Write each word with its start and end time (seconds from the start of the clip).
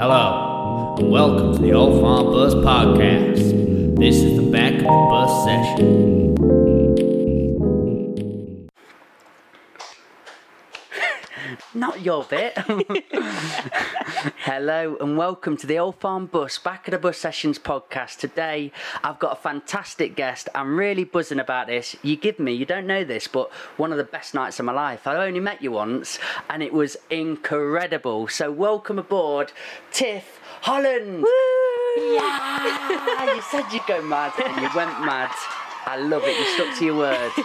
Hello, 0.00 0.96
and 0.98 1.10
welcome 1.10 1.56
to 1.56 1.60
the 1.60 1.72
Old 1.74 2.00
Farm 2.00 2.32
Bus 2.32 2.54
Podcast. 2.54 3.98
This 3.98 4.16
is 4.16 4.34
the 4.34 4.50
back 4.50 4.72
of 4.72 4.80
the 4.80 4.86
bus 4.86 5.44
session. 5.44 6.19
Not 11.72 12.00
your 12.00 12.24
bit. 12.24 12.58
Hello 14.38 14.96
and 15.00 15.16
welcome 15.16 15.56
to 15.56 15.68
the 15.68 15.78
Old 15.78 15.94
Farm 16.00 16.26
Bus 16.26 16.58
Back 16.58 16.88
of 16.88 16.92
the 16.92 16.98
Bus 16.98 17.16
Sessions 17.16 17.60
podcast. 17.60 18.18
Today 18.18 18.72
I've 19.04 19.20
got 19.20 19.38
a 19.38 19.40
fantastic 19.40 20.16
guest. 20.16 20.48
I'm 20.52 20.76
really 20.76 21.04
buzzing 21.04 21.38
about 21.38 21.68
this. 21.68 21.94
You 22.02 22.16
give 22.16 22.40
me, 22.40 22.52
you 22.54 22.66
don't 22.66 22.88
know 22.88 23.04
this, 23.04 23.28
but 23.28 23.52
one 23.76 23.92
of 23.92 23.98
the 23.98 24.04
best 24.04 24.34
nights 24.34 24.58
of 24.58 24.64
my 24.64 24.72
life. 24.72 25.06
I 25.06 25.24
only 25.24 25.38
met 25.38 25.62
you 25.62 25.70
once 25.70 26.18
and 26.48 26.60
it 26.60 26.72
was 26.72 26.96
incredible. 27.08 28.26
So 28.26 28.50
welcome 28.50 28.98
aboard, 28.98 29.52
Tiff 29.92 30.40
Holland. 30.62 31.24
Yeah, 31.96 33.32
you 33.32 33.42
said 33.42 33.72
you'd 33.72 33.86
go 33.86 34.02
mad 34.02 34.32
and 34.44 34.60
you 34.60 34.68
went 34.74 35.00
mad. 35.04 35.30
I 35.86 35.96
love 35.96 36.22
it. 36.24 36.38
You 36.38 36.44
stuck 36.54 36.78
to 36.78 36.84
your 36.84 36.96
word. 36.96 37.32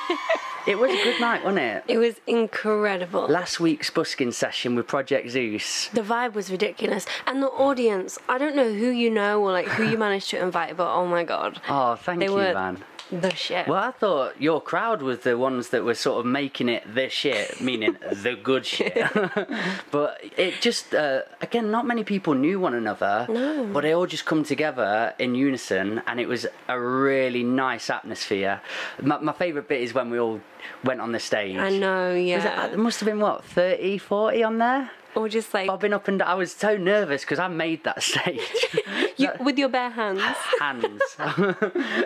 It 0.68 0.80
was 0.80 0.90
a 0.90 1.04
good 1.04 1.22
night, 1.22 1.44
wasn't 1.44 1.60
it? 1.60 1.84
It 1.88 2.00
was 2.00 2.16
incredible. 2.26 3.28
Last 3.28 3.60
week's 3.60 3.92
busking 3.92 4.32
session 4.32 4.74
with 4.74 4.88
Project 4.88 5.30
Zeus. 5.30 5.90
The 5.90 6.02
vibe 6.02 6.34
was 6.34 6.50
ridiculous. 6.50 7.06
And 7.28 7.44
the 7.44 7.50
audience, 7.50 8.18
I 8.28 8.40
don't 8.40 8.56
know 8.56 8.74
who 8.74 8.90
you 8.90 9.12
know 9.12 9.44
or 9.44 9.52
like 9.52 9.68
who 9.68 9.88
you 9.88 9.96
managed 9.96 10.32
to 10.32 10.42
invite, 10.42 10.76
but 10.76 10.92
oh 10.92 11.06
my 11.06 11.24
god. 11.24 11.62
Oh, 11.70 11.96
thank 11.98 12.20
They 12.20 12.26
you, 12.26 12.34
were 12.34 12.54
man. 12.56 12.84
The 13.12 13.34
shit. 13.36 13.68
Well, 13.68 13.82
I 13.82 13.92
thought 13.92 14.42
your 14.42 14.62
crowd 14.62 15.02
was 15.02 15.20
the 15.20 15.38
ones 15.38 15.70
that 15.70 15.84
were 15.84 15.94
sort 15.94 16.20
of 16.20 16.26
making 16.26 16.70
it 16.70 16.84
the 16.94 17.10
shit, 17.10 17.62
meaning 17.62 17.98
the 18.12 18.36
good 18.36 18.66
shit. 18.66 18.96
but 19.92 20.20
it 20.38 20.62
just, 20.62 20.94
uh, 20.94 21.22
again, 21.42 21.72
not 21.72 21.86
many 21.86 22.04
people 22.04 22.34
knew 22.34 22.60
one 22.60 22.74
another. 22.74 23.28
No. 23.30 23.66
But 23.72 23.82
they 23.82 23.94
all 23.94 24.08
just 24.08 24.26
come 24.26 24.44
together 24.44 25.14
in 25.20 25.36
unison, 25.36 26.02
and 26.08 26.20
it 26.20 26.28
was 26.28 26.48
a 26.68 26.80
really 26.80 27.44
nice 27.44 27.90
atmosphere. 27.90 28.62
My, 29.02 29.20
my 29.20 29.34
favourite 29.34 29.68
bit 29.68 29.82
is 29.82 29.94
when 29.94 30.10
we 30.10 30.20
all 30.20 30.42
went 30.84 31.02
on 31.02 31.12
the 31.12 31.20
stage. 31.20 31.58
I 31.58 31.70
know, 31.70 32.14
yeah. 32.14 32.66
It, 32.66 32.70
there 32.70 32.78
must 32.78 33.00
have 33.00 33.08
been, 33.08 33.20
what, 33.20 33.44
30, 33.46 33.98
40 34.00 34.44
on 34.44 34.58
there? 34.58 34.92
Or 35.16 35.30
just 35.30 35.54
like 35.54 35.68
Bobbing 35.68 35.94
up 35.94 36.08
and 36.08 36.20
down. 36.20 36.28
I 36.28 36.36
was 36.36 36.52
so 36.52 36.78
nervous 36.78 37.22
because 37.22 37.40
I 37.40 37.48
made 37.48 37.84
that 37.84 38.02
stage. 38.12 38.42
you, 39.18 39.30
with 39.40 39.58
your 39.58 39.70
bare 39.70 39.90
hands. 39.90 40.22
hands. 40.60 41.02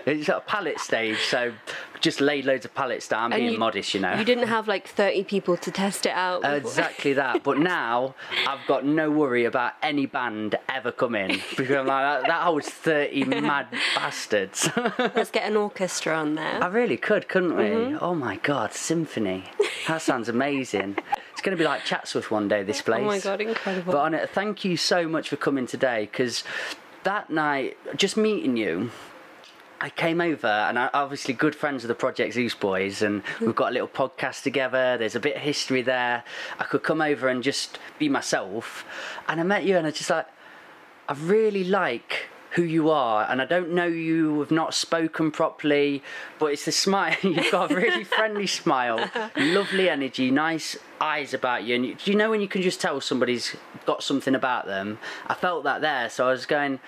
it's 0.06 0.30
a 0.30 0.42
pallet 0.46 0.80
stage, 0.80 1.18
so 1.20 1.52
just 2.00 2.22
laid 2.22 2.46
loads 2.46 2.64
of 2.66 2.74
pallets 2.74 3.08
down, 3.08 3.34
And 3.34 3.42
being 3.42 3.54
you- 3.54 3.58
modest, 3.60 3.94
you 3.94 4.00
know. 4.00 4.14
You 4.16 4.24
didn't 4.24 4.48
have 4.48 4.68
like 4.68 4.88
30 4.88 5.24
people 5.26 5.58
to 5.58 5.72
test 5.72 6.06
it 6.06 6.12
out. 6.14 6.42
before. 6.42 6.56
Exactly 6.58 7.14
that. 7.14 7.44
But 7.44 7.58
now 7.60 8.16
I've 8.48 8.66
got 8.68 8.86
no 8.86 9.12
worry 9.12 9.46
about 9.46 9.74
any 9.84 10.06
band 10.06 10.56
ever 10.70 10.92
coming 10.92 11.42
because 11.58 11.76
I'm 11.76 11.88
like 11.88 12.22
that, 12.22 12.28
that 12.28 12.44
holds 12.44 12.70
thirty 12.70 13.24
mad 13.26 13.68
bastards. 13.96 14.70
Let's 14.98 15.32
get 15.32 15.44
an 15.50 15.58
orchestra 15.58 16.16
on 16.16 16.36
there. 16.36 16.64
I 16.64 16.68
really 16.68 16.98
could, 16.98 17.28
couldn't 17.28 17.56
we? 17.56 17.64
Mm-hmm. 17.66 17.98
Oh 18.02 18.16
my 18.16 18.38
god, 18.38 18.74
symphony! 18.74 19.46
That 19.88 20.02
sounds 20.02 20.30
amazing. 20.30 20.98
It's 21.40 21.45
going 21.45 21.58
to 21.58 21.64
be 21.64 21.66
like 21.66 21.86
Chatsworth 21.86 22.30
one 22.30 22.50
day. 22.50 22.64
This 22.64 22.82
place. 22.82 23.00
Oh 23.02 23.06
my 23.06 23.20
god, 23.22 23.40
incredible. 23.40 23.94
But 23.94 24.00
on 24.00 24.14
it, 24.14 24.30
thank 24.32 24.66
you 24.66 24.76
so 24.76 25.08
much 25.08 25.30
for 25.30 25.38
coming 25.38 25.68
today 25.68 26.09
because 26.12 26.44
that 27.04 27.30
night, 27.30 27.78
just 27.96 28.18
meeting 28.18 28.58
you. 28.58 28.92
I 29.80 29.90
came 29.90 30.20
over 30.20 30.48
and 30.48 30.78
I 30.78 30.90
obviously 30.94 31.34
good 31.34 31.56
friends 31.56 31.84
with 31.84 31.88
the 31.88 31.96
Project 31.96 32.34
Zeus 32.34 32.56
boys 32.56 33.02
and 33.02 33.23
hmm. 33.26 33.46
we've 33.46 33.56
got 33.56 33.70
a 33.70 33.72
little 33.72 33.88
podcast 33.88 34.44
together. 34.44 34.98
There's 34.98 35.16
a 35.16 35.20
bit 35.22 35.38
of 35.38 35.42
history 35.42 35.81
there. 35.81 36.26
I 36.59 36.66
could 36.66 36.84
come 36.84 37.00
over 37.02 37.30
and 37.30 37.42
just 37.42 37.80
be 38.00 38.09
myself. 38.09 38.84
And 39.30 39.40
I 39.40 39.44
met 39.44 39.64
you 39.64 39.78
and 39.78 39.88
I 39.88 39.92
just 39.92 40.09
like 40.09 40.28
I 41.08 41.14
really 41.14 41.64
like 41.64 42.28
who 42.52 42.64
you 42.64 42.89
are 42.89 43.30
and 43.30 43.42
I 43.42 43.45
don't 43.45 43.72
know 43.72 43.86
you 43.86 44.39
have 44.39 44.52
not 44.52 44.73
spoken 44.73 45.31
properly 45.31 46.03
but 46.39 46.47
it's 46.47 46.66
the 46.66 46.72
smile 46.72 47.16
you've 47.23 47.52
got 47.52 47.72
a 47.72 47.75
really 47.75 48.03
friendly 48.18 48.47
smile 48.47 49.09
lovely 49.38 49.90
energy 49.90 50.31
nice 50.31 50.78
eyes 51.00 51.34
about 51.34 51.63
you 51.63 51.75
and 51.75 51.85
you, 51.85 51.96
do 51.96 52.12
you 52.12 52.18
know 52.18 52.29
when 52.29 52.41
you 52.41 52.47
can 52.47 52.62
just 52.62 52.81
tell 52.81 53.00
somebody's 53.01 53.56
got 53.85 54.03
something 54.03 54.35
about 54.35 54.66
them 54.66 54.97
I 55.28 55.34
felt 55.34 55.63
that 55.63 55.81
there 55.81 56.09
so 56.09 56.28
I 56.28 56.31
was 56.31 56.46
going 56.46 56.79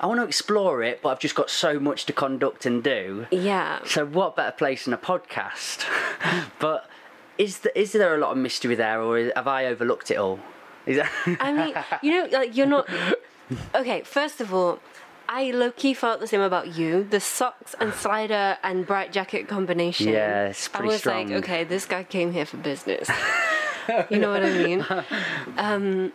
I 0.00 0.06
want 0.06 0.20
to 0.20 0.24
explore 0.24 0.82
it 0.82 1.00
but 1.02 1.10
I've 1.10 1.20
just 1.20 1.34
got 1.34 1.50
so 1.50 1.80
much 1.80 2.04
to 2.06 2.12
conduct 2.12 2.66
and 2.66 2.82
do 2.84 3.26
yeah. 3.30 3.80
so 3.84 4.04
what 4.06 4.36
better 4.36 4.52
place 4.52 4.84
than 4.84 4.94
a 4.94 4.98
podcast 4.98 5.86
but 6.58 6.88
is, 7.38 7.60
the, 7.60 7.78
is 7.78 7.92
there 7.92 8.14
a 8.14 8.18
lot 8.18 8.32
of 8.32 8.38
mystery 8.38 8.74
there 8.74 9.00
or 9.00 9.30
have 9.34 9.46
I 9.46 9.66
overlooked 9.66 10.10
it 10.10 10.16
all 10.16 10.40
is 10.88 10.96
that 10.96 11.10
I 11.40 11.52
mean, 11.52 11.74
you 12.02 12.10
know, 12.12 12.38
like 12.38 12.56
you're 12.56 12.66
not. 12.66 12.88
Okay, 13.74 14.02
first 14.02 14.40
of 14.40 14.52
all, 14.52 14.80
I 15.28 15.50
low 15.50 15.70
key 15.70 15.92
felt 15.94 16.20
the 16.20 16.26
same 16.26 16.40
about 16.40 16.74
you. 16.76 17.04
The 17.04 17.20
socks 17.20 17.74
and 17.80 17.92
slider 17.92 18.56
and 18.62 18.86
bright 18.86 19.12
jacket 19.12 19.46
combination. 19.46 20.08
Yeah, 20.12 20.46
it's 20.48 20.68
pretty 20.68 20.84
I 20.84 20.92
was 20.92 20.98
strong. 21.00 21.28
like, 21.28 21.44
okay, 21.44 21.64
this 21.64 21.84
guy 21.84 22.04
came 22.04 22.32
here 22.32 22.46
for 22.46 22.56
business. 22.56 23.10
you 24.10 24.18
know 24.18 24.30
what 24.30 24.44
I 24.44 24.52
mean? 24.52 24.86
Um, 25.58 26.12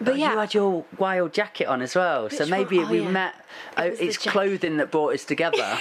but 0.00 0.14
Oh, 0.14 0.16
yeah, 0.16 0.32
you 0.32 0.38
had 0.38 0.54
your 0.54 0.84
wild 0.98 1.32
jacket 1.32 1.66
on 1.66 1.82
as 1.82 1.94
well, 1.94 2.28
so 2.30 2.46
maybe 2.46 2.78
one? 2.78 2.86
Oh, 2.86 2.90
we 2.90 3.00
yeah. 3.02 3.10
met. 3.10 3.34
oh, 3.76 3.82
it's 3.84 4.16
clothing 4.16 4.78
that 4.78 4.90
brought 4.90 5.14
us 5.14 5.24
together. 5.24 5.78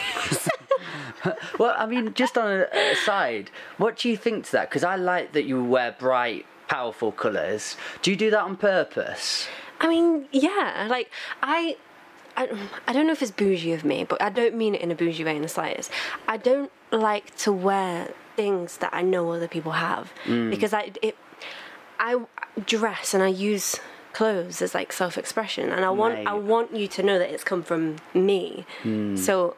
well, 1.60 1.74
I 1.78 1.86
mean, 1.86 2.14
just 2.14 2.38
on 2.38 2.52
a, 2.52 2.68
a 2.74 2.96
side, 2.96 3.50
what 3.78 3.98
do 3.98 4.10
you 4.10 4.18
think 4.18 4.46
to 4.46 4.52
that? 4.54 4.70
Because 4.70 4.84
I 4.84 4.96
like 4.96 5.32
that 5.34 5.46
you 5.46 5.64
wear 5.64 5.96
bright, 5.98 6.46
powerful 6.68 7.12
colours. 7.12 7.78
Do 8.02 8.12
you 8.12 8.18
do 8.18 8.30
that 8.32 8.42
on 8.42 8.58
purpose? 8.58 9.48
I 9.80 9.88
mean, 9.88 10.28
yeah, 10.32 10.88
like 10.90 11.10
I, 11.42 11.78
I, 12.38 12.50
I 12.88 12.94
don't 12.94 13.06
know 13.08 13.14
if 13.14 13.22
it's 13.22 13.32
bougie 13.32 13.74
of 13.74 13.84
me, 13.84 14.04
but 14.04 14.22
I 14.22 14.30
don't 14.30 14.56
mean 14.56 14.76
it 14.76 14.82
in 14.82 14.92
a 14.92 14.96
bougie 14.96 15.24
way 15.24 15.36
in 15.36 15.42
the 15.42 15.48
slightest. 15.48 15.92
I 16.28 16.38
don't 16.38 16.72
like 16.92 17.36
to 17.38 17.52
wear 17.52 18.14
things 18.36 18.78
that 18.78 18.94
I 18.94 19.02
know 19.02 19.32
other 19.32 19.48
people 19.48 19.74
have 19.74 20.14
mm. 20.26 20.50
because 20.50 20.74
I 20.74 20.92
it, 21.02 21.18
I 22.00 22.26
dress 22.66 23.14
and 23.14 23.22
I 23.22 23.28
use 23.28 23.80
clothes 24.14 24.62
as 24.62 24.74
like 24.74 24.92
self-expression, 24.92 25.72
and 25.72 25.86
I 25.86 25.90
want 25.90 26.28
I 26.28 26.34
want 26.34 26.76
you 26.76 26.88
to 26.88 27.04
know 27.04 27.20
that 27.20 27.30
it's 27.30 27.44
come 27.44 27.64
from 27.64 27.98
me. 28.14 28.66
Hmm. 28.84 29.16
So. 29.16 29.56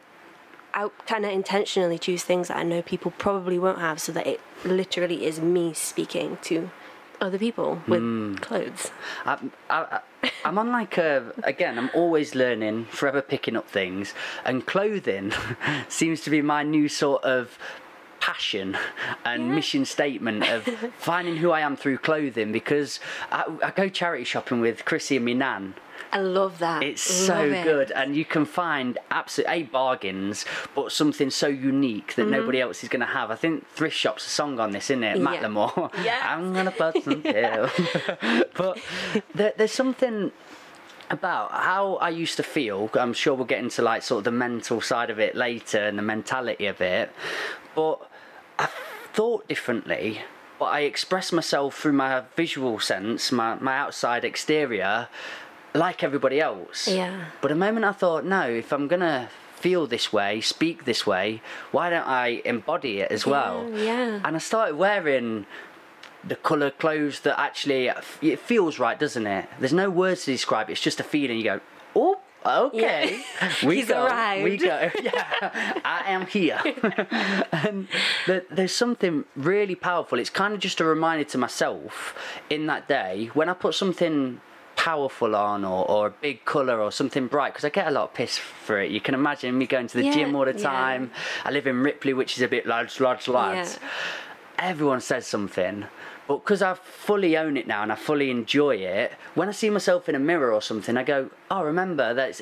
I 0.75 0.89
kind 1.05 1.23
of 1.23 1.31
intentionally 1.31 1.99
choose 1.99 2.23
things 2.23 2.47
that 2.47 2.57
I 2.57 2.63
know 2.63 2.81
people 2.81 3.11
probably 3.19 3.59
won't 3.59 3.77
have, 3.77 4.01
so 4.01 4.11
that 4.13 4.25
it 4.25 4.41
literally 4.65 5.23
is 5.23 5.39
me 5.39 5.71
speaking 5.75 6.39
to 6.45 6.71
other 7.23 7.39
people 7.39 7.81
with 7.87 8.01
hmm. 8.01 8.35
clothes. 8.35 8.91
I, 9.25 9.37
I, 9.69 9.99
I, 10.23 10.31
I'm 10.43 10.57
on 10.57 10.71
like 10.71 10.97
a 10.97 11.33
again. 11.43 11.77
I'm 11.79 11.89
always 11.93 12.35
learning, 12.35 12.85
forever 12.85 13.21
picking 13.21 13.55
up 13.55 13.69
things, 13.69 14.13
and 14.45 14.65
clothing 14.65 15.31
seems 15.87 16.21
to 16.21 16.29
be 16.29 16.41
my 16.41 16.63
new 16.63 16.89
sort 16.89 17.23
of 17.23 17.57
passion 18.23 18.77
and 19.25 19.53
mission 19.53 19.83
statement 19.83 20.49
of 20.49 20.63
finding 20.97 21.35
who 21.35 21.51
I 21.51 21.59
am 21.59 21.75
through 21.75 21.97
clothing. 21.97 22.53
Because 22.53 23.01
I, 23.31 23.43
I 23.61 23.71
go 23.71 23.89
charity 23.89 24.23
shopping 24.23 24.61
with 24.61 24.85
Chrissy 24.85 25.17
and 25.17 25.25
my 25.25 25.33
nan. 25.33 25.73
I 26.13 26.19
love 26.19 26.59
that. 26.59 26.83
It's 26.83 27.01
so 27.01 27.41
it. 27.41 27.63
good, 27.63 27.91
and 27.91 28.15
you 28.15 28.23
can 28.23 28.45
find 28.45 28.97
absolute 29.09 29.49
a 29.49 29.63
bargains, 29.63 30.45
but 30.75 30.91
something 30.91 31.31
so 31.31 31.47
unique 31.47 32.13
that 32.15 32.27
nobody 32.27 32.61
else 32.61 32.83
is 32.83 32.89
going 32.89 32.99
to 33.01 33.07
have. 33.07 33.31
I 33.31 33.35
think 33.35 33.67
thrift 33.69 33.97
shop's 33.97 34.25
a 34.25 34.29
song 34.29 34.59
on 34.59 34.71
this, 34.71 34.91
isn't 34.91 35.03
it? 35.03 35.17
Mm-hmm. 35.17 35.33
Yeah. 35.33 35.41
Macklemore. 35.41 35.91
Yes. 36.03 36.23
I'm 36.25 36.53
gonna 36.53 36.71
put 36.71 37.03
some 37.03 37.21
pill. 37.23 37.69
but 38.55 38.79
there, 39.33 39.53
there's 39.57 39.71
something 39.71 40.31
about 41.09 41.51
how 41.51 41.95
I 41.95 42.09
used 42.09 42.37
to 42.37 42.43
feel. 42.43 42.89
I'm 42.93 43.13
sure 43.13 43.33
we'll 43.33 43.45
get 43.45 43.59
into 43.59 43.81
like 43.81 44.03
sort 44.03 44.19
of 44.19 44.23
the 44.25 44.31
mental 44.31 44.81
side 44.81 45.09
of 45.09 45.19
it 45.19 45.35
later 45.35 45.79
and 45.79 45.97
the 45.97 46.03
mentality 46.03 46.67
of 46.67 46.79
it, 46.79 47.11
but 47.75 48.07
I 48.59 48.69
thought 49.13 49.47
differently. 49.47 50.21
But 50.59 50.65
I 50.65 50.81
expressed 50.81 51.33
myself 51.33 51.77
through 51.77 51.93
my 51.93 52.23
visual 52.35 52.79
sense, 52.79 53.31
my, 53.31 53.55
my 53.55 53.77
outside 53.77 54.23
exterior, 54.23 55.07
like 55.73 56.03
everybody 56.03 56.39
else. 56.39 56.87
Yeah. 56.87 57.25
But 57.41 57.51
a 57.51 57.55
moment 57.55 57.85
I 57.85 57.91
thought, 57.91 58.23
no, 58.23 58.47
if 58.49 58.71
I'm 58.71 58.87
gonna 58.87 59.29
feel 59.55 59.87
this 59.87 60.13
way, 60.13 60.41
speak 60.41 60.85
this 60.85 61.07
way, 61.07 61.41
why 61.71 61.89
don't 61.89 62.07
I 62.07 62.41
embody 62.45 62.99
it 62.99 63.11
as 63.11 63.25
well? 63.25 63.69
yeah. 63.73 64.21
And 64.23 64.35
I 64.35 64.39
started 64.39 64.75
wearing 64.75 65.45
the 66.23 66.35
colour 66.35 66.71
clothes 66.71 67.21
that 67.21 67.37
actually 67.39 67.91
it 68.21 68.39
feels 68.39 68.79
right, 68.79 68.97
doesn't 68.97 69.27
it? 69.27 69.49
There's 69.59 69.73
no 69.73 69.89
words 69.89 70.25
to 70.25 70.31
describe 70.31 70.69
it. 70.69 70.73
It's 70.73 70.81
just 70.81 70.99
a 70.99 71.03
feeling. 71.03 71.37
You 71.37 71.43
go, 71.43 71.59
oh. 71.95 72.19
Okay, 72.45 73.23
we 73.65 73.77
He's 73.77 73.87
go. 73.87 74.03
We 74.43 74.57
go. 74.57 74.89
Yeah, 75.01 75.79
I 75.85 76.03
am 76.07 76.25
here. 76.27 76.59
and 77.51 77.87
the, 78.27 78.45
there's 78.51 78.75
something 78.75 79.25
really 79.35 79.75
powerful. 79.75 80.19
It's 80.19 80.29
kind 80.29 80.53
of 80.53 80.59
just 80.59 80.79
a 80.79 80.85
reminder 80.85 81.23
to 81.25 81.37
myself 81.37 82.15
in 82.49 82.65
that 82.67 82.87
day 82.87 83.29
when 83.33 83.49
I 83.49 83.53
put 83.53 83.75
something 83.75 84.41
powerful 84.75 85.35
on 85.35 85.63
or, 85.63 85.89
or 85.89 86.07
a 86.07 86.09
big 86.09 86.43
colour 86.45 86.79
or 86.81 86.91
something 86.91 87.27
bright 87.27 87.53
because 87.53 87.63
I 87.63 87.69
get 87.69 87.87
a 87.87 87.91
lot 87.91 88.05
of 88.05 88.13
piss 88.13 88.37
for 88.37 88.81
it. 88.81 88.91
You 88.91 88.99
can 88.99 89.13
imagine 89.15 89.57
me 89.57 89.65
going 89.67 89.87
to 89.87 89.97
the 89.97 90.05
Yeah, 90.05 90.13
gym 90.13 90.35
all 90.35 90.45
the 90.45 90.51
yeah. 90.53 90.63
time. 90.63 91.11
I 91.45 91.51
live 91.51 91.67
in 91.67 91.81
Ripley, 91.83 92.13
which 92.13 92.35
is 92.35 92.41
a 92.41 92.47
bit 92.47 92.65
lads, 92.65 92.99
lads, 92.99 93.27
lads. 93.27 93.79
Everyone 94.59 94.99
says 95.01 95.25
something, 95.27 95.85
But 96.33 96.43
because 96.43 96.63
I 96.63 96.73
fully 96.73 97.37
own 97.37 97.57
it 97.57 97.67
now 97.67 97.83
and 97.83 97.91
I 97.91 97.95
fully 97.95 98.31
enjoy 98.31 98.77
it, 98.77 99.11
when 99.35 99.49
I 99.49 99.51
see 99.51 99.69
myself 99.69 100.09
in 100.09 100.15
a 100.15 100.19
mirror 100.19 100.51
or 100.51 100.63
something, 100.63 100.97
I 100.97 101.03
go, 101.03 101.29
oh, 101.51 101.61
remember 101.63 102.15
that's 102.15 102.41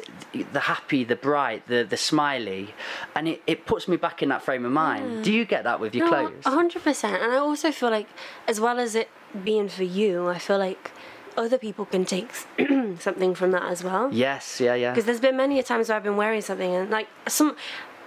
the 0.54 0.62
happy, 0.62 1.04
the 1.04 1.18
bright, 1.18 1.68
the 1.68 1.84
the 1.84 1.98
smiley, 1.98 2.74
and 3.18 3.28
it, 3.28 3.42
it 3.46 3.66
puts 3.66 3.90
me 3.90 3.98
back 3.98 4.24
in 4.24 4.30
that 4.30 4.44
frame 4.44 4.64
of 4.64 4.72
mind. 4.72 5.06
Mm. 5.06 5.24
Do 5.24 5.34
you 5.34 5.44
get 5.44 5.66
that 5.66 5.82
with 5.82 5.94
your 5.94 6.06
No, 6.06 6.12
clothes? 6.30 6.46
hundred 6.46 6.84
percent. 6.84 7.22
And 7.22 7.34
I 7.34 7.38
also 7.38 7.70
feel 7.74 7.90
like, 7.90 8.08
as 8.48 8.62
well 8.62 8.80
as 8.80 8.96
it 8.96 9.10
being 9.44 9.68
for 9.68 9.84
you, 9.84 10.30
I 10.30 10.38
feel 10.38 10.58
like 10.58 10.92
other 11.36 11.58
people 11.58 11.84
can 11.86 12.06
take 12.06 12.30
something 13.00 13.36
from 13.36 13.52
that 13.52 13.64
as 13.64 13.84
well. 13.84 14.10
Yes, 14.14 14.62
yeah, 14.62 14.76
yeah. 14.76 14.92
Because 14.92 15.04
there's 15.04 15.20
been 15.20 15.36
many 15.36 15.60
a 15.60 15.64
times 15.64 15.90
where 15.90 15.98
I've 15.98 16.04
been 16.04 16.16
wearing 16.16 16.42
something 16.42 16.74
and 16.74 16.90
like 16.90 17.10
some. 17.28 17.58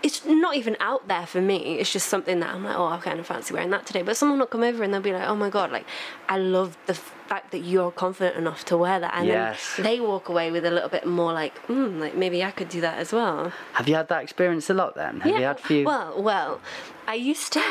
It's 0.05 0.23
not 0.27 0.55
even 0.55 0.77
out 0.81 1.09
there 1.09 1.27
for 1.27 1.41
me. 1.41 1.79
It's 1.81 1.91
just 1.91 2.09
something 2.11 2.39
that 2.41 2.55
I'm 2.55 2.63
like, 2.63 2.77
oh, 2.77 2.85
I 2.89 2.99
kind 2.99 3.19
of 3.19 3.27
fancy 3.27 3.55
wearing 3.55 3.71
that 3.71 3.87
today. 3.87 4.03
But 4.03 4.19
someone 4.19 4.39
will 4.39 4.47
come 4.47 4.63
over 4.63 4.85
and 4.85 4.93
they'll 4.93 5.01
be 5.01 5.15
like, 5.15 5.27
oh 5.27 5.35
my 5.35 5.49
god, 5.49 5.73
like, 5.73 5.87
I 6.29 6.37
love 6.37 6.77
the 6.85 6.93
fact 6.93 7.53
that 7.53 7.61
you're 7.61 7.91
confident 7.91 8.37
enough 8.37 8.67
to 8.67 8.77
wear 8.77 9.01
that. 9.01 9.15
And 9.15 9.27
Yes. 9.27 9.77
then 9.77 9.85
they 9.87 10.01
walk 10.01 10.29
away 10.29 10.51
with 10.51 10.67
a 10.67 10.71
little 10.71 10.91
bit 10.91 11.07
more 11.07 11.33
like, 11.33 11.57
hmm, 11.61 11.99
like 12.01 12.15
maybe 12.15 12.45
I 12.45 12.51
could 12.51 12.69
do 12.69 12.83
that 12.83 12.99
as 12.99 13.15
well. 13.15 13.51
Have 13.73 13.89
you 13.89 13.95
had 13.95 14.09
that 14.09 14.23
experience 14.23 14.69
a 14.69 14.75
lot 14.75 14.95
then? 14.95 15.21
Have 15.21 15.35
you 15.35 15.43
had 15.43 15.57
a 15.57 15.63
few? 15.63 15.87
Well, 15.87 16.23
well, 16.23 16.61
I 17.09 17.15
used 17.15 17.55
to, 17.55 17.63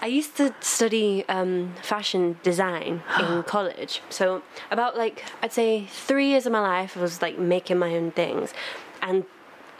I 0.00 0.06
used 0.06 0.36
to 0.36 0.54
study 0.60 1.24
um, 1.28 1.74
fashion 1.82 2.38
design 2.44 3.02
in 3.18 3.42
college. 3.54 4.02
So 4.08 4.42
about 4.70 4.96
like 4.96 5.24
I'd 5.42 5.52
say 5.52 5.86
three 5.86 6.28
years 6.28 6.46
of 6.46 6.52
my 6.52 6.60
life 6.60 6.96
I 6.96 7.00
was 7.00 7.20
like 7.20 7.38
making 7.40 7.78
my 7.78 7.92
own 7.96 8.12
things, 8.12 8.54
and 9.00 9.24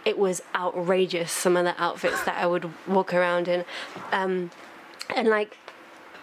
it 0.05 0.19
was 0.19 0.43
outrageous. 0.55 1.33
Some 1.33 1.57
of 1.57 1.65
the 1.65 1.81
outfits 1.83 2.23
that 2.25 2.37
I 2.37 2.47
would 2.47 2.71
walk 2.87 3.15
around 3.15 3.49
in, 3.49 3.65
um, 4.13 4.51
and 5.15 5.29
like 5.29 5.57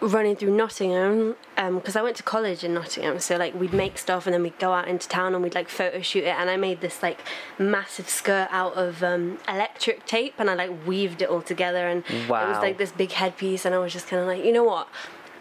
running 0.00 0.34
through 0.34 0.56
Nottingham 0.56 1.36
because 1.56 1.94
I 1.94 2.02
went 2.02 2.16
to 2.16 2.22
college 2.22 2.64
in 2.64 2.72
Nottingham. 2.74 3.18
So 3.20 3.36
like 3.36 3.54
we'd 3.54 3.74
make 3.74 3.98
stuff 3.98 4.26
and 4.26 4.32
then 4.34 4.42
we'd 4.42 4.58
go 4.58 4.72
out 4.72 4.88
into 4.88 5.08
town 5.08 5.34
and 5.34 5.42
we'd 5.42 5.54
like 5.54 5.68
photo 5.68 6.00
shoot 6.00 6.24
it. 6.24 6.34
And 6.34 6.48
I 6.48 6.56
made 6.56 6.80
this 6.80 7.02
like 7.02 7.20
massive 7.58 8.08
skirt 8.08 8.48
out 8.50 8.74
of 8.74 9.02
um, 9.02 9.38
electric 9.46 10.06
tape 10.06 10.34
and 10.38 10.48
I 10.48 10.54
like 10.54 10.86
weaved 10.86 11.22
it 11.22 11.28
all 11.28 11.42
together 11.42 11.86
and 11.86 12.02
it 12.08 12.48
was 12.48 12.56
like 12.62 12.78
this 12.78 12.92
big 12.92 13.12
headpiece. 13.12 13.64
And 13.64 13.74
I 13.74 13.78
was 13.78 13.92
just 13.92 14.08
kind 14.08 14.22
of 14.22 14.28
like, 14.28 14.44
you 14.44 14.52
know 14.52 14.64
what? 14.64 14.88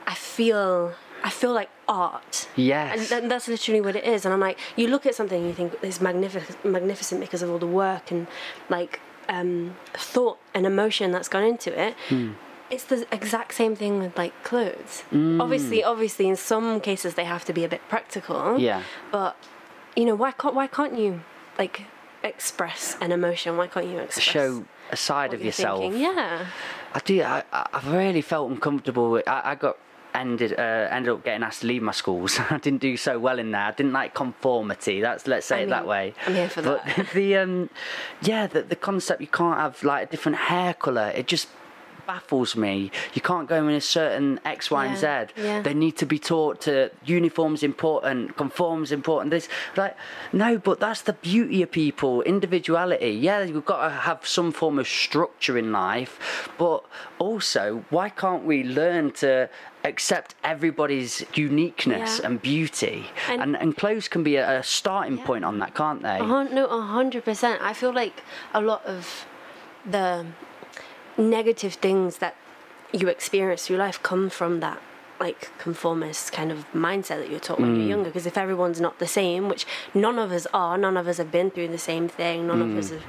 I 0.06 0.16
feel. 0.16 0.94
I 1.24 1.30
feel 1.30 1.54
like 1.54 1.70
art. 1.88 2.48
Yes. 2.56 2.98
And 2.98 3.08
th- 3.22 3.30
that's 3.30 3.48
literally 3.48 3.82
what 3.82 3.96
it 3.96 4.04
is. 4.06 4.26
And 4.26 4.34
I'm 4.34 4.40
like, 4.40 4.58
you 4.76 4.88
look 4.88 5.06
at 5.06 5.16
something 5.16 5.38
and 5.40 5.48
you 5.48 5.54
think 5.54 5.74
it's 5.82 6.00
magnificent, 6.02 6.64
magnificent 6.64 7.20
because 7.22 7.42
of 7.42 7.50
all 7.50 7.60
the 7.60 7.68
work 7.68 8.12
and 8.12 8.28
like 8.70 9.00
um, 9.28 9.76
thought 9.94 10.38
and 10.54 10.66
emotion 10.66 11.12
that's 11.12 11.28
gone 11.28 11.44
into 11.44 11.78
it. 11.80 11.96
Hmm. 12.10 12.32
It's 12.72 12.84
the 12.84 13.08
exact 13.12 13.54
same 13.56 13.76
thing 13.76 14.00
with 14.00 14.18
like 14.18 14.34
clothes. 14.44 15.02
Hmm. 15.10 15.42
Obviously, 15.42 15.84
obviously, 15.84 16.28
in 16.30 16.36
some 16.36 16.80
cases 16.80 17.16
they 17.16 17.26
have 17.26 17.44
to 17.46 17.54
be 17.54 17.64
a 17.64 17.68
bit 17.70 17.82
practical. 17.90 18.60
Yeah. 18.60 18.84
But 19.12 19.36
you 19.96 20.06
know, 20.06 20.16
why 20.16 20.32
can't 20.32 20.54
why 20.56 20.68
can't 20.68 20.98
you 20.98 21.22
like 21.58 21.82
express 22.24 22.96
an 23.02 23.12
emotion? 23.12 23.58
Why 23.58 23.68
can't 23.68 23.88
you 23.88 23.98
express 23.98 24.24
Show 24.24 24.66
a 24.92 24.96
side 24.98 25.34
of 25.34 25.44
yourself. 25.44 25.80
thinking? 25.80 26.02
Yeah. 26.02 26.46
I 26.94 27.00
do. 27.00 27.22
I, 27.24 27.44
I- 27.52 27.68
I've 27.74 27.88
really 27.92 28.22
felt 28.22 28.52
uncomfortable. 28.52 29.12
With, 29.12 29.28
I, 29.28 29.42
I 29.52 29.56
got 29.56 29.78
ended 30.20 30.54
uh, 30.58 30.88
ended 30.92 31.14
up 31.14 31.24
getting 31.24 31.44
asked 31.44 31.62
to 31.62 31.68
leave 31.68 31.82
my 31.82 31.92
schools. 31.92 32.40
I 32.50 32.58
didn't 32.58 32.82
do 32.82 32.98
so 32.98 33.20
well 33.20 33.40
in 33.40 33.52
there. 33.52 33.62
I 33.62 33.72
didn't 33.72 33.94
like 33.94 34.14
conformity. 34.14 35.02
That's 35.02 35.28
let's 35.28 35.46
say 35.46 35.60
I 35.60 35.62
it 35.62 35.70
that 35.70 35.88
way. 35.88 36.14
I'm 36.26 36.36
here 36.36 36.50
for 36.50 36.62
but 36.62 36.86
that. 36.86 37.10
the 37.14 37.38
um, 37.38 37.70
yeah, 38.22 38.48
the 38.48 38.62
the 38.62 38.76
concept 38.76 39.22
you 39.22 39.28
can't 39.28 39.58
have 39.58 39.84
like 39.84 40.08
a 40.08 40.12
different 40.12 40.38
hair 40.38 40.74
color. 40.74 41.12
It 41.16 41.28
just 41.28 41.48
baffles 42.10 42.56
me. 42.56 42.90
You 43.14 43.22
can't 43.22 43.48
go 43.48 43.68
in 43.68 43.76
a 43.76 43.82
certain 43.82 44.40
X, 44.44 44.72
Y, 44.72 44.84
and 44.88 44.98
Z. 44.98 45.06
Yeah, 45.06 45.28
yeah. 45.38 45.62
They 45.62 45.76
need 45.76 45.96
to 45.98 46.08
be 46.08 46.18
taught 46.18 46.60
to 46.62 46.90
uniforms 47.06 47.62
important, 47.62 48.36
conforms 48.36 48.92
important. 48.92 49.30
This 49.30 49.48
like 49.78 49.96
no, 50.34 50.58
but 50.58 50.80
that's 50.80 51.04
the 51.04 51.14
beauty 51.14 51.62
of 51.62 51.70
people, 51.70 52.24
individuality. 52.24 53.12
Yeah, 53.12 53.44
you've 53.44 53.64
got 53.74 53.82
to 53.84 53.92
have 54.10 54.26
some 54.26 54.52
form 54.52 54.80
of 54.80 54.88
structure 54.88 55.56
in 55.56 55.72
life, 55.72 56.50
but 56.58 56.84
also 57.20 57.86
why 57.92 58.10
can't 58.10 58.44
we 58.44 58.64
learn 58.64 59.12
to 59.24 59.48
accept 59.90 60.36
everybody's 60.44 61.26
uniqueness 61.34 62.20
Yeah. 62.20 62.26
and 62.28 62.42
beauty? 62.42 62.98
And- 63.28 63.42
And 63.42 63.52
and, 63.62 63.78
clothes 63.78 64.08
can 64.08 64.24
be 64.24 64.36
a, 64.38 64.60
a 64.60 64.64
starting 64.64 65.18
point 65.18 65.44
on 65.44 65.60
that, 65.60 65.72
can't 65.76 66.02
they? 66.02 66.18
Hun- 66.18 66.54
no, 66.54 66.66
a 66.68 66.82
hundred 66.82 67.24
percent. 67.26 67.62
I 67.62 67.74
feel 67.74 67.94
like 67.94 68.24
a 68.54 68.62
lot 68.62 68.86
of 68.86 69.26
the 69.86 70.26
negative 71.18 71.74
things 71.74 72.18
that 72.24 72.36
you 72.94 73.08
experience 73.08 73.68
through 73.68 73.78
life 73.78 74.02
come 74.02 74.30
from 74.30 74.60
that 74.62 74.80
like 75.20 75.50
conformist 75.58 76.32
kind 76.32 76.52
of 76.52 76.66
mindset 76.74 77.18
that 77.20 77.30
you're 77.30 77.40
taught 77.40 77.60
when 77.60 77.76
you're 77.76 77.86
mm. 77.86 77.90
younger 77.90 78.10
because 78.10 78.26
if 78.26 78.38
everyone's 78.38 78.80
not 78.80 79.00
the 79.00 79.08
same 79.08 79.50
which 79.50 79.66
none 79.94 80.18
of 80.18 80.32
us 80.32 80.48
are 80.54 80.78
none 80.78 80.96
of 80.96 81.08
us 81.08 81.18
have 81.18 81.32
been 81.32 81.52
through 81.52 81.68
the 81.68 81.78
same 81.78 82.08
thing 82.08 82.48
none 82.48 82.62
of 82.62 82.70
mm. 82.70 82.78
us 82.78 82.90
have 82.90 83.04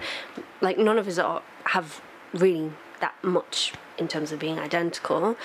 like 0.61 0.77
none 0.77 0.99
of 0.99 1.07
us 1.07 1.19
are, 1.19 1.41
have 1.67 2.01
really 2.35 2.73
that 3.01 3.15
much 3.23 3.73
in 3.99 4.09
terms 4.09 4.33
of 4.33 4.39
being 4.39 4.59
identical 4.59 5.37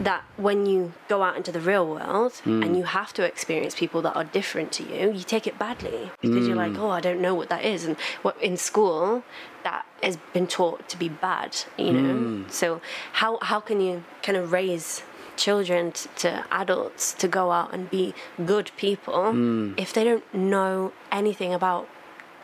that 0.00 0.22
when 0.36 0.66
you 0.66 0.92
go 1.08 1.22
out 1.22 1.36
into 1.36 1.50
the 1.50 1.60
real 1.60 1.86
world 1.86 2.34
hmm. 2.44 2.62
and 2.62 2.76
you 2.76 2.84
have 2.84 3.12
to 3.12 3.24
experience 3.24 3.74
people 3.74 4.00
that 4.02 4.14
are 4.14 4.24
different 4.24 4.70
to 4.72 4.82
you, 4.84 5.12
you 5.12 5.24
take 5.24 5.46
it 5.46 5.58
badly 5.58 6.10
because 6.20 6.46
you're 6.46 6.56
like, 6.56 6.72
hmm. 6.72 6.80
oh, 6.80 6.90
I 6.90 7.00
don't 7.00 7.20
know 7.20 7.34
what 7.34 7.48
that 7.48 7.64
is. 7.64 7.84
And 7.84 7.96
what 8.22 8.40
in 8.40 8.56
school 8.56 9.24
that 9.64 9.86
has 10.02 10.16
been 10.32 10.46
taught 10.46 10.88
to 10.88 10.96
be 10.96 11.08
bad, 11.08 11.56
you 11.76 11.92
know. 11.92 12.14
Hmm. 12.14 12.48
So 12.48 12.80
how 13.14 13.38
how 13.42 13.60
can 13.60 13.80
you 13.80 14.04
kind 14.22 14.38
of 14.38 14.52
raise 14.52 15.02
children 15.36 15.92
t- 15.92 16.08
to 16.16 16.44
adults 16.50 17.12
to 17.14 17.28
go 17.28 17.50
out 17.50 17.72
and 17.72 17.88
be 17.90 18.14
good 18.44 18.70
people 18.76 19.30
if 19.78 19.92
they 19.92 20.02
don't 20.02 20.34
know 20.34 20.92
anything 21.12 21.54
about 21.54 21.88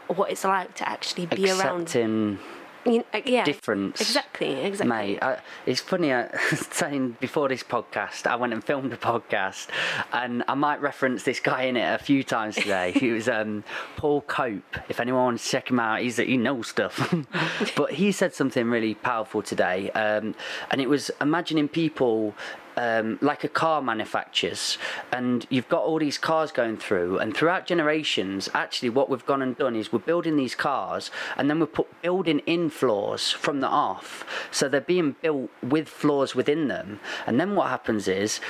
what 0.07 0.31
it's 0.31 0.45
like 0.45 0.75
to 0.75 0.89
actually 0.89 1.27
be 1.27 1.51
around 1.51 1.83
Accepting 1.83 2.39
you 2.87 3.05
uh, 3.13 3.21
yeah 3.25 3.45
difference. 3.45 4.01
exactly 4.01 4.61
exactly 4.61 4.89
Mate, 4.89 5.23
I, 5.23 5.39
it's 5.67 5.81
funny. 5.81 6.13
I 6.13 6.29
saying 6.71 7.17
before 7.21 7.49
this 7.49 7.63
podcast, 7.63 8.27
I 8.27 8.37
went 8.37 8.53
and 8.53 8.63
filmed 8.63 8.93
a 8.93 8.97
podcast, 8.97 9.69
and 10.13 10.45
I 10.49 10.55
might 10.55 10.81
reference 10.81 11.23
this 11.23 11.41
guy 11.41 11.63
in 11.63 11.77
it 11.77 12.01
a 12.01 12.03
few 12.03 12.23
times 12.23 12.57
today. 12.57 12.93
he 12.97 13.11
was 13.11 13.29
um, 13.29 13.65
Paul 13.97 14.23
Cope. 14.23 14.77
If 14.89 15.01
anyone 15.01 15.25
wants 15.25 15.45
to 15.45 15.51
check 15.51 15.71
him 15.71 15.81
out, 15.81 16.01
he's 16.01 16.17
he 16.17 16.37
knows 16.37 16.69
stuff. 16.69 17.15
but 17.77 17.93
he 17.93 18.13
said 18.13 18.35
something 18.35 18.69
really 18.69 18.95
powerful 18.95 19.43
today, 19.43 19.91
um, 19.91 20.35
and 20.71 20.81
it 20.81 20.89
was 20.89 21.11
imagining 21.21 21.69
people 21.69 22.35
um, 22.77 23.19
like 23.21 23.45
a 23.45 23.49
car 23.49 23.83
manufactures, 23.83 24.79
and 25.13 25.47
you've 25.51 25.69
got 25.69 25.83
all 25.83 25.99
these 25.99 26.19
cars 26.19 26.53
going 26.53 26.77
through, 26.77 27.19
and 27.19 27.37
throughout 27.37 27.67
generations, 27.67 28.49
actually, 28.55 28.91
what 28.91 29.09
we've 29.09 29.27
gone 29.27 29.43
and 29.43 29.57
done 29.57 29.77
is 29.77 29.93
we're 29.93 29.99
building 29.99 30.37
these 30.37 30.55
cars, 30.55 31.11
and 31.37 31.49
then 31.49 31.61
we're 31.61 31.67
put 31.67 32.03
building 32.03 32.41
in 32.41 32.71
flaws 32.71 33.31
from 33.31 33.61
the 33.61 33.69
off, 33.69 34.25
so 34.51 34.69
they're 34.69 34.81
being 34.81 35.17
built 35.23 35.51
with 35.63 35.89
flaws 35.89 36.35
within 36.35 36.69
them, 36.69 37.01
and 37.27 37.41
then 37.41 37.55
what 37.55 37.69
happens 37.69 38.09
is 38.09 38.41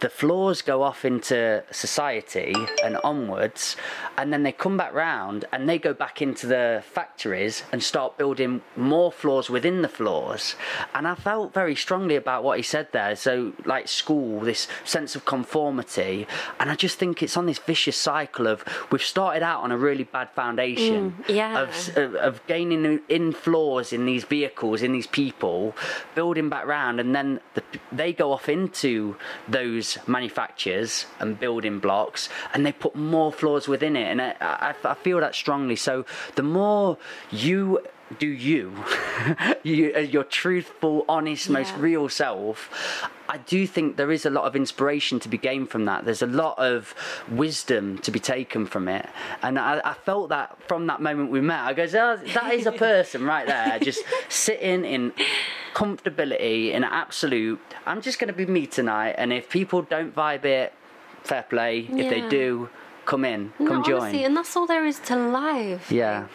the 0.00 0.08
flaws 0.08 0.62
go 0.62 0.82
off 0.82 1.04
into 1.04 1.62
society 1.70 2.54
and 2.84 2.96
onwards, 3.04 3.76
and 4.16 4.32
then 4.32 4.42
they 4.42 4.52
come 4.52 4.76
back 4.76 4.92
round 4.94 5.44
and 5.52 5.68
they 5.68 5.78
go 5.78 5.92
back 5.92 6.22
into 6.22 6.46
the 6.46 6.82
factories 6.90 7.62
and 7.72 7.82
start 7.82 8.16
building 8.16 8.62
more 8.76 9.10
flaws 9.10 9.50
within 9.50 9.82
the 9.82 9.88
flaws. 9.88 10.54
And 10.94 11.06
I 11.06 11.14
felt 11.14 11.52
very 11.52 11.74
strongly 11.74 12.16
about 12.16 12.44
what 12.44 12.56
he 12.58 12.62
said 12.62 12.88
there. 12.92 13.16
So, 13.16 13.52
like 13.64 13.88
school, 13.88 14.40
this 14.40 14.68
sense 14.84 15.16
of 15.16 15.24
conformity, 15.24 16.26
and 16.60 16.70
I 16.70 16.74
just 16.74 16.98
think 16.98 17.22
it's 17.22 17.36
on 17.36 17.46
this 17.46 17.58
vicious 17.58 17.96
cycle 17.96 18.46
of 18.46 18.64
we've 18.90 19.02
started 19.02 19.42
out 19.42 19.62
on 19.62 19.72
a 19.72 19.76
really 19.78 20.04
bad 20.04 20.30
foundation 20.30 20.88
Mm, 20.88 21.28
yeah. 21.28 21.60
of 21.62 21.96
of, 21.96 22.14
of 22.16 22.46
gaining 22.46 23.00
in 23.08 23.32
flaws 23.32 23.92
in 23.92 24.06
these 24.06 24.24
vehicles, 24.24 24.82
in 24.82 24.92
these 24.92 25.06
people, 25.06 25.74
building 26.14 26.48
back 26.48 26.66
round, 26.66 27.00
and 27.00 27.14
then 27.14 27.40
the, 27.54 27.62
they 27.92 28.12
go 28.12 28.32
off 28.32 28.48
into 28.48 29.16
those 29.48 29.87
manufacturers 30.06 31.06
and 31.20 31.38
building 31.38 31.78
blocks, 31.78 32.28
and 32.52 32.66
they 32.66 32.72
put 32.72 32.94
more 32.94 33.32
flaws 33.32 33.68
within 33.68 33.96
it. 33.96 34.10
And 34.10 34.20
I, 34.20 34.34
I, 34.40 34.74
I 34.84 34.94
feel 34.94 35.20
that 35.20 35.34
strongly. 35.34 35.76
So 35.76 36.04
the 36.34 36.42
more 36.42 36.98
you 37.30 37.80
do 38.18 38.26
you, 38.26 38.72
you 39.62 39.92
uh, 39.94 39.98
your 40.00 40.24
truthful, 40.24 41.04
honest, 41.08 41.50
most 41.50 41.74
real 41.76 42.08
self. 42.08 42.70
I 43.30 43.36
do 43.36 43.66
think 43.66 43.96
there 43.96 44.10
is 44.10 44.24
a 44.24 44.30
lot 44.30 44.44
of 44.44 44.56
inspiration 44.56 45.20
to 45.20 45.28
be 45.28 45.36
gained 45.36 45.68
from 45.68 45.84
that. 45.84 46.06
There's 46.06 46.22
a 46.22 46.26
lot 46.26 46.58
of 46.58 46.94
wisdom 47.28 47.98
to 47.98 48.10
be 48.10 48.18
taken 48.18 48.64
from 48.64 48.88
it, 48.88 49.06
and 49.42 49.58
I, 49.58 49.82
I 49.84 49.92
felt 49.92 50.30
that 50.30 50.56
from 50.66 50.86
that 50.86 51.02
moment 51.02 51.30
we 51.30 51.42
met. 51.42 51.60
I 51.60 51.74
goes, 51.74 51.94
oh, 51.94 52.16
that 52.34 52.54
is 52.54 52.64
a 52.64 52.72
person 52.72 53.24
right 53.24 53.46
there, 53.46 53.78
just 53.80 54.02
sitting 54.30 54.84
in 54.86 55.12
comfortability, 55.74 56.72
in 56.72 56.84
absolute. 56.84 57.60
I'm 57.86 58.00
just 58.00 58.18
going 58.18 58.28
to 58.28 58.34
be 58.34 58.46
me 58.46 58.66
tonight, 58.66 59.16
and 59.18 59.32
if 59.32 59.48
people 59.50 59.82
don't 59.82 60.14
vibe 60.14 60.44
it, 60.44 60.72
fair 61.24 61.42
play. 61.42 61.80
If 61.80 62.08
they 62.10 62.26
do, 62.28 62.70
come 63.04 63.24
in, 63.24 63.52
No, 63.58 63.66
come 63.68 63.84
join. 63.84 64.00
honestly, 64.00 64.24
and 64.24 64.36
that's 64.36 64.56
all 64.56 64.66
there 64.66 64.84
is 64.86 64.98
to 65.00 65.16
life. 65.16 65.90
yeah, 65.92 66.26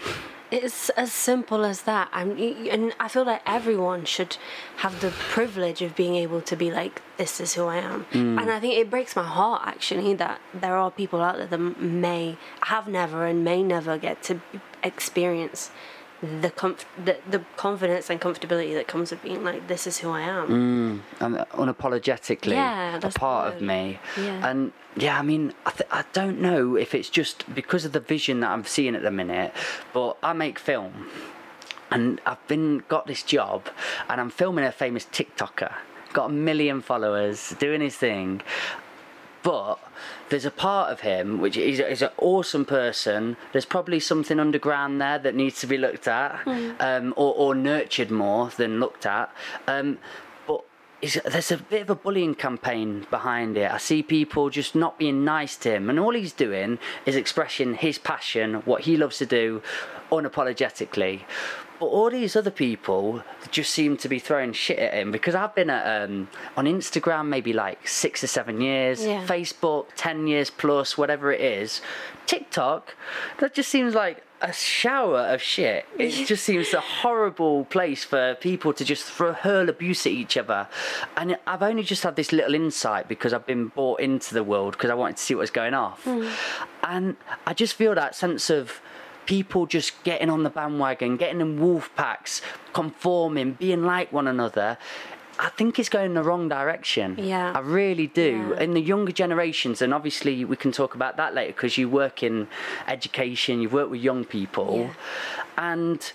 It's 0.53 0.89
as 0.89 1.11
simple 1.11 1.65
as 1.65 1.81
that. 1.81 2.09
I'm, 2.13 2.37
and 2.69 2.93
I 2.99 3.07
feel 3.07 3.25
like 3.25 3.41
everyone 3.43 4.05
should 4.05 4.37
have 4.77 5.01
the 5.01 5.09
privilege 5.09 5.81
of 5.81 5.95
being 5.95 6.15
able 6.15 6.41
to 6.41 6.55
be 6.55 6.69
like, 6.69 7.01
this 7.17 7.41
is 7.41 7.55
who 7.55 7.65
I 7.65 7.77
am. 7.77 8.05
Mm. 8.11 8.39
And 8.39 8.51
I 8.51 8.59
think 8.59 8.75
it 8.75 8.87
breaks 8.87 9.15
my 9.15 9.23
heart 9.23 9.63
actually 9.65 10.13
that 10.13 10.39
there 10.53 10.77
are 10.77 10.91
people 10.91 11.21
out 11.23 11.37
there 11.37 11.47
that 11.47 11.57
may 11.57 12.37
have 12.61 12.87
never 12.87 13.25
and 13.25 13.43
may 13.43 13.63
never 13.63 13.97
get 13.97 14.21
to 14.23 14.41
experience 14.83 15.71
the 16.23 16.49
comf- 16.49 16.85
the, 17.03 17.17
the 17.29 17.43
confidence 17.57 18.09
and 18.09 18.21
comfortability 18.21 18.73
that 18.75 18.87
comes 18.87 19.11
with 19.11 19.21
being 19.21 19.43
like, 19.43 19.67
this 19.67 19.85
is 19.85 19.97
who 19.97 20.09
I 20.09 20.21
am. 20.21 20.47
Mm, 20.47 20.99
and 21.19 21.35
unapologetically 21.51 22.51
Yeah, 22.53 22.97
a 23.03 23.11
part 23.11 23.53
of 23.53 23.61
me. 23.61 23.99
Yeah. 24.17 24.49
And 24.49 24.71
yeah, 24.95 25.19
I 25.19 25.21
mean, 25.21 25.53
I, 25.65 25.71
th- 25.71 25.89
I 25.91 26.05
don't 26.13 26.39
know 26.39 26.75
if 26.75 26.95
it's 26.95 27.09
just 27.09 27.53
because 27.53 27.83
of 27.83 27.91
the 27.91 27.99
vision 27.99 28.39
that 28.39 28.51
I'm 28.51 28.63
seeing 28.63 28.95
at 28.95 29.01
the 29.01 29.11
minute, 29.11 29.53
but 29.91 30.17
I 30.23 30.31
make 30.31 30.59
film. 30.59 31.07
And 31.91 32.21
I've 32.25 32.45
been 32.47 32.83
got 32.87 33.05
this 33.05 33.21
job, 33.21 33.67
and 34.09 34.19
I'm 34.21 34.29
filming 34.31 34.63
a 34.65 34.71
famous 34.71 35.05
TikToker, 35.05 35.73
got 36.13 36.29
a 36.29 36.33
million 36.33 36.81
followers, 36.81 37.53
doing 37.59 37.81
his 37.81 37.95
thing, 37.97 38.41
but 39.43 39.77
there's 40.29 40.45
a 40.45 40.51
part 40.51 40.91
of 40.91 41.01
him 41.01 41.39
which 41.39 41.57
is, 41.57 41.79
is 41.79 42.01
an 42.01 42.09
awesome 42.17 42.65
person. 42.65 43.37
There's 43.51 43.65
probably 43.65 43.99
something 43.99 44.39
underground 44.39 44.99
there 45.01 45.19
that 45.19 45.35
needs 45.35 45.59
to 45.59 45.67
be 45.67 45.77
looked 45.77 46.07
at 46.07 46.41
um, 46.79 47.13
or, 47.17 47.33
or 47.35 47.53
nurtured 47.53 48.09
more 48.09 48.49
than 48.49 48.79
looked 48.79 49.05
at. 49.05 49.31
Um, 49.67 49.99
but 50.47 50.63
is, 51.01 51.19
there's 51.25 51.51
a 51.51 51.57
bit 51.57 51.81
of 51.83 51.89
a 51.89 51.95
bullying 51.95 52.35
campaign 52.35 53.05
behind 53.11 53.57
it. 53.57 53.69
I 53.69 53.77
see 53.77 54.01
people 54.01 54.49
just 54.49 54.75
not 54.75 54.97
being 54.97 55.25
nice 55.25 55.57
to 55.57 55.75
him, 55.75 55.89
and 55.89 55.99
all 55.99 56.13
he's 56.13 56.33
doing 56.33 56.79
is 57.05 57.17
expressing 57.17 57.75
his 57.75 57.97
passion, 57.97 58.55
what 58.65 58.83
he 58.83 58.95
loves 58.95 59.17
to 59.17 59.25
do, 59.25 59.61
unapologetically. 60.11 61.21
But 61.83 61.89
all 61.89 62.09
these 62.09 62.37
other 62.37 62.49
people 62.49 63.23
just 63.51 63.71
seem 63.71 63.97
to 63.97 64.07
be 64.07 64.17
throwing 64.17 64.53
shit 64.53 64.79
at 64.79 64.93
him 64.93 65.11
because 65.11 65.35
I've 65.35 65.53
been 65.53 65.69
at, 65.69 66.03
um, 66.03 66.29
on 66.55 66.63
Instagram 66.63 67.27
maybe 67.27 67.51
like 67.51 67.85
six 67.85 68.23
or 68.23 68.27
seven 68.27 68.61
years, 68.61 69.05
Yeah. 69.05 69.25
Facebook 69.27 69.87
ten 69.97 70.25
years 70.25 70.49
plus, 70.49 70.97
whatever 70.97 71.33
it 71.33 71.41
is. 71.41 71.81
TikTok, 72.25 72.95
that 73.39 73.53
just 73.53 73.67
seems 73.69 73.93
like 73.95 74.23
a 74.39 74.53
shower 74.53 75.19
of 75.33 75.41
shit. 75.41 75.85
It 75.99 76.11
just 76.25 76.45
seems 76.45 76.73
a 76.73 76.79
horrible 76.79 77.65
place 77.65 78.05
for 78.05 78.35
people 78.35 78.71
to 78.71 78.85
just 78.85 79.03
throw 79.03 79.33
hurl 79.33 79.67
abuse 79.67 80.05
at 80.05 80.13
each 80.13 80.37
other. 80.37 80.69
And 81.17 81.37
I've 81.45 81.63
only 81.63 81.83
just 81.83 82.03
had 82.03 82.15
this 82.15 82.31
little 82.31 82.55
insight 82.55 83.09
because 83.09 83.33
I've 83.33 83.45
been 83.45 83.67
brought 83.67 83.99
into 83.99 84.33
the 84.33 84.43
world 84.45 84.71
because 84.77 84.89
I 84.89 84.93
wanted 84.93 85.17
to 85.17 85.23
see 85.23 85.35
what 85.35 85.41
was 85.41 85.51
going 85.51 85.73
off. 85.73 86.07
And 86.81 87.17
I 87.45 87.53
just 87.53 87.73
feel 87.73 87.93
that 87.95 88.15
sense 88.15 88.49
of 88.49 88.79
people 89.25 89.65
just 89.65 90.03
getting 90.03 90.29
on 90.29 90.43
the 90.43 90.49
bandwagon, 90.49 91.17
getting 91.17 91.41
in 91.41 91.59
wolf 91.59 91.89
packs, 91.95 92.41
conforming, 92.73 93.53
being 93.53 93.83
like 93.83 94.11
one 94.11 94.27
another. 94.27 94.77
I 95.39 95.49
think 95.49 95.79
it's 95.79 95.89
going 95.89 96.07
in 96.07 96.13
the 96.13 96.23
wrong 96.23 96.47
direction. 96.47 97.15
Yeah. 97.17 97.53
I 97.55 97.59
really 97.59 98.07
do. 98.07 98.51
Yeah. 98.51 98.61
In 98.61 98.73
the 98.73 98.81
younger 98.81 99.11
generations, 99.11 99.81
and 99.81 99.93
obviously 99.93 100.45
we 100.45 100.55
can 100.55 100.71
talk 100.71 100.93
about 100.93 101.17
that 101.17 101.33
later 101.33 101.53
because 101.53 101.77
you 101.77 101.89
work 101.89 102.21
in 102.21 102.47
education, 102.87 103.59
you 103.59 103.69
work 103.69 103.89
with 103.89 104.01
young 104.01 104.25
people, 104.25 104.91
and 105.57 106.11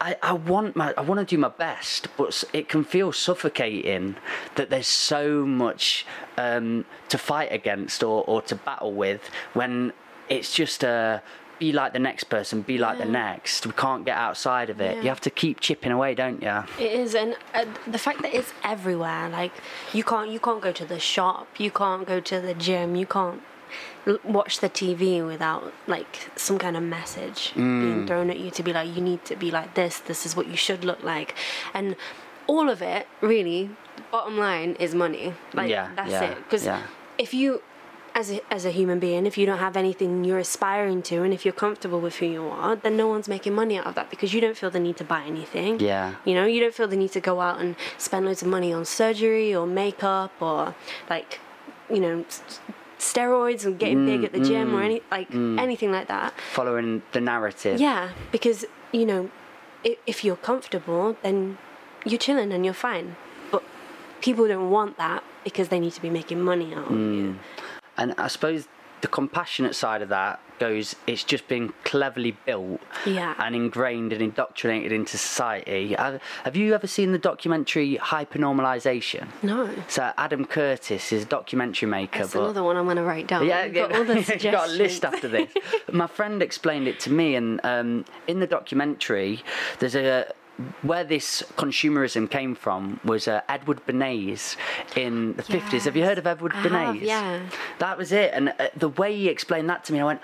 I, 0.00 0.16
I 0.22 0.32
want 0.32 0.76
my 0.76 0.94
I 0.96 1.02
want 1.02 1.18
to 1.20 1.24
do 1.26 1.38
my 1.38 1.48
best, 1.48 2.08
but 2.16 2.44
it 2.52 2.68
can 2.68 2.84
feel 2.84 3.12
suffocating 3.12 4.16
that 4.54 4.70
there's 4.70 4.86
so 4.86 5.44
much 5.44 6.06
um, 6.36 6.84
to 7.08 7.18
fight 7.18 7.52
against 7.52 8.02
or, 8.02 8.24
or 8.24 8.40
to 8.42 8.54
battle 8.54 8.92
with 8.92 9.28
when 9.54 9.92
it's 10.28 10.54
just 10.54 10.84
a 10.84 11.22
be 11.58 11.72
like 11.72 11.92
the 11.92 11.98
next 11.98 12.24
person, 12.24 12.62
be 12.62 12.78
like 12.78 12.98
the 12.98 13.04
next. 13.04 13.66
We 13.66 13.72
can't 13.72 14.04
get 14.04 14.16
outside 14.16 14.70
of 14.70 14.80
it. 14.80 14.96
Yeah. 14.96 15.02
You 15.02 15.08
have 15.08 15.20
to 15.22 15.30
keep 15.30 15.60
chipping 15.60 15.92
away, 15.92 16.14
don't 16.14 16.42
you? 16.42 16.64
It 16.78 16.92
is, 16.92 17.14
and 17.14 17.36
uh, 17.54 17.64
the 17.86 17.98
fact 17.98 18.22
that 18.22 18.34
it's 18.34 18.52
everywhere. 18.64 19.28
Like 19.28 19.52
you 19.92 20.04
can't, 20.04 20.30
you 20.30 20.40
can't 20.40 20.60
go 20.60 20.72
to 20.72 20.84
the 20.84 20.98
shop, 21.00 21.46
you 21.58 21.70
can't 21.70 22.06
go 22.06 22.20
to 22.20 22.40
the 22.40 22.54
gym, 22.54 22.96
you 22.96 23.06
can't 23.06 23.42
l- 24.06 24.18
watch 24.24 24.60
the 24.60 24.70
TV 24.70 25.24
without 25.26 25.72
like 25.86 26.30
some 26.36 26.58
kind 26.58 26.76
of 26.76 26.82
message 26.82 27.52
Mm. 27.54 27.80
being 27.82 28.06
thrown 28.06 28.30
at 28.30 28.38
you 28.38 28.50
to 28.52 28.62
be 28.62 28.72
like, 28.72 28.88
you 28.94 29.00
need 29.02 29.24
to 29.26 29.36
be 29.36 29.50
like 29.50 29.74
this. 29.74 29.98
This 29.98 30.24
is 30.26 30.36
what 30.36 30.46
you 30.46 30.56
should 30.56 30.84
look 30.84 31.02
like, 31.02 31.34
and 31.74 31.96
all 32.46 32.68
of 32.70 32.80
it 32.82 33.06
really. 33.20 33.70
Bottom 34.12 34.38
line 34.38 34.76
is 34.78 34.94
money. 34.94 35.34
Like 35.52 35.68
Yeah, 35.70 35.90
that's 35.96 36.10
yeah, 36.12 36.22
it. 36.30 36.36
Because 36.44 36.64
yeah. 36.64 36.82
if 37.18 37.34
you 37.34 37.62
as 38.18 38.32
a, 38.32 38.52
as 38.52 38.64
a 38.64 38.72
human 38.72 38.98
being, 38.98 39.26
if 39.26 39.38
you 39.38 39.46
don't 39.46 39.58
have 39.58 39.76
anything 39.76 40.24
you're 40.24 40.40
aspiring 40.40 41.02
to, 41.02 41.22
and 41.22 41.32
if 41.32 41.44
you're 41.44 41.54
comfortable 41.54 42.00
with 42.00 42.16
who 42.16 42.26
you 42.26 42.48
are, 42.48 42.74
then 42.74 42.96
no 42.96 43.06
one's 43.06 43.28
making 43.28 43.54
money 43.54 43.78
out 43.78 43.86
of 43.86 43.94
that 43.94 44.10
because 44.10 44.34
you 44.34 44.40
don't 44.40 44.56
feel 44.56 44.70
the 44.70 44.80
need 44.80 44.96
to 44.96 45.04
buy 45.04 45.22
anything. 45.22 45.78
Yeah. 45.78 46.16
You 46.24 46.34
know, 46.34 46.44
you 46.44 46.58
don't 46.60 46.74
feel 46.74 46.88
the 46.88 46.96
need 46.96 47.12
to 47.12 47.20
go 47.20 47.40
out 47.40 47.60
and 47.60 47.76
spend 47.96 48.26
loads 48.26 48.42
of 48.42 48.48
money 48.48 48.72
on 48.72 48.84
surgery 48.84 49.54
or 49.54 49.68
makeup 49.68 50.32
or 50.40 50.74
like, 51.08 51.38
you 51.88 52.00
know, 52.00 52.24
steroids 52.98 53.64
and 53.64 53.78
getting 53.78 54.04
big 54.04 54.22
mm, 54.22 54.24
at 54.24 54.32
the 54.32 54.40
gym 54.40 54.74
or 54.74 54.80
mm, 54.80 54.84
any 54.86 55.02
like 55.12 55.30
mm. 55.30 55.56
anything 55.60 55.92
like 55.92 56.08
that. 56.08 56.34
Following 56.54 57.02
the 57.12 57.20
narrative. 57.20 57.80
Yeah, 57.80 58.10
because 58.32 58.64
you 58.90 59.06
know, 59.06 59.30
if, 59.84 59.96
if 60.06 60.24
you're 60.24 60.42
comfortable, 60.50 61.16
then 61.22 61.56
you're 62.04 62.18
chilling 62.18 62.52
and 62.52 62.64
you're 62.64 62.74
fine. 62.74 63.14
But 63.52 63.62
people 64.20 64.48
don't 64.48 64.70
want 64.70 64.96
that 64.98 65.22
because 65.44 65.68
they 65.68 65.78
need 65.78 65.92
to 65.92 66.02
be 66.02 66.10
making 66.10 66.40
money 66.42 66.74
out 66.74 66.90
of 66.90 66.98
you. 66.98 67.38
And 67.98 68.14
I 68.16 68.28
suppose 68.28 68.66
the 69.00 69.08
compassionate 69.08 69.74
side 69.76 70.02
of 70.02 70.08
that 70.08 70.40
goes 70.58 70.96
it's 71.06 71.22
just 71.22 71.46
been 71.46 71.72
cleverly 71.84 72.36
built 72.44 72.80
Yeah. 73.06 73.32
and 73.38 73.54
ingrained 73.54 74.12
and 74.12 74.20
indoctrinated 74.20 74.90
into 74.90 75.16
society. 75.16 75.94
Have 75.94 76.56
you 76.56 76.74
ever 76.74 76.88
seen 76.88 77.12
the 77.12 77.18
documentary 77.18 77.96
Hypernormalization? 77.96 79.28
No. 79.42 79.70
So 79.86 80.12
Adam 80.18 80.44
Curtis 80.44 81.12
is 81.12 81.22
a 81.22 81.26
documentary 81.26 81.88
maker, 81.88 82.20
That's 82.20 82.32
but 82.32 82.42
another 82.42 82.64
one 82.64 82.76
I'm 82.76 82.84
going 82.86 82.96
to 82.96 83.04
write 83.04 83.28
down. 83.28 83.46
yeah, 83.46 83.68
got 83.68 83.94
all 83.94 84.04
the 84.04 84.14
you've 84.40 84.42
got 84.52 84.68
a 84.68 84.72
list 84.72 85.04
after 85.04 85.28
this. 85.28 85.48
My 85.92 86.06
friend 86.08 86.42
explained 86.42 86.88
it 86.88 86.98
to 87.00 87.10
me, 87.10 87.36
and 87.36 87.60
um, 87.64 88.04
in 88.26 88.40
the 88.40 88.46
documentary, 88.46 89.44
there's 89.78 89.94
a 89.94 90.32
where 90.82 91.04
this 91.04 91.42
consumerism 91.56 92.28
came 92.30 92.54
from 92.54 93.00
was 93.04 93.28
uh, 93.28 93.42
Edward 93.48 93.84
Bernays 93.86 94.56
in 94.96 95.34
the 95.34 95.42
50s. 95.42 95.84
Have 95.84 95.96
you 95.96 96.04
heard 96.04 96.18
of 96.18 96.26
Edward 96.26 96.52
I 96.54 96.62
Bernays? 96.66 96.94
have, 96.94 97.02
yeah. 97.02 97.40
That 97.78 97.96
was 97.96 98.10
it. 98.12 98.32
And 98.34 98.48
uh, 98.58 98.68
the 98.76 98.88
way 98.88 99.14
he 99.16 99.28
explained 99.28 99.68
that 99.70 99.84
to 99.84 99.92
me, 99.92 100.00
I 100.00 100.04
went, 100.04 100.20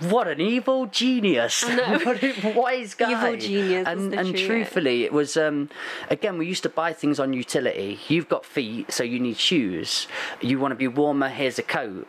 what 0.00 0.26
an 0.26 0.40
evil 0.40 0.86
genius! 0.86 1.62
what 2.02 2.22
a 2.22 2.52
wise 2.56 2.94
guy! 2.94 3.12
Evil 3.12 3.38
genius 3.38 3.86
And, 3.86 4.12
and 4.14 4.36
true- 4.36 4.46
truthfully, 4.46 5.04
it 5.04 5.12
was 5.12 5.36
um, 5.36 5.70
again. 6.10 6.36
We 6.36 6.46
used 6.46 6.64
to 6.64 6.68
buy 6.68 6.92
things 6.92 7.20
on 7.20 7.32
utility. 7.32 8.00
You've 8.08 8.28
got 8.28 8.44
feet, 8.44 8.90
so 8.92 9.04
you 9.04 9.20
need 9.20 9.36
shoes. 9.36 10.08
You 10.40 10.58
want 10.58 10.72
to 10.72 10.76
be 10.76 10.88
warmer. 10.88 11.28
Here's 11.28 11.58
a 11.60 11.62
coat. 11.62 12.08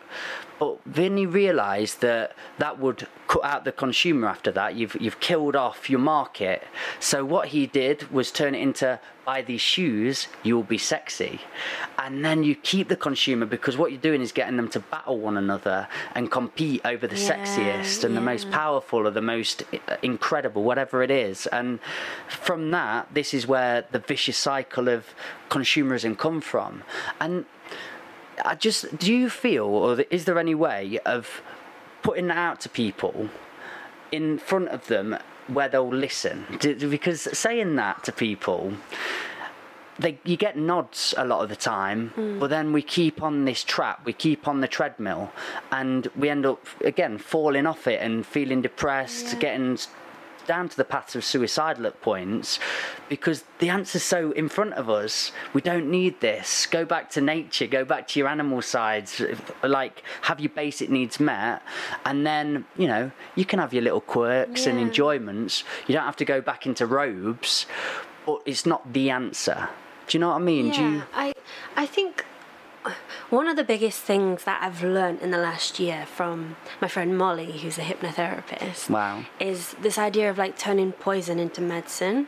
But 0.59 0.79
then 0.85 1.17
he 1.17 1.25
realised 1.25 2.01
that 2.01 2.35
that 2.59 2.79
would 2.79 3.07
cut 3.27 3.43
out 3.43 3.65
the 3.65 3.71
consumer. 3.71 4.27
After 4.27 4.51
that, 4.51 4.75
you've 4.75 4.95
you've 5.00 5.19
killed 5.19 5.55
off 5.55 5.89
your 5.89 6.00
market. 6.00 6.63
So 7.00 7.25
what 7.25 7.50
he 7.50 7.67
did 7.67 8.12
was 8.12 8.31
turn 8.31 8.55
it 8.55 8.62
into 8.62 9.00
buy 9.25 9.41
these 9.41 9.62
shoes, 9.62 10.27
you 10.43 10.55
will 10.55 10.63
be 10.63 10.77
sexy, 10.77 11.41
and 11.97 12.24
then 12.24 12.43
you 12.43 12.55
keep 12.55 12.88
the 12.88 12.95
consumer 12.95 13.45
because 13.45 13.75
what 13.75 13.91
you're 13.91 14.00
doing 14.00 14.21
is 14.21 14.31
getting 14.31 14.55
them 14.55 14.69
to 14.69 14.79
battle 14.79 15.17
one 15.17 15.35
another 15.35 15.88
and 16.13 16.29
compete 16.29 16.81
over 16.85 17.07
the 17.07 17.17
Yeah, 17.17 17.43
sexiest 17.43 18.03
and 18.03 18.15
the 18.15 18.21
most 18.21 18.51
powerful 18.51 19.07
or 19.07 19.12
the 19.12 19.21
most 19.21 19.63
uh, 19.63 19.97
incredible, 20.03 20.63
whatever 20.63 21.01
it 21.01 21.09
is. 21.09 21.47
And 21.47 21.79
from 22.29 22.71
that, 22.71 23.07
this 23.13 23.33
is 23.33 23.47
where 23.47 23.85
the 23.91 24.00
vicious 24.00 24.38
cycle 24.38 24.88
of 24.88 25.15
consumerism 25.50 26.17
come 26.17 26.39
from. 26.39 26.83
And 27.19 27.45
I 28.44 28.56
just, 28.56 28.98
do 28.98 29.13
you 29.13 29.30
feel, 29.30 29.65
or 29.65 30.01
is 30.12 30.25
there 30.25 30.38
any 30.39 30.56
way 30.56 31.00
of 31.06 31.42
putting 32.04 32.27
that 32.27 32.38
out 32.38 32.60
to 32.62 32.70
people 32.70 33.30
in 34.12 34.38
front 34.38 34.70
of 34.70 34.88
them 34.88 35.18
where 35.48 35.70
they'll 35.70 35.88
listen? 35.89 36.46
Because 36.60 37.22
saying 37.38 37.75
that 37.77 38.04
to 38.06 38.12
people, 38.12 38.74
they 39.98 40.20
you 40.25 40.36
get 40.36 40.58
nods 40.58 41.13
a 41.18 41.24
lot 41.25 41.42
of 41.44 41.50
the 41.50 41.56
time, 41.56 42.10
Hmm. 42.10 42.39
but 42.39 42.50
then 42.50 42.74
we 42.74 42.82
keep 42.82 43.24
on 43.24 43.46
this 43.46 43.63
trap, 43.63 44.01
we 44.06 44.12
keep 44.12 44.46
on 44.48 44.60
the 44.60 44.68
treadmill, 44.68 45.32
and 45.72 46.08
we 46.18 46.30
end 46.30 46.46
up 46.46 46.65
again 46.82 47.18
falling 47.18 47.65
off 47.65 47.88
it 47.88 48.01
and 48.01 48.25
feeling 48.25 48.62
depressed, 48.62 49.34
Yeah. 49.34 49.39
getting 49.39 49.77
down 50.46 50.70
to 50.70 50.78
the 50.78 50.84
paths 50.84 51.16
of 51.16 51.24
suicidal 51.24 51.86
at 51.88 52.02
points 52.02 52.60
because 53.10 53.44
the 53.60 53.70
answer's 53.70 54.04
so 54.04 54.32
in 54.32 54.50
front 54.50 54.74
of 54.74 54.90
us. 54.90 55.32
We 55.54 55.62
don't 55.62 55.90
need 55.90 56.22
this. 56.22 56.66
Go 56.66 56.86
back 56.86 57.10
to 57.12 57.22
nature, 57.22 57.68
go 57.68 57.86
back 57.86 58.08
to 58.10 58.20
your 58.20 58.28
animal 58.28 58.62
sides, 58.62 59.22
like 59.64 60.04
have 60.24 60.40
your 60.40 60.50
basic 60.50 60.90
needs 60.90 61.20
met, 61.20 61.62
and 62.06 62.25
then 62.25 62.66
you 62.78 62.88
know 62.88 63.12
you 63.36 63.46
can 63.46 63.60
have 63.60 63.74
your 63.74 63.84
little 63.84 64.02
quirks 64.02 64.66
and 64.66 64.80
enjoyments. 64.80 65.64
You 65.88 65.94
don't 65.96 66.06
have 66.06 66.18
to 66.18 66.25
go 66.25 66.42
back 66.42 66.66
into 66.66 66.86
robes, 66.86 67.66
but 68.25 68.42
it's 68.46 68.66
not 68.66 68.94
the 68.94 69.10
answer. 69.10 69.70
Do 70.08 70.18
you 70.18 70.20
know 70.20 70.30
what 70.30 70.36
I 70.36 70.40
mean? 70.40 70.72
Do 70.72 70.82
Yeah, 70.82 70.90
you, 70.92 71.04
I 71.14 71.34
I 71.75 71.86
think 71.86 72.25
one 73.30 73.48
of 73.48 73.56
the 73.56 73.63
biggest 73.63 74.01
things 74.01 74.44
that 74.44 74.62
I've 74.62 74.84
learned 74.84 75.22
in 75.22 75.32
the 75.32 75.38
last 75.38 75.80
year 75.80 76.06
from 76.06 76.56
my 76.82 76.88
friend 76.88 77.18
Molly, 77.18 77.51
who's 77.60 77.77
a 77.77 77.82
hypnotherapist, 77.82 78.89
Wow. 78.89 79.25
is 79.39 79.74
this 79.82 79.98
idea 79.98 80.30
of 80.30 80.38
like 80.38 80.58
turning 80.58 80.92
poison 80.92 81.39
into 81.39 81.62
medicine. 81.62 82.27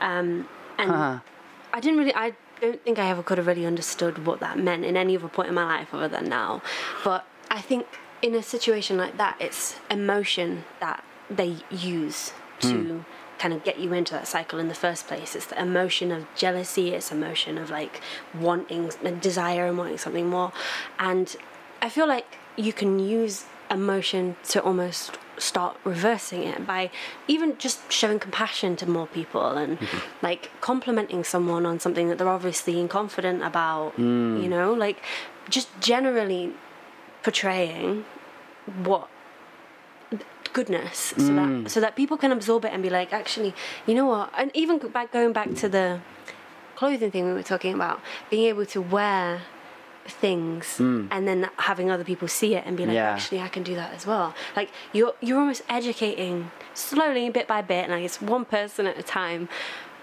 Um, 0.00 0.48
and 0.78 0.90
Huh. 0.90 1.18
I 1.72 1.80
didn't 1.80 1.98
really, 1.98 2.14
I 2.14 2.34
don't 2.60 2.82
think 2.84 2.98
I 2.98 3.08
ever 3.10 3.22
could 3.22 3.38
have 3.38 3.46
really 3.46 3.66
understood 3.66 4.26
what 4.26 4.40
that 4.40 4.58
meant 4.58 4.84
in 4.84 4.96
any 4.96 5.16
other 5.16 5.28
point 5.28 5.48
in 5.48 5.54
my 5.54 5.64
life 5.64 5.92
other 5.92 6.08
than 6.08 6.28
now. 6.28 6.62
But 7.02 7.24
I 7.50 7.60
think 7.60 7.86
in 8.22 8.34
a 8.34 8.42
situation 8.42 8.96
like 8.96 9.16
that, 9.18 9.36
it's 9.40 9.76
emotion 9.90 10.64
that 10.80 11.02
they 11.30 11.56
use 11.70 12.32
to 12.60 13.04
kind 13.44 13.52
of 13.52 13.62
get 13.62 13.78
you 13.78 13.92
into 13.92 14.14
that 14.14 14.26
cycle 14.26 14.58
in 14.58 14.68
the 14.68 14.74
first 14.86 15.06
place. 15.06 15.36
It's 15.36 15.44
the 15.44 15.60
emotion 15.60 16.10
of 16.10 16.24
jealousy, 16.34 16.94
it's 16.94 17.12
emotion 17.12 17.58
of 17.58 17.68
like 17.68 18.00
wanting, 18.34 18.90
desire 19.20 19.66
and 19.66 19.76
wanting 19.76 19.98
something 19.98 20.30
more. 20.30 20.50
And 20.98 21.36
I 21.82 21.90
feel 21.90 22.08
like 22.08 22.38
you 22.56 22.72
can 22.72 22.98
use 22.98 23.44
emotion 23.70 24.36
to 24.44 24.62
almost 24.62 25.18
start 25.36 25.76
reversing 25.84 26.44
it 26.44 26.66
by 26.66 26.90
even 27.28 27.58
just 27.58 27.92
showing 27.92 28.18
compassion 28.18 28.76
to 28.76 28.88
more 28.88 29.08
people 29.08 29.58
and 29.58 29.78
mm-hmm. 29.78 29.98
like 30.22 30.50
complimenting 30.62 31.22
someone 31.22 31.66
on 31.66 31.78
something 31.78 32.08
that 32.08 32.16
they're 32.16 32.36
obviously 32.40 32.88
confident 32.88 33.42
about 33.42 33.94
mm. 33.96 34.40
you 34.40 34.48
know 34.48 34.72
like 34.72 35.02
just 35.50 35.68
generally 35.80 36.52
portraying 37.24 38.04
what 38.84 39.08
goodness 40.58 40.98
so 41.26 41.32
that 41.38 41.48
mm. 41.48 41.68
so 41.68 41.78
that 41.84 41.92
people 42.00 42.16
can 42.16 42.30
absorb 42.38 42.64
it 42.64 42.72
and 42.74 42.80
be 42.82 42.90
like 42.98 43.12
actually 43.12 43.52
you 43.86 43.94
know 43.98 44.06
what? 44.06 44.26
And 44.40 44.50
even 44.54 44.78
back 44.96 45.08
going 45.12 45.32
back 45.38 45.50
to 45.62 45.68
the 45.68 45.86
clothing 46.76 47.10
thing 47.10 47.24
we 47.26 47.34
were 47.40 47.48
talking 47.54 47.74
about 47.74 48.00
being 48.30 48.46
able 48.52 48.66
to 48.74 48.80
wear 48.96 49.42
things 50.06 50.64
mm. 50.78 51.08
and 51.10 51.26
then 51.28 51.48
having 51.70 51.90
other 51.90 52.04
people 52.04 52.28
see 52.28 52.54
it 52.54 52.62
and 52.66 52.76
be 52.76 52.84
like 52.86 52.94
Yeah. 52.94 53.12
actually 53.14 53.40
I 53.40 53.48
can 53.48 53.62
do 53.62 53.74
that 53.74 53.90
as 53.94 54.06
well. 54.06 54.34
Like 54.58 54.70
you're 54.92 55.14
you're 55.20 55.38
almost 55.38 55.62
educating 55.68 56.50
slowly 56.74 57.28
bit 57.30 57.46
by 57.54 57.60
bit 57.62 57.84
and 57.84 57.92
like 57.92 58.04
it's 58.04 58.20
one 58.20 58.44
person 58.44 58.86
at 58.86 58.96
a 58.98 59.02
time 59.02 59.48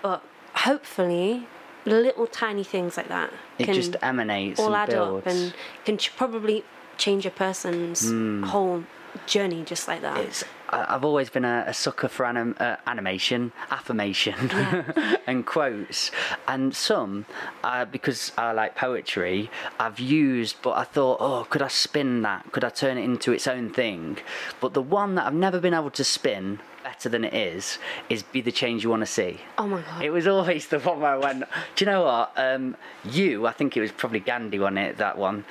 but 0.01 0.23
hopefully 0.67 1.47
little 1.85 2.27
tiny 2.27 2.63
things 2.63 2.97
like 2.97 3.09
that 3.09 3.31
It 3.59 3.65
can 3.65 3.75
just 3.75 3.95
emanates 4.01 4.59
all 4.59 4.67
and 4.67 4.75
add 4.75 4.89
builds. 4.89 5.27
up 5.27 5.33
and 5.33 5.53
can 5.85 5.97
ch- 5.97 6.15
probably 6.15 6.63
change 6.97 7.25
a 7.25 7.31
person's 7.31 8.11
mm. 8.11 8.43
whole 8.45 8.83
journey 9.25 9.63
just 9.63 9.87
like 9.87 10.01
that 10.01 10.17
It's, 10.17 10.43
I've 10.69 11.03
always 11.03 11.29
been 11.29 11.43
a, 11.43 11.65
a 11.67 11.73
sucker 11.73 12.07
for 12.07 12.25
anim, 12.25 12.55
uh, 12.59 12.77
animation, 12.87 13.51
affirmation, 13.69 14.35
and 15.27 15.45
quotes. 15.45 16.11
And 16.47 16.73
some, 16.73 17.25
uh, 17.63 17.83
because 17.85 18.31
I 18.37 18.53
like 18.53 18.75
poetry, 18.75 19.49
I've 19.79 19.99
used, 19.99 20.55
but 20.61 20.77
I 20.77 20.85
thought, 20.85 21.17
oh, 21.19 21.45
could 21.49 21.61
I 21.61 21.67
spin 21.67 22.21
that? 22.21 22.51
Could 22.53 22.63
I 22.63 22.69
turn 22.69 22.97
it 22.97 23.03
into 23.03 23.33
its 23.33 23.47
own 23.47 23.71
thing? 23.71 24.19
But 24.61 24.73
the 24.73 24.81
one 24.81 25.15
that 25.15 25.25
I've 25.25 25.33
never 25.33 25.59
been 25.59 25.73
able 25.73 25.91
to 25.91 26.03
spin 26.05 26.59
better 26.83 27.09
than 27.09 27.23
it 27.23 27.33
is, 27.33 27.77
is 28.09 28.23
be 28.23 28.41
the 28.41 28.51
change 28.51 28.83
you 28.83 28.89
want 28.89 29.01
to 29.01 29.05
see. 29.05 29.39
oh 29.57 29.67
my 29.67 29.81
god 29.81 30.03
It 30.03 30.09
was 30.09 30.25
always 30.27 30.67
the 30.67 30.79
one 30.79 30.99
where 30.99 31.11
I 31.11 31.17
went, 31.17 31.43
do 31.75 31.85
you 31.85 31.91
know 31.91 32.03
what? 32.03 32.33
Um, 32.35 32.75
you, 33.03 33.45
I 33.45 33.51
think 33.51 33.77
it 33.77 33.81
was 33.81 33.91
probably 33.91 34.19
Gandhi 34.19 34.59
on 34.59 34.77
it, 34.77 34.97
that 34.97 35.17
one. 35.17 35.45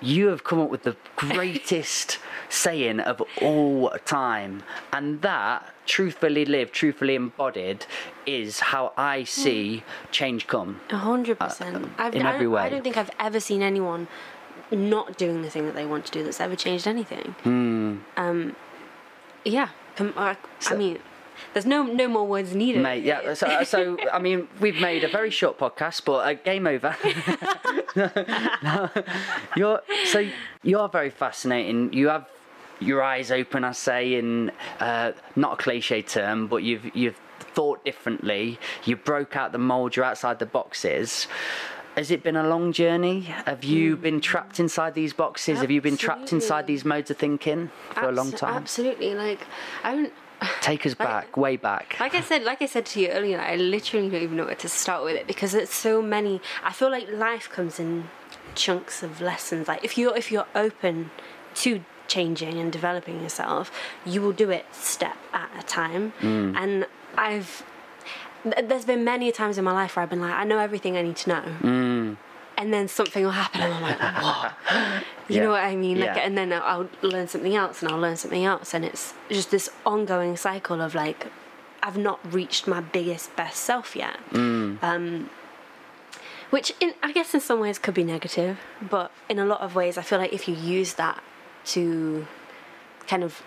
You 0.00 0.28
have 0.28 0.44
come 0.44 0.60
up 0.60 0.70
with 0.70 0.84
the 0.84 0.96
greatest 1.16 2.18
saying 2.48 3.00
of 3.00 3.22
all 3.42 3.90
time. 4.04 4.62
And 4.92 5.22
that, 5.22 5.74
truthfully 5.86 6.44
lived, 6.44 6.72
truthfully 6.72 7.14
embodied, 7.14 7.86
is 8.26 8.60
how 8.60 8.92
I 8.96 9.20
hmm. 9.20 9.24
see 9.24 9.82
change 10.10 10.46
come. 10.46 10.80
A 10.90 10.96
hundred 10.96 11.38
uh, 11.40 11.46
percent. 11.46 11.84
Uh, 11.84 11.88
I've 11.98 12.14
in 12.14 12.22
I 12.22 12.34
every 12.34 12.46
don't- 12.46 12.56
I 12.56 12.68
don't 12.68 12.82
think 12.82 12.96
I've 12.96 13.10
ever 13.18 13.40
seen 13.40 13.62
anyone 13.62 14.08
not 14.70 15.16
doing 15.16 15.42
the 15.42 15.50
thing 15.50 15.66
that 15.66 15.74
they 15.74 15.86
want 15.86 16.04
to 16.06 16.12
do 16.12 16.22
that's 16.22 16.40
ever 16.40 16.54
changed 16.54 16.86
anything. 16.86 17.34
Hmm. 17.42 17.98
Um, 18.16 18.56
yeah. 19.44 19.68
I, 19.98 20.36
I 20.66 20.74
mean, 20.74 20.98
there's 21.52 21.66
no 21.66 21.82
no 21.82 22.08
more 22.08 22.26
words 22.26 22.54
needed. 22.54 22.82
Mate, 22.82 23.04
yeah. 23.04 23.34
So, 23.34 23.64
so 23.64 23.96
I 24.12 24.18
mean, 24.18 24.48
we've 24.60 24.80
made 24.80 25.04
a 25.04 25.08
very 25.08 25.30
short 25.30 25.58
podcast, 25.58 26.04
but 26.04 26.26
uh, 26.26 26.34
game 26.34 26.66
over. 26.66 26.96
you're 29.56 29.80
so 30.06 30.28
you're 30.62 30.88
very 30.88 31.10
fascinating. 31.10 31.92
You 31.92 32.08
have 32.08 32.28
your 32.80 33.02
eyes 33.02 33.30
open, 33.30 33.64
I 33.64 33.72
say, 33.72 34.14
in 34.14 34.52
uh, 34.80 35.12
not 35.36 35.54
a 35.54 35.56
cliche 35.56 36.02
term, 36.02 36.46
but 36.46 36.58
you've 36.58 36.94
you've 36.94 37.20
thought 37.40 37.84
differently. 37.84 38.58
You 38.84 38.96
broke 38.96 39.36
out 39.36 39.52
the 39.52 39.58
mold. 39.58 39.96
You're 39.96 40.04
outside 40.04 40.38
the 40.38 40.46
boxes. 40.46 41.26
Has 41.96 42.12
it 42.12 42.22
been 42.22 42.36
a 42.36 42.46
long 42.46 42.72
journey? 42.72 43.22
Have 43.22 43.64
you 43.64 43.96
been 43.96 44.20
trapped 44.20 44.60
inside 44.60 44.94
these 44.94 45.12
boxes? 45.12 45.58
Have 45.58 45.70
you 45.72 45.80
been 45.80 45.96
trapped 45.96 46.32
inside 46.32 46.68
these 46.68 46.84
modes 46.84 47.10
of 47.10 47.16
thinking 47.16 47.72
for 47.90 48.08
a 48.08 48.12
long 48.12 48.30
time? 48.30 48.54
Absolutely. 48.54 49.14
Like 49.14 49.40
I 49.82 49.94
don't. 49.94 50.12
Take 50.60 50.86
us 50.86 50.94
back, 51.08 51.36
way 51.36 51.56
back. 51.56 51.96
Like 51.98 52.14
I 52.14 52.20
said, 52.20 52.44
like 52.44 52.62
I 52.62 52.66
said 52.66 52.86
to 52.86 53.00
you 53.00 53.08
earlier, 53.08 53.40
I 53.40 53.56
literally 53.56 54.08
don't 54.08 54.22
even 54.22 54.36
know 54.36 54.46
where 54.46 54.54
to 54.54 54.68
start 54.68 55.04
with 55.04 55.16
it 55.16 55.26
because 55.26 55.54
it's 55.54 55.74
so 55.74 56.02
many. 56.02 56.40
I 56.62 56.72
feel 56.72 56.90
like 56.90 57.10
life 57.10 57.48
comes 57.50 57.78
in 57.80 58.08
chunks 58.54 59.02
of 59.02 59.20
lessons. 59.20 59.68
Like 59.68 59.84
if 59.84 59.98
you're 59.98 60.16
if 60.16 60.30
you're 60.30 60.46
open 60.54 61.10
to 61.56 61.84
changing 62.06 62.58
and 62.58 62.72
developing 62.72 63.20
yourself, 63.22 63.70
you 64.04 64.20
will 64.22 64.32
do 64.32 64.50
it 64.50 64.66
step 64.72 65.16
at 65.32 65.50
a 65.58 65.62
time. 65.62 66.12
Mm. 66.20 66.56
And 66.56 66.86
I've 67.16 67.64
there's 68.44 68.84
been 68.84 69.04
many 69.04 69.32
times 69.32 69.58
in 69.58 69.64
my 69.64 69.72
life 69.72 69.96
where 69.96 70.04
I've 70.04 70.10
been 70.10 70.20
like, 70.20 70.32
I 70.32 70.44
know 70.44 70.58
everything 70.58 70.96
I 70.96 71.02
need 71.02 71.16
to 71.16 71.28
know. 71.28 71.42
Mm. 71.60 71.97
And 72.60 72.74
then 72.74 72.88
something 72.88 73.22
will 73.24 73.30
happen, 73.44 73.60
and 73.62 73.72
I'm 73.72 73.82
like, 73.82 74.00
"What?" 74.22 74.52
You 75.28 75.36
Yeah. 75.36 75.42
know 75.44 75.50
what 75.50 75.62
I 75.62 75.76
mean? 75.76 76.00
Like, 76.00 76.16
Yeah. 76.16 76.26
and 76.26 76.36
then 76.36 76.52
I'll 76.52 76.88
learn 77.02 77.28
something 77.28 77.54
else, 77.54 77.80
and 77.82 77.90
I'll 77.90 78.00
learn 78.06 78.16
something 78.16 78.44
else, 78.44 78.74
and 78.74 78.84
it's 78.84 79.14
just 79.30 79.50
this 79.52 79.70
ongoing 79.86 80.36
cycle 80.36 80.80
of 80.82 80.92
like, 80.94 81.28
I've 81.84 81.96
not 81.96 82.18
reached 82.32 82.66
my 82.66 82.80
biggest 82.80 83.34
best 83.36 83.58
self 83.70 83.94
yet. 83.94 84.18
Mm. 84.32 84.82
Um, 84.82 85.30
which, 86.50 86.72
in, 86.80 86.94
I 87.02 87.12
guess, 87.12 87.32
in 87.34 87.40
some 87.40 87.60
ways 87.60 87.78
could 87.78 87.94
be 87.94 88.02
negative, 88.04 88.58
but 88.82 89.12
in 89.28 89.38
a 89.38 89.44
lot 89.46 89.60
of 89.60 89.74
ways, 89.76 89.96
I 89.98 90.02
feel 90.02 90.18
like 90.18 90.32
if 90.32 90.48
you 90.48 90.54
use 90.56 90.94
that 90.94 91.22
to 91.66 92.26
kind 93.06 93.22
of 93.22 93.42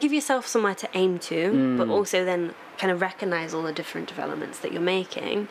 give 0.00 0.12
yourself 0.12 0.46
somewhere 0.46 0.74
to 0.74 0.88
aim 0.94 1.18
to, 1.30 1.50
Mm. 1.52 1.78
but 1.78 1.88
also 1.88 2.24
then 2.24 2.54
kind 2.78 2.90
of 2.90 3.00
recognize 3.00 3.52
all 3.54 3.62
the 3.62 3.72
different 3.72 4.08
developments 4.08 4.58
that 4.60 4.72
you're 4.72 4.80
making, 4.98 5.46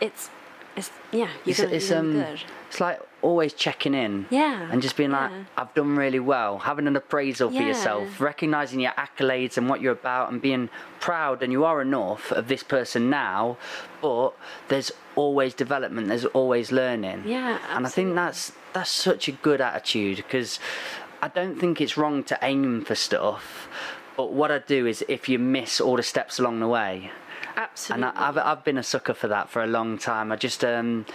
it's, 0.00 0.30
it's 0.78 0.90
yeah, 1.12 1.28
you're 1.44 1.50
it's, 1.50 1.58
it's, 1.60 1.90
you're 1.90 2.02
gonna 2.02 2.12
be 2.12 2.18
um, 2.20 2.24
good. 2.26 2.40
it's 2.68 2.80
like 2.80 3.00
always 3.20 3.52
checking 3.52 3.94
in. 3.94 4.26
Yeah, 4.30 4.68
And 4.70 4.80
just 4.80 4.96
being 4.96 5.10
like, 5.10 5.30
yeah. 5.30 5.44
I've 5.56 5.74
done 5.74 5.96
really 5.96 6.20
well, 6.20 6.58
having 6.58 6.86
an 6.86 6.96
appraisal 6.96 7.50
for 7.50 7.62
yourself, 7.62 8.20
recognizing 8.20 8.80
your 8.80 8.92
accolades 8.92 9.56
and 9.56 9.68
what 9.68 9.80
you're 9.80 9.92
about, 9.92 10.30
and 10.30 10.40
being 10.40 10.70
proud, 11.00 11.42
and 11.42 11.52
you 11.52 11.64
are 11.64 11.82
enough 11.82 12.30
of 12.30 12.48
this 12.48 12.62
person 12.62 13.10
now, 13.10 13.56
but 14.00 14.30
there's 14.68 14.92
always 15.16 15.54
development, 15.54 16.08
there's 16.08 16.26
always 16.26 16.70
learning. 16.70 17.24
Yeah, 17.26 17.54
Absolutely. 17.54 17.76
And 17.76 17.86
I 17.86 17.90
think 17.90 18.14
that's 18.14 18.52
that's 18.72 18.90
such 18.90 19.28
a 19.28 19.32
good 19.32 19.60
attitude 19.60 20.18
because 20.18 20.60
I 21.20 21.28
don't 21.28 21.58
think 21.58 21.80
it's 21.80 21.96
wrong 21.96 22.22
to 22.24 22.38
aim 22.42 22.84
for 22.84 22.94
stuff, 22.94 23.68
but 24.16 24.32
what 24.32 24.50
I 24.52 24.58
do 24.58 24.86
is 24.86 25.04
if 25.08 25.28
you 25.28 25.38
miss 25.38 25.80
all 25.80 25.96
the 25.96 26.02
steps 26.02 26.38
along 26.38 26.60
the 26.60 26.68
way, 26.68 27.10
Absolutely. 27.58 28.06
and 28.06 28.16
I, 28.16 28.28
I've 28.28 28.38
I've 28.38 28.64
been 28.64 28.78
a 28.78 28.84
sucker 28.84 29.14
for 29.14 29.26
that 29.28 29.50
for 29.50 29.62
a 29.64 29.66
long 29.66 29.98
time. 29.98 30.30
I 30.30 30.36
just 30.36 30.64
um, 30.64 31.06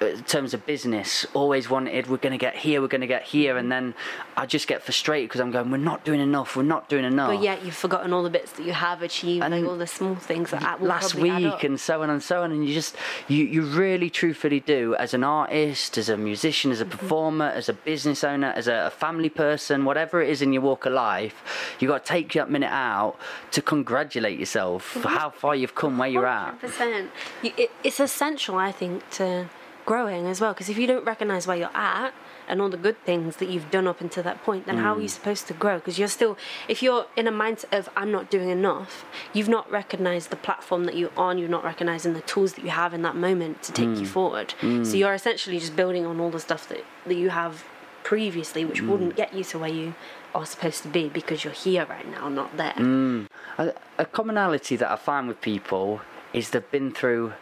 in 0.00 0.22
terms 0.24 0.52
of 0.54 0.66
business, 0.66 1.24
always 1.32 1.70
wanted 1.70 2.06
we're 2.08 2.16
going 2.18 2.32
to 2.32 2.38
get 2.38 2.54
here, 2.54 2.80
we're 2.82 2.88
going 2.88 3.00
to 3.00 3.06
get 3.06 3.22
here, 3.22 3.56
and 3.56 3.72
then 3.72 3.94
I 4.36 4.44
just 4.46 4.68
get 4.68 4.82
frustrated 4.82 5.28
because 5.28 5.40
I'm 5.40 5.50
going, 5.50 5.70
we're 5.70 5.78
not 5.78 6.04
doing 6.04 6.20
enough, 6.20 6.54
we're 6.56 6.62
not 6.64 6.88
doing 6.88 7.04
enough. 7.04 7.30
but 7.30 7.42
yet 7.42 7.64
you've 7.64 7.74
forgotten 7.76 8.12
all 8.12 8.22
the 8.22 8.30
bits 8.30 8.52
that 8.52 8.64
you 8.66 8.72
have 8.72 9.02
achieved, 9.02 9.42
And 9.44 9.54
like 9.54 9.64
all 9.64 9.76
the 9.78 9.86
small 9.86 10.14
things 10.16 10.50
that 10.50 10.80
will 10.80 10.88
last 10.88 11.14
week 11.14 11.64
and 11.64 11.80
so 11.80 12.02
on 12.02 12.10
and 12.10 12.22
so 12.22 12.42
on 12.42 12.52
and 12.52 12.66
you 12.66 12.74
just 12.74 12.94
you 13.28 13.44
you 13.44 13.62
really 13.62 14.10
truthfully 14.10 14.60
do 14.60 14.94
as 14.96 15.14
an 15.14 15.24
artist 15.24 15.96
as 15.98 16.08
a 16.08 16.16
musician 16.16 16.70
as 16.70 16.80
a 16.80 16.84
Mm-hmm. 16.84 16.98
performer 16.98 17.46
as 17.46 17.68
a 17.68 17.72
business 17.72 18.22
owner 18.22 18.52
as 18.54 18.68
a, 18.68 18.86
a 18.86 18.90
family 18.90 19.28
person 19.28 19.84
whatever 19.84 20.22
it 20.22 20.28
is 20.28 20.40
in 20.42 20.52
your 20.52 20.62
walk 20.62 20.86
of 20.86 20.92
life 20.92 21.76
you've 21.78 21.88
got 21.88 22.04
to 22.04 22.08
take 22.12 22.32
that 22.34 22.50
minute 22.50 22.70
out 22.70 23.16
to 23.50 23.60
congratulate 23.62 24.38
yourself 24.38 24.82
for 24.84 25.08
how 25.08 25.30
far 25.30 25.54
you've 25.56 25.74
come 25.74 25.98
where 25.98 26.08
you're 26.08 26.26
at 26.26 26.60
100%. 26.60 27.08
You, 27.42 27.52
it, 27.56 27.70
it's 27.82 27.98
essential, 28.00 28.56
I 28.56 28.72
think, 28.72 29.08
to 29.12 29.48
growing 29.86 30.26
as 30.26 30.40
well. 30.40 30.52
Because 30.52 30.68
if 30.68 30.76
you 30.76 30.86
don't 30.86 31.04
recognize 31.06 31.46
where 31.46 31.56
you're 31.56 31.74
at 31.76 32.12
and 32.48 32.60
all 32.60 32.68
the 32.68 32.76
good 32.76 33.02
things 33.04 33.36
that 33.36 33.48
you've 33.48 33.70
done 33.70 33.86
up 33.86 34.00
until 34.00 34.22
that 34.24 34.42
point, 34.44 34.66
then 34.66 34.76
how 34.78 34.94
Mm. 34.94 34.98
are 34.98 35.02
you 35.02 35.08
supposed 35.08 35.46
to 35.48 35.54
grow? 35.54 35.76
Because 35.76 35.98
you're 35.98 36.08
still, 36.08 36.36
if 36.68 36.82
you're 36.82 37.06
in 37.16 37.26
a 37.26 37.32
mindset 37.32 37.72
of 37.78 37.88
I'm 37.96 38.12
not 38.12 38.30
doing 38.30 38.50
enough, 38.50 39.04
you've 39.32 39.48
not 39.48 39.70
recognized 39.70 40.30
the 40.30 40.36
platform 40.36 40.84
that 40.84 40.96
you're 40.96 41.16
on. 41.16 41.38
You're 41.38 41.48
not 41.48 41.64
recognizing 41.64 42.12
the 42.14 42.20
tools 42.20 42.52
that 42.54 42.64
you 42.64 42.70
have 42.70 42.92
in 42.94 43.02
that 43.02 43.16
moment 43.16 43.62
to 43.64 43.72
take 43.72 43.88
Mm. 43.88 44.00
you 44.00 44.06
forward. 44.06 44.54
So 44.60 44.96
you're 44.96 45.14
essentially 45.14 45.58
just 45.58 45.74
building 45.76 46.04
on 46.06 46.20
all 46.20 46.30
the 46.30 46.40
stuff 46.40 46.68
that 46.68 46.84
that 47.06 47.14
you 47.14 47.30
have 47.30 47.64
previously, 48.02 48.64
which 48.64 48.82
Mm. 48.82 48.88
wouldn't 48.88 49.16
get 49.16 49.34
you 49.34 49.42
to 49.44 49.58
where 49.58 49.70
you 49.70 49.94
are 50.34 50.46
supposed 50.46 50.82
to 50.82 50.88
be 50.88 51.08
because 51.08 51.42
you're 51.44 51.52
here 51.52 51.84
right 51.88 52.08
now, 52.08 52.28
not 52.28 52.56
there. 52.56 52.74
Mm. 52.76 53.26
a, 53.58 53.72
a 53.98 54.04
commonality 54.04 54.76
that 54.76 54.90
I 54.90 54.96
find 54.96 55.26
with 55.28 55.40
people 55.40 56.00
is 56.32 56.50
they've 56.50 56.70
been 56.70 56.92
through 56.92 57.32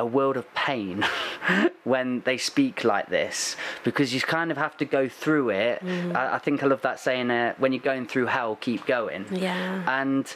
a 0.00 0.06
world 0.06 0.36
of 0.36 0.52
pain 0.54 1.04
when 1.84 2.22
they 2.22 2.38
speak 2.38 2.84
like 2.84 3.08
this 3.08 3.54
because 3.84 4.14
you 4.14 4.20
kind 4.20 4.50
of 4.50 4.56
have 4.56 4.76
to 4.78 4.84
go 4.84 5.08
through 5.08 5.50
it. 5.50 5.82
I, 5.84 6.36
I 6.36 6.38
think 6.38 6.62
I 6.62 6.66
love 6.66 6.82
that 6.82 6.98
saying, 6.98 7.30
uh, 7.30 7.54
when 7.58 7.72
you're 7.72 7.82
going 7.82 8.06
through 8.06 8.26
hell, 8.26 8.56
keep 8.56 8.86
going. 8.86 9.26
Yeah. 9.30 9.84
And 9.86 10.34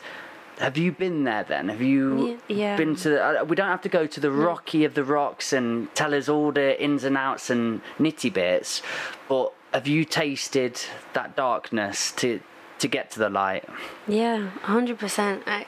have 0.59 0.77
you 0.77 0.93
been 0.93 1.25
there 1.25 1.45
then? 1.45 1.71
Have 1.71 1.81
you 1.81 2.39
yeah. 2.47 2.77
been 2.77 2.95
to? 2.97 3.09
The, 3.09 3.41
uh, 3.41 3.45
we 3.45 3.57
don't 3.57 3.69
have 3.69 3.83
to 3.83 3.89
go 3.89 4.07
to 4.07 4.21
the 4.21 4.31
rocky 4.31 4.85
of 4.85 4.95
the 4.95 5.03
rocks 5.03 5.53
and 5.53 5.93
tell 5.95 6.15
us 6.15 6.29
all 6.29 6.53
the 6.53 6.81
ins 6.81 7.03
and 7.05 7.17
outs 7.17 7.51
and 7.51 7.81
nitty 7.99 8.33
bits, 8.33 8.83
but 9.29 9.53
have 9.73 9.89
you 9.89 10.05
tasted 10.05 10.81
that 11.15 11.35
darkness 11.35 12.13
to 12.13 12.41
to 12.79 12.87
get 12.87 13.11
to 13.13 13.19
the 13.19 13.31
light? 13.31 13.65
Yeah, 14.07 14.51
hundred 14.63 14.99
percent. 14.99 15.43
I. 15.47 15.67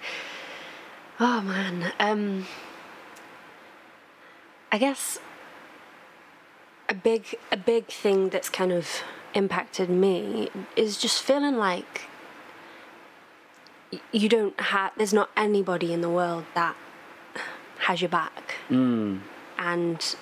Oh 1.19 1.41
man. 1.41 1.93
Um. 1.99 2.47
I 4.77 4.79
guess 4.79 5.19
a 6.87 6.93
big 6.93 7.35
a 7.51 7.57
big 7.57 7.87
thing 7.87 8.29
that's 8.29 8.51
kind 8.51 8.73
of 8.73 8.87
impacted 9.33 9.89
me 9.89 10.51
is 10.77 10.99
just 10.99 11.23
feeling 11.23 11.57
like 11.57 12.03
you 14.13 14.29
don't 14.29 14.61
have. 14.61 14.93
There's 14.99 15.15
not 15.15 15.31
anybody 15.35 15.95
in 15.95 16.03
the 16.03 16.11
world 16.11 16.45
that 16.55 16.77
has 17.87 18.03
your 18.03 18.11
back, 18.11 18.57
Mm. 18.69 19.21
and 19.57 20.17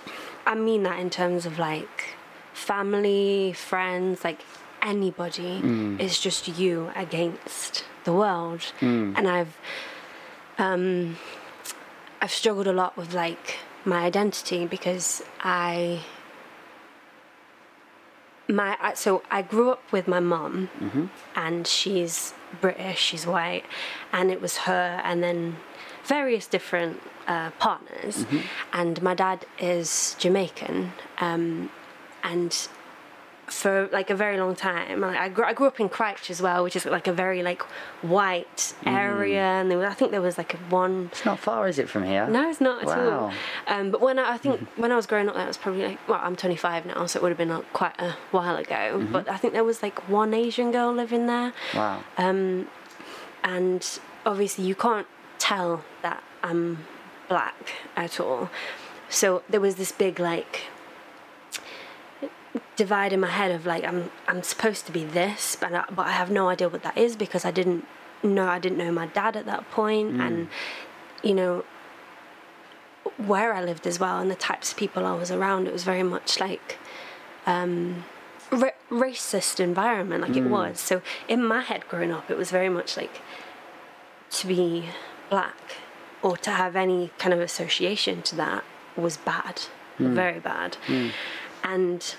I 0.47 0.55
mean 0.55 0.85
that 0.85 1.01
in 1.01 1.11
terms 1.11 1.47
of 1.47 1.59
like 1.59 2.15
family, 2.53 3.53
friends, 3.55 4.23
like 4.23 4.39
anybody. 4.83 5.63
It's 5.99 6.21
just 6.21 6.47
you 6.47 6.93
against 6.95 7.85
the 8.05 8.13
world, 8.13 8.73
and 8.81 9.27
I've 9.27 9.57
um, 10.59 11.17
I've 12.23 12.31
struggled 12.31 12.69
a 12.69 12.73
lot 12.73 12.97
with 12.97 13.13
like 13.15 13.59
my 13.85 14.05
identity 14.05 14.67
because 14.67 15.23
I 15.41 16.01
my 18.49 18.77
so 18.95 19.23
I 19.31 19.43
grew 19.43 19.71
up 19.71 19.83
with 19.93 20.07
my 20.07 20.21
mum, 20.21 20.69
and 21.35 21.67
she's 21.67 22.35
British, 22.61 22.99
she's 23.01 23.27
white, 23.27 23.65
and 24.13 24.31
it 24.31 24.41
was 24.41 24.59
her, 24.59 25.01
and 25.05 25.23
then 25.23 25.57
various 26.05 26.47
different 26.47 27.01
uh, 27.27 27.51
partners, 27.59 28.27
and 28.73 29.01
my 29.03 29.15
dad 29.15 29.47
is 29.59 30.15
Jamaican, 30.19 30.93
um, 31.19 31.71
and 32.23 32.69
for 33.47 33.89
like 33.93 34.11
a 34.11 34.15
very 34.15 34.39
long 34.39 34.55
time. 34.57 35.05
I 35.05 35.29
grew, 35.29 35.45
I 35.45 35.53
grew 35.53 35.67
up 35.67 35.79
in 35.79 35.89
Christchurch 35.89 36.31
as 36.31 36.41
well, 36.41 36.65
which 36.65 36.77
is 36.77 36.85
like 36.87 37.07
a 37.07 37.13
very 37.13 37.43
like 37.43 37.63
white 38.03 38.75
area, 38.87 39.43
and 39.43 39.71
there 39.71 39.79
was, 39.79 39.87
I 39.89 39.95
think 39.95 40.11
there 40.11 40.21
was 40.23 40.39
like 40.39 40.55
a 40.55 40.57
one 40.71 41.11
It's 41.13 41.25
not 41.25 41.39
far, 41.39 41.69
is 41.69 41.79
it, 41.79 41.89
from 41.89 42.05
here? 42.05 42.27
no, 42.29 42.49
it's 42.49 42.61
not 42.61 42.83
at 42.83 42.89
all. 42.99 43.29
Wow. 43.29 43.33
Um, 43.67 43.91
but 43.91 44.01
when 44.01 44.19
I, 44.19 44.35
I 44.35 44.39
think 44.39 44.67
when 44.77 44.93
I 44.93 44.97
was 44.97 45.07
growing 45.07 45.29
up, 45.29 45.35
that 45.35 45.47
was 45.47 45.57
probably 45.57 45.85
like 45.87 46.09
well, 46.09 46.21
I'm 46.23 46.37
25 46.37 46.87
now, 46.87 47.07
so 47.07 47.19
it 47.19 47.23
would 47.23 47.31
have 47.31 47.39
been 47.39 47.51
like, 47.51 47.73
quite 47.73 48.01
a 48.01 48.17
while 48.31 48.57
ago. 48.57 49.07
But 49.13 49.29
I 49.29 49.37
think 49.37 49.53
there 49.53 49.65
was 49.65 49.83
like 49.83 50.09
one 50.09 50.35
Asian 50.35 50.73
girl 50.73 50.93
living 50.93 51.27
there, 51.27 51.53
Wow. 51.75 52.03
Um, 52.17 52.69
and 53.43 53.99
obviously 54.25 54.65
you 54.65 54.75
can't 54.75 55.07
tell 55.39 55.85
that 56.03 56.23
I'm 56.43 56.79
black 57.29 57.73
at 57.97 58.19
all. 58.21 58.51
So 59.09 59.43
there 59.49 59.61
was 59.61 59.77
this 59.77 59.93
big 59.93 60.19
like 60.19 60.63
divide 62.77 63.13
in 63.13 63.21
my 63.21 63.29
head 63.29 63.51
of 63.51 63.67
like 63.67 63.85
I'm 63.85 64.11
I'm 64.29 64.43
supposed 64.43 64.87
to 64.87 64.93
be 64.93 65.05
this, 65.05 65.57
but 65.57 65.73
I, 65.73 65.85
but 65.91 66.07
I 66.07 66.13
have 66.13 66.31
no 66.31 66.49
idea 66.49 66.69
what 66.69 66.83
that 66.83 66.97
is 66.97 67.17
because 67.17 67.45
I 67.45 67.51
didn't 67.51 67.87
know 68.23 68.49
I 68.49 68.59
didn't 68.59 68.79
know 68.79 68.91
my 68.93 69.07
dad 69.07 69.37
at 69.37 69.47
that 69.47 69.71
point, 69.71 70.15
mm. 70.15 70.27
and 70.27 70.49
you 71.23 71.35
know 71.35 71.65
where 73.17 73.53
I 73.55 73.63
lived 73.63 73.87
as 73.87 74.01
well 74.01 74.19
and 74.19 74.31
the 74.31 74.35
types 74.35 74.73
of 74.73 74.77
people 74.77 75.07
I 75.07 75.15
was 75.15 75.31
around. 75.31 75.67
It 75.67 75.73
was 75.73 75.85
very 75.85 76.03
much 76.03 76.41
like 76.41 76.79
um, 77.47 78.05
ra- 78.51 78.71
racist 78.91 79.61
environment, 79.61 80.23
like 80.23 80.37
it 80.37 80.45
mm. 80.45 80.51
was. 80.51 80.81
So 80.81 81.03
in 81.29 81.45
my 81.45 81.61
head, 81.61 81.87
growing 81.89 82.11
up, 82.13 82.31
it 82.31 82.37
was 82.37 82.51
very 82.51 82.69
much 82.69 82.97
like 82.97 83.21
to 84.31 84.47
be 84.47 84.87
black 85.31 85.77
or 86.23 86.37
to 86.39 86.51
have 86.51 86.75
any 86.75 87.11
kind 87.19 87.35
of 87.35 87.41
association 87.41 88.23
to 88.23 88.37
that 88.37 88.65
was 88.97 89.17
bad, 89.17 89.63
mm. 89.99 90.15
very 90.15 90.41
bad, 90.41 90.77
and. 91.63 92.15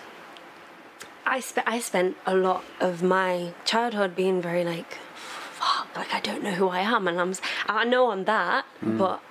I 1.26 1.40
spent 1.40 1.68
I 1.68 1.80
spent 1.80 2.18
a 2.26 2.36
lot 2.36 2.64
of 2.80 3.02
my 3.02 3.54
childhood 3.66 4.16
being 4.16 4.42
very 4.42 4.64
like, 4.64 4.98
fuck, 5.16 5.88
like 5.96 6.14
I 6.14 6.20
don't 6.20 6.44
know 6.44 6.52
who 6.52 6.68
I 6.70 6.80
am, 6.82 7.08
and 7.08 7.20
I'm 7.20 7.34
I 7.68 7.84
know 7.84 8.12
I'm 8.12 8.26
that, 8.26 8.66
but 8.82 9.22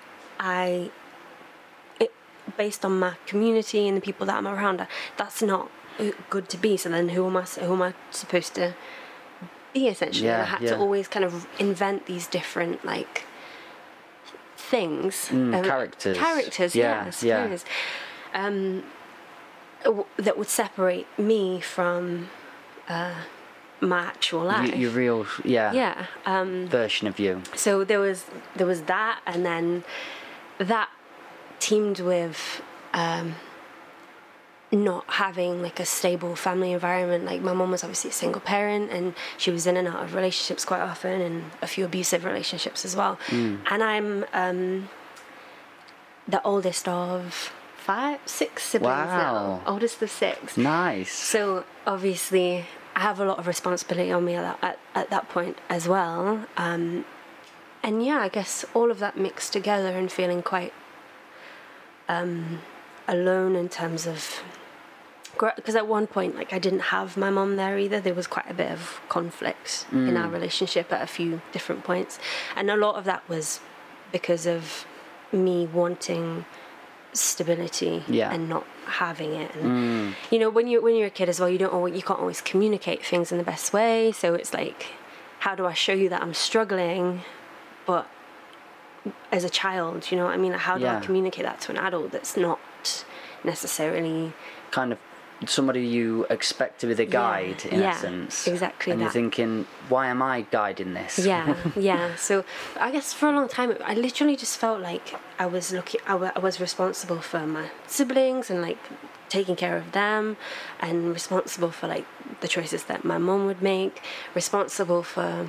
I, 0.40 0.90
it, 2.00 2.12
based 2.57 2.85
on 2.85 2.98
my 2.98 3.14
community 3.26 3.87
and 3.88 3.96
the 3.96 4.00
people 4.00 4.26
that 4.26 4.37
I'm 4.37 4.46
around, 4.48 4.80
uh, 4.80 4.87
that's 5.16 5.40
not 5.42 5.70
uh, 6.00 6.11
good 6.30 6.48
to 6.50 6.57
be. 6.59 6.76
So 6.76 6.88
then, 6.88 7.11
who 7.11 7.26
am 7.26 7.37
I? 7.37 7.42
Who 7.42 7.72
am 7.74 7.83
I 7.83 7.94
supposed 8.11 8.54
to 8.57 8.74
be? 9.72 9.87
Essentially, 9.88 10.28
And 10.28 10.42
I 10.42 10.46
had 10.46 10.62
yeah. 10.62 10.70
to 10.70 10.78
always 10.78 11.07
kind 11.09 11.24
of 11.24 11.46
invent 11.59 12.07
these 12.07 12.26
different 12.26 12.85
like 12.85 13.24
things, 14.57 15.28
Mm, 15.30 15.54
uh, 15.54 15.62
characters. 15.62 16.16
characters. 16.16 16.74
Yeah, 16.74 17.11
Yeah, 17.22 17.46
yeah. 17.46 17.59
Um, 18.46 18.83
that 20.16 20.37
would 20.38 20.49
separate 20.49 21.07
me 21.18 21.61
from 21.61 22.29
uh, 22.88 23.14
my 23.81 24.01
actual 24.03 24.44
life. 24.44 24.70
Y- 24.73 24.77
your 24.79 24.90
real, 24.90 25.27
yeah, 25.44 25.73
yeah. 25.73 26.07
Um, 26.27 26.68
version 26.68 27.07
of 27.09 27.18
you. 27.18 27.42
so 27.55 27.85
there 27.85 28.01
was 28.01 28.25
there 28.57 28.66
was 28.66 28.83
that, 28.83 29.20
and 29.27 29.44
then 29.44 29.85
that 30.59 30.88
teamed 31.61 32.01
with 32.01 32.62
um, 32.92 33.35
not 34.73 35.05
having 35.09 35.62
like 35.62 35.79
a 35.81 35.85
stable 35.85 36.35
family 36.37 36.73
environment. 36.73 37.25
Like 37.25 37.42
my 37.42 37.53
mom 37.53 37.70
was 37.70 37.85
obviously 37.85 38.11
a 38.11 38.12
single 38.14 38.40
parent, 38.40 38.90
and 38.90 39.14
she 39.37 39.51
was 39.51 39.66
in 39.66 39.77
and 39.77 39.87
out 39.88 40.03
of 40.03 40.14
relationships 40.14 40.64
quite 40.64 40.81
often, 40.81 41.20
and 41.20 41.44
a 41.62 41.66
few 41.66 41.85
abusive 41.85 42.25
relationships 42.25 42.85
as 42.85 42.97
well. 42.97 43.18
And 43.31 43.83
I'm 43.83 44.25
um, 44.33 44.88
the 46.27 46.42
oldest 46.42 46.88
of 46.88 47.53
five, 47.85 48.18
six 48.27 48.62
siblings 48.64 49.09
Wow. 49.09 49.61
now. 49.64 49.73
Oldest 49.73 50.01
of 50.03 50.11
six. 50.11 50.57
Nice. 50.57 51.12
So 51.12 51.64
obviously, 51.87 52.64
I 52.97 53.01
have 53.01 53.20
a 53.20 53.25
lot 53.25 53.38
of 53.38 53.47
responsibility 53.47 54.11
on 54.12 54.25
me 54.25 54.35
at 54.35 54.42
that, 54.42 54.59
at, 54.70 54.79
at 55.03 55.11
that 55.11 55.29
point 55.29 55.59
as 55.68 55.87
well. 55.87 56.47
Um, 56.57 57.05
and 57.83 58.05
yeah, 58.05 58.18
I 58.18 58.29
guess 58.29 58.64
all 58.75 58.90
of 58.90 58.99
that 59.01 59.16
mixed 59.18 59.53
together 59.53 59.88
and 59.99 60.11
feeling 60.11 60.42
quite 60.42 60.73
um, 62.09 62.61
alone 63.07 63.55
in 63.57 63.68
terms 63.68 64.07
of. 64.07 64.42
Because 65.57 65.75
at 65.75 65.88
one 65.88 66.07
point, 66.07 66.37
like 66.37 66.53
I 66.53 66.61
didn't 66.61 66.85
have 66.94 67.16
my 67.16 67.29
mom 67.29 67.57
there 67.57 67.77
either. 67.77 67.99
There 68.01 68.14
was 68.14 68.29
quite 68.29 68.49
a 68.49 68.55
bit 68.55 68.70
of 68.70 69.01
conflict 69.09 69.85
in 69.90 70.16
our 70.16 70.29
relationship 70.29 70.92
at 70.92 71.03
a 71.03 71.09
few 71.09 71.42
different 71.51 71.83
points, 71.83 72.20
and 72.55 72.70
a 72.70 72.77
lot 72.77 72.94
of 72.94 73.05
that 73.05 73.29
was 73.29 73.59
because 74.12 74.47
of 74.47 74.87
me 75.33 75.66
wanting 75.66 76.44
stability 77.16 78.03
Yeah. 78.09 78.33
and 78.33 78.48
not 78.48 78.66
having 78.87 79.33
it. 79.35 79.55
And 79.55 79.64
mm. 79.64 80.14
you 80.31 80.38
know, 80.38 80.50
when 80.50 80.66
you 80.66 80.83
when 80.83 80.94
you're 80.96 81.07
a 81.09 81.11
kid 81.11 81.29
as 81.29 81.40
well, 81.40 81.48
you 81.48 81.59
don't 81.59 81.72
always, 81.72 81.94
you 81.94 82.03
can't 82.03 82.20
always 82.20 82.40
communicate 82.40 83.05
things 83.05 83.33
in 83.33 83.38
the 83.38 83.44
best 83.44 83.72
way. 83.72 84.12
So 84.12 84.35
it's 84.35 84.53
like, 84.53 84.87
how 85.40 85.55
do 85.55 85.66
I 85.66 85.72
show 85.74 85.92
you 85.92 86.09
that 86.09 86.22
I'm 86.22 86.35
struggling, 86.35 87.22
but 87.87 88.07
as 89.31 89.44
a 89.44 89.50
child, 89.50 90.11
you 90.11 90.16
know 90.16 90.24
what 90.24 90.35
I 90.35 90.38
mean? 90.38 90.53
How 90.53 90.77
do 90.79 90.85
Yeah. 90.85 90.98
I 90.98 91.00
communicate 91.00 91.44
that 91.44 91.61
to 91.62 91.72
an 91.72 91.79
adult 91.79 92.11
that's 92.12 92.37
not 92.37 92.59
necessarily 93.44 94.33
Kind 94.70 94.92
of 94.92 94.98
somebody 95.48 95.87
you 95.87 96.26
expect 96.30 96.80
to 96.80 96.87
be 96.87 96.94
the 96.94 97.04
guide 97.07 97.64
in 97.66 97.80
yeah, 97.80 97.90
essence. 97.90 98.46
exactly 98.46 98.92
And 98.92 99.00
you're 99.00 99.11
thinking, 99.11 99.66
why 99.88 100.09
am 100.09 100.22
I 100.22 100.42
guiding 100.50 100.94
this? 100.94 101.18
yeah 101.18 101.57
yeah. 101.76 102.14
So 102.16 102.44
i 102.80 102.90
guess 102.90 103.12
for 103.12 103.28
a 103.28 103.33
long 103.33 103.48
time 103.48 103.76
i 103.85 103.94
literally 103.94 104.37
just 104.37 104.59
felt 104.59 104.80
like 104.80 105.14
i 105.38 105.46
was 105.46 105.72
looking 105.72 106.00
I 106.07 106.38
was 106.38 106.61
responsible 106.61 107.20
for 107.20 107.46
my 107.46 107.70
siblings 107.87 108.50
and 108.50 108.61
like 108.61 108.78
taking 109.28 109.57
care 109.57 109.76
of 109.76 109.92
them 109.92 110.37
and 110.80 111.12
responsible 111.12 111.70
for 111.70 111.87
like 111.88 112.07
the 112.40 112.48
choices 112.48 112.85
that 112.85 113.04
my 113.04 113.18
mom 113.18 113.46
would 113.46 113.62
make 113.62 114.02
responsible 114.35 115.02
for 115.02 115.48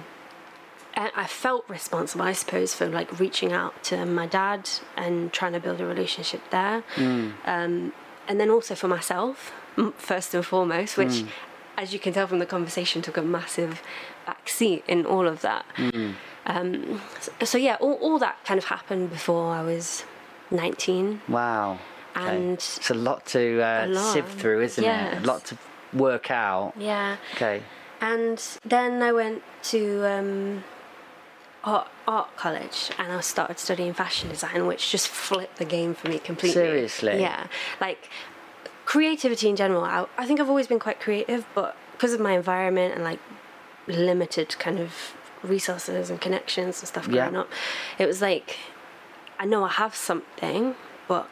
I 0.97 1.25
felt 1.25 1.65
responsible, 1.67 2.23
I 2.23 2.31
suppose, 2.31 2.73
for 2.73 2.88
like 2.88 3.19
reaching 3.19 3.51
out 3.51 3.84
to 3.86 4.05
my 4.05 4.27
dad 4.27 4.69
and 4.95 5.34
trying 5.34 5.51
to 5.51 5.60
build 5.60 5.81
a 5.81 5.86
relationship 5.86 6.41
there, 6.51 6.84
um, 6.97 7.91
and 8.27 8.39
then 8.39 8.49
also 8.49 8.75
for 8.75 8.88
myself, 8.88 9.51
first 9.98 10.34
and 10.34 10.46
foremost, 10.46 10.98
which, 10.98 11.24
as 11.78 11.94
you 11.94 12.00
can 12.00 12.14
tell 12.14 12.28
from 12.28 12.40
the 12.40 12.46
conversation, 12.46 13.02
took 13.02 13.18
a 13.18 13.22
massive 13.22 13.82
backseat 14.28 14.84
in 14.88 15.06
all 15.06 15.28
of 15.28 15.42
that. 15.42 15.66
Um, 16.48 17.02
so, 17.20 17.32
so 17.44 17.58
yeah, 17.58 17.76
all, 17.80 17.94
all 17.96 18.20
that 18.20 18.38
kind 18.46 18.58
of 18.58 18.66
happened 18.66 19.10
before 19.10 19.52
I 19.52 19.62
was 19.64 20.04
nineteen. 20.52 21.22
Wow. 21.28 21.80
Okay. 22.16 22.36
And- 22.38 22.54
it's 22.54 22.90
a 22.90 22.94
lot 22.94 23.26
to 23.28 23.62
uh, 23.62 23.86
A 23.86 23.88
lot. 23.88 24.14
sift 24.14 24.40
through, 24.40 24.62
isn't 24.62 24.84
it? 24.84 24.88
Yes. 24.88 25.24
A 25.24 25.28
lot 25.28 25.44
to 25.46 25.58
work 25.94 26.32
out. 26.32 26.74
Yeah. 26.78 27.18
Okay. 27.34 27.62
And 28.02 28.42
then 28.64 29.02
I 29.02 29.12
went 29.12 29.42
to 29.64 30.06
um, 30.06 30.64
art, 31.64 31.88
art 32.08 32.36
college 32.38 32.92
and 33.00 33.12
I 33.12 33.20
started 33.22 33.58
studying 33.60 33.94
fashion 33.94 34.30
design, 34.30 34.68
which 34.68 34.92
just 34.92 35.08
flipped 35.08 35.58
the 35.58 35.66
game 35.66 35.94
for 35.96 36.08
me 36.10 36.20
completely. 36.20 36.54
Seriously? 36.62 37.20
Yeah. 37.20 37.48
Like 37.82 38.10
creativity 38.86 39.50
in 39.50 39.56
general. 39.56 39.84
I, 39.84 40.06
I 40.17 40.26
think 40.26 40.39
I've 40.39 40.50
always 40.50 40.67
been 40.67 40.80
quite 40.80 41.00
creative, 41.00 41.45
but 41.54 41.76
because 41.93 42.13
of 42.13 42.19
my 42.19 42.34
environment 42.34 42.93
and 42.95 43.04
like 43.04 43.19
limited 43.88 44.58
kind 44.60 44.80
of 44.80 45.13
resources 45.43 46.10
and 46.10 46.19
connections 46.19 46.80
and 46.82 46.88
stuff 46.88 47.06
growing 47.10 47.34
Yeah. 47.34 47.41
up, 47.41 47.50
it 48.00 48.06
was 48.06 48.21
like 48.21 48.58
I 49.38 49.45
know 49.45 49.63
I 49.65 49.69
have 49.69 49.95
something, 49.95 50.76
but 51.08 51.28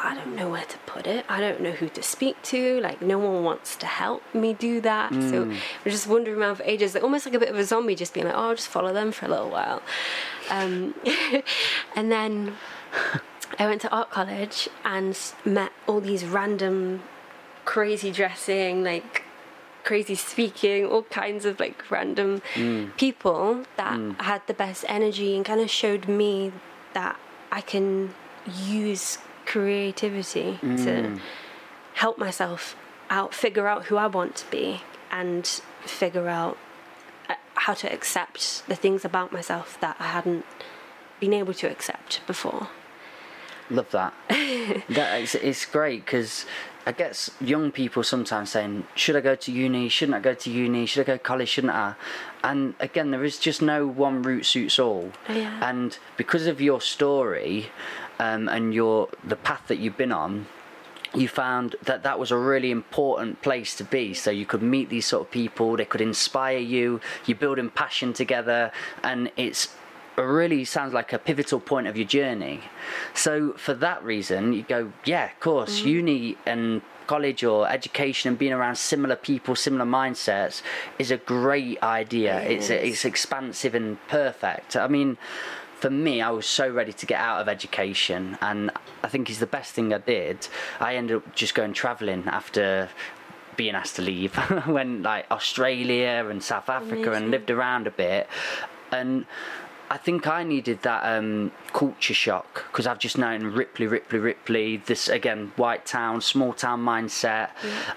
I 0.00 0.14
don't 0.14 0.36
know 0.36 0.48
where 0.48 0.64
to 0.64 0.78
put 0.86 1.08
it. 1.08 1.24
I 1.28 1.40
don't 1.40 1.60
know 1.60 1.72
who 1.72 1.88
to 1.88 2.02
speak 2.04 2.40
to. 2.44 2.80
Like 2.80 3.02
no 3.02 3.18
one 3.18 3.42
wants 3.42 3.74
to 3.76 3.86
help 3.86 4.22
me 4.32 4.54
do 4.54 4.80
that. 4.82 5.10
So 5.12 5.46
Mm. 5.46 5.56
we're 5.84 5.90
just 5.90 6.06
wandering 6.06 6.38
around 6.38 6.54
for 6.56 6.62
ages, 6.62 6.94
like, 6.94 7.02
almost 7.02 7.26
like 7.26 7.34
a 7.34 7.38
bit 7.40 7.48
of 7.48 7.58
a 7.58 7.64
zombie, 7.64 7.96
just 7.96 8.14
being 8.14 8.26
like, 8.26 8.36
oh, 8.36 8.50
I'll 8.50 8.54
just 8.54 8.68
follow 8.68 8.92
them 8.92 9.10
for 9.10 9.26
a 9.26 9.28
little 9.28 9.50
while. 9.50 9.82
Um, 10.50 10.94
and 11.96 12.12
then 12.12 12.54
I 13.58 13.66
went 13.66 13.80
to 13.82 13.90
art 13.90 14.10
college 14.10 14.68
and 14.84 15.18
met 15.44 15.72
all 15.86 16.00
these 16.00 16.24
random, 16.24 17.02
crazy 17.64 18.10
dressing, 18.10 18.84
like 18.84 19.24
crazy 19.84 20.14
speaking, 20.14 20.84
all 20.84 21.04
kinds 21.04 21.44
of 21.44 21.58
like 21.58 21.90
random 21.90 22.42
mm. 22.54 22.94
people 22.96 23.64
that 23.76 23.98
mm. 23.98 24.20
had 24.20 24.42
the 24.46 24.54
best 24.54 24.84
energy 24.88 25.34
and 25.34 25.44
kind 25.44 25.60
of 25.60 25.70
showed 25.70 26.08
me 26.08 26.52
that 26.92 27.18
I 27.50 27.60
can 27.60 28.14
use 28.66 29.18
creativity 29.46 30.58
to 30.60 30.66
mm. 30.66 31.20
help 31.94 32.18
myself 32.18 32.76
out, 33.08 33.32
figure 33.32 33.66
out 33.66 33.86
who 33.86 33.96
I 33.96 34.06
want 34.06 34.36
to 34.36 34.50
be, 34.50 34.82
and 35.10 35.46
figure 35.86 36.28
out 36.28 36.58
uh, 37.28 37.34
how 37.54 37.74
to 37.74 37.90
accept 37.90 38.66
the 38.68 38.74
things 38.74 39.04
about 39.04 39.32
myself 39.32 39.78
that 39.80 39.96
I 39.98 40.08
hadn't 40.08 40.44
been 41.18 41.32
able 41.32 41.54
to 41.54 41.70
accept 41.70 42.20
before. 42.26 42.68
Love 43.70 43.90
that. 43.90 44.14
that 44.88 45.20
it's, 45.20 45.34
it's 45.34 45.64
great 45.66 46.04
because 46.04 46.46
I 46.86 46.92
guess 46.92 47.30
young 47.40 47.70
people 47.70 48.02
sometimes 48.02 48.50
saying, 48.50 48.86
"Should 48.94 49.16
I 49.16 49.20
go 49.20 49.34
to 49.34 49.52
uni? 49.52 49.88
Shouldn't 49.88 50.16
I 50.16 50.20
go 50.20 50.34
to 50.34 50.50
uni? 50.50 50.86
Should 50.86 51.02
I 51.02 51.04
go 51.04 51.12
to 51.14 51.22
college? 51.22 51.50
Shouldn't 51.50 51.74
I?" 51.74 51.94
And 52.42 52.74
again, 52.80 53.10
there 53.10 53.24
is 53.24 53.38
just 53.38 53.60
no 53.60 53.86
one 53.86 54.22
route 54.22 54.46
suits 54.46 54.78
all. 54.78 55.12
Yeah. 55.28 55.58
And 55.60 55.98
because 56.16 56.46
of 56.46 56.60
your 56.60 56.80
story 56.80 57.70
um, 58.18 58.48
and 58.48 58.72
your 58.72 59.08
the 59.22 59.36
path 59.36 59.64
that 59.68 59.78
you've 59.78 59.98
been 59.98 60.12
on, 60.12 60.46
you 61.14 61.28
found 61.28 61.76
that 61.82 62.02
that 62.04 62.18
was 62.18 62.30
a 62.30 62.38
really 62.38 62.70
important 62.70 63.42
place 63.42 63.74
to 63.76 63.84
be 63.84 64.14
so 64.14 64.30
you 64.30 64.46
could 64.46 64.62
meet 64.62 64.88
these 64.88 65.06
sort 65.06 65.26
of 65.26 65.30
people 65.30 65.76
they 65.76 65.84
could 65.84 66.00
inspire 66.00 66.58
you 66.58 67.00
you're 67.24 67.38
building 67.38 67.70
passion 67.70 68.12
together 68.12 68.70
and 69.02 69.30
it's 69.36 69.64
it 69.66 69.70
really 70.22 70.64
sounds 70.64 70.92
like 70.92 71.12
a 71.12 71.18
pivotal 71.18 71.60
point 71.60 71.86
of 71.86 71.96
your 71.96 72.06
journey. 72.06 72.62
So 73.14 73.52
for 73.54 73.74
that 73.74 74.02
reason 74.02 74.52
you 74.52 74.62
go 74.62 74.92
yeah 75.04 75.26
of 75.26 75.40
course 75.40 75.80
mm. 75.80 75.86
uni 75.86 76.36
and 76.46 76.82
college 77.06 77.42
or 77.42 77.68
education 77.68 78.28
and 78.28 78.38
being 78.38 78.52
around 78.52 78.76
similar 78.76 79.16
people 79.16 79.56
similar 79.56 79.86
mindsets 79.86 80.62
is 80.98 81.10
a 81.10 81.16
great 81.16 81.82
idea. 81.82 82.40
It 82.42 82.58
it's 82.58 82.70
it's 82.70 83.04
expansive 83.04 83.74
and 83.74 83.98
perfect. 84.08 84.76
I 84.76 84.88
mean 84.88 85.16
for 85.78 85.90
me, 85.90 86.20
I 86.20 86.30
was 86.30 86.46
so 86.46 86.68
ready 86.68 86.92
to 86.92 87.06
get 87.06 87.20
out 87.20 87.40
of 87.40 87.48
education, 87.48 88.36
and 88.40 88.72
I 89.04 89.08
think 89.08 89.30
it's 89.30 89.38
the 89.38 89.46
best 89.46 89.72
thing 89.72 89.94
I 89.94 89.98
did. 89.98 90.48
I 90.80 90.96
ended 90.96 91.18
up 91.18 91.34
just 91.34 91.54
going 91.54 91.72
travelling 91.72 92.24
after 92.26 92.88
being 93.56 93.74
asked 93.74 93.96
to 93.96 94.02
leave. 94.02 94.36
Went 94.66 95.02
like 95.02 95.30
Australia 95.30 96.26
and 96.28 96.42
South 96.42 96.68
Africa 96.68 97.12
and 97.12 97.30
lived 97.30 97.50
around 97.50 97.86
a 97.86 97.92
bit, 97.92 98.28
and 98.90 99.24
I 99.90 99.96
think 99.96 100.26
I 100.26 100.42
needed 100.42 100.82
that 100.82 101.02
um, 101.04 101.50
culture 101.72 102.14
shock 102.14 102.64
because 102.70 102.86
I've 102.86 102.98
just 102.98 103.16
known 103.16 103.44
Ripley, 103.44 103.86
Ripley, 103.86 104.18
Ripley. 104.18 104.76
This 104.76 105.08
again, 105.08 105.52
white 105.56 105.86
town, 105.86 106.20
small 106.20 106.52
town 106.52 106.84
mindset, 106.84 107.50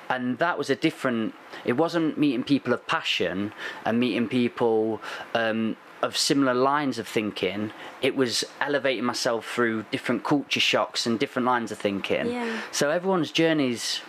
and 0.09 0.37
that 0.37 0.57
was 0.57 0.69
a 0.69 0.75
different. 0.75 1.35
It 1.65 1.73
wasn't 1.73 2.17
meeting 2.17 2.43
people 2.43 2.73
of 2.73 2.87
passion 2.87 3.53
and 3.85 3.99
meeting 3.99 4.27
people. 4.27 5.01
Um, 5.33 5.77
of 6.01 6.17
similar 6.17 6.55
lines 6.55 6.97
of 6.97 7.07
thinking, 7.07 7.71
it 8.01 8.15
was 8.15 8.43
elevating 8.59 9.03
myself 9.03 9.47
through 9.47 9.85
different 9.91 10.23
culture 10.23 10.59
shocks 10.59 11.05
and 11.05 11.19
different 11.19 11.45
lines 11.45 11.71
of 11.71 11.77
thinking. 11.77 12.25
Yeah. 12.31 12.59
So 12.71 12.89
everyone's 12.89 13.31
journey's 13.31 14.01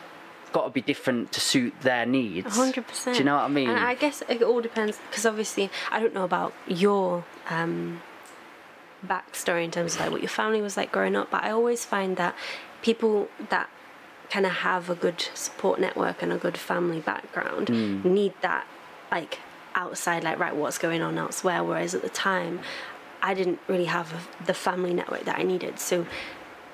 got 0.53 0.65
to 0.65 0.71
be 0.71 0.81
different 0.81 1.33
to 1.33 1.41
suit 1.41 1.75
their 1.83 2.07
needs. 2.07 2.57
hundred 2.57 2.87
percent. 2.87 3.17
Do 3.17 3.21
you 3.21 3.25
know 3.27 3.37
what 3.37 3.45
I 3.45 3.49
mean? 3.49 3.69
And 3.69 3.79
I 3.79 3.95
guess 3.95 4.23
it 4.29 4.43
all 4.43 4.61
depends 4.61 4.99
because 5.11 5.27
obviously 5.27 5.71
I 5.91 6.01
don't 6.01 6.15
know 6.15 6.25
about 6.25 6.55
your 6.67 7.25
um, 7.51 8.03
backstory 9.07 9.65
in 9.65 9.71
terms 9.71 9.95
of 9.95 10.01
like 10.01 10.11
what 10.11 10.21
your 10.21 10.29
family 10.29 10.61
was 10.63 10.77
like 10.77 10.93
growing 10.93 11.17
up, 11.17 11.31
but 11.31 11.43
I 11.43 11.51
always 11.51 11.85
find 11.85 12.17
that 12.17 12.35
people 12.83 13.29
that 13.51 13.69
kind 14.31 14.47
of 14.47 14.53
have 14.53 14.89
a 14.89 14.95
good 14.95 15.21
support 15.35 15.81
network 15.81 16.23
and 16.23 16.33
a 16.33 16.39
good 16.39 16.57
family 16.57 17.01
background 17.01 17.69
Hmm. 17.69 18.15
need 18.15 18.33
that 18.41 18.67
like 19.11 19.41
outside 19.75 20.25
like 20.25 20.39
right 20.39 20.55
what's 20.57 20.79
going 20.79 21.03
on 21.03 21.19
elsewhere 21.19 21.63
whereas 21.63 21.95
at 21.95 22.01
the 22.03 22.09
time 22.09 22.61
i 23.23 23.33
didn't 23.35 23.59
really 23.69 23.85
have 23.87 24.13
a, 24.13 24.45
the 24.47 24.55
family 24.55 24.93
network 24.95 25.25
that 25.25 25.39
i 25.39 25.43
needed 25.43 25.79
so 25.79 26.07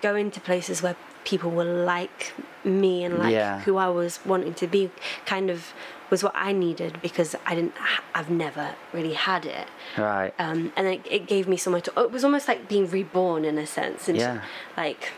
going 0.03 0.31
to 0.31 0.41
places 0.41 0.83
where 0.83 0.97
people 1.25 1.51
were 1.51 1.65
like 1.65 2.33
me 2.65 3.03
and 3.05 3.19
like 3.19 3.33
Yeah. 3.33 3.61
who 3.63 3.77
I 3.77 3.89
was 3.89 4.21
wanting 4.25 4.55
to 4.55 4.67
be 4.67 4.91
kind 5.27 5.51
of 5.51 5.73
was 6.11 6.23
what 6.25 6.33
I 6.35 6.53
needed 6.53 7.01
because 7.03 7.35
I 7.47 7.55
didn't 7.55 7.77
ha- 7.77 8.03
I've 8.14 8.31
never 8.31 8.75
really 8.92 9.14
had 9.14 9.44
it 9.44 9.68
right. 9.97 10.33
um, 10.38 10.73
and 10.77 10.87
it, 10.87 11.01
it 11.11 11.27
gave 11.27 11.47
me 11.49 11.57
somewhere 11.57 11.83
to 11.83 11.92
it 12.01 12.11
was 12.11 12.25
almost 12.25 12.49
like 12.49 12.68
being 12.68 12.88
reborn 12.88 13.44
in 13.44 13.59
a 13.59 13.66
sense 13.66 14.09
and 14.09 14.16
Yeah. 14.18 14.42
like 14.77 15.12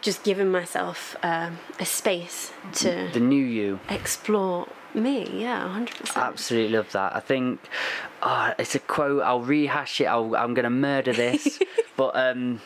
just 0.00 0.22
giving 0.22 0.50
myself 0.50 1.16
um, 1.22 1.58
a 1.80 1.84
space 1.84 2.52
to 2.74 3.08
the 3.12 3.20
new 3.20 3.44
you. 3.44 3.80
explore 3.88 4.68
me 4.94 5.28
yeah 5.40 5.68
100% 5.76 6.16
Absolutely 6.16 6.76
love 6.76 6.90
that. 6.92 7.14
I 7.14 7.20
think 7.20 7.60
oh, 8.22 8.54
it's 8.58 8.74
a 8.74 8.78
quote. 8.78 9.22
I'll 9.22 9.42
rehash 9.42 10.00
it. 10.00 10.06
I'll, 10.06 10.34
I'm 10.34 10.54
going 10.54 10.64
to 10.64 10.70
murder 10.70 11.12
this. 11.12 11.58
but 11.96 12.16
um, 12.16 12.60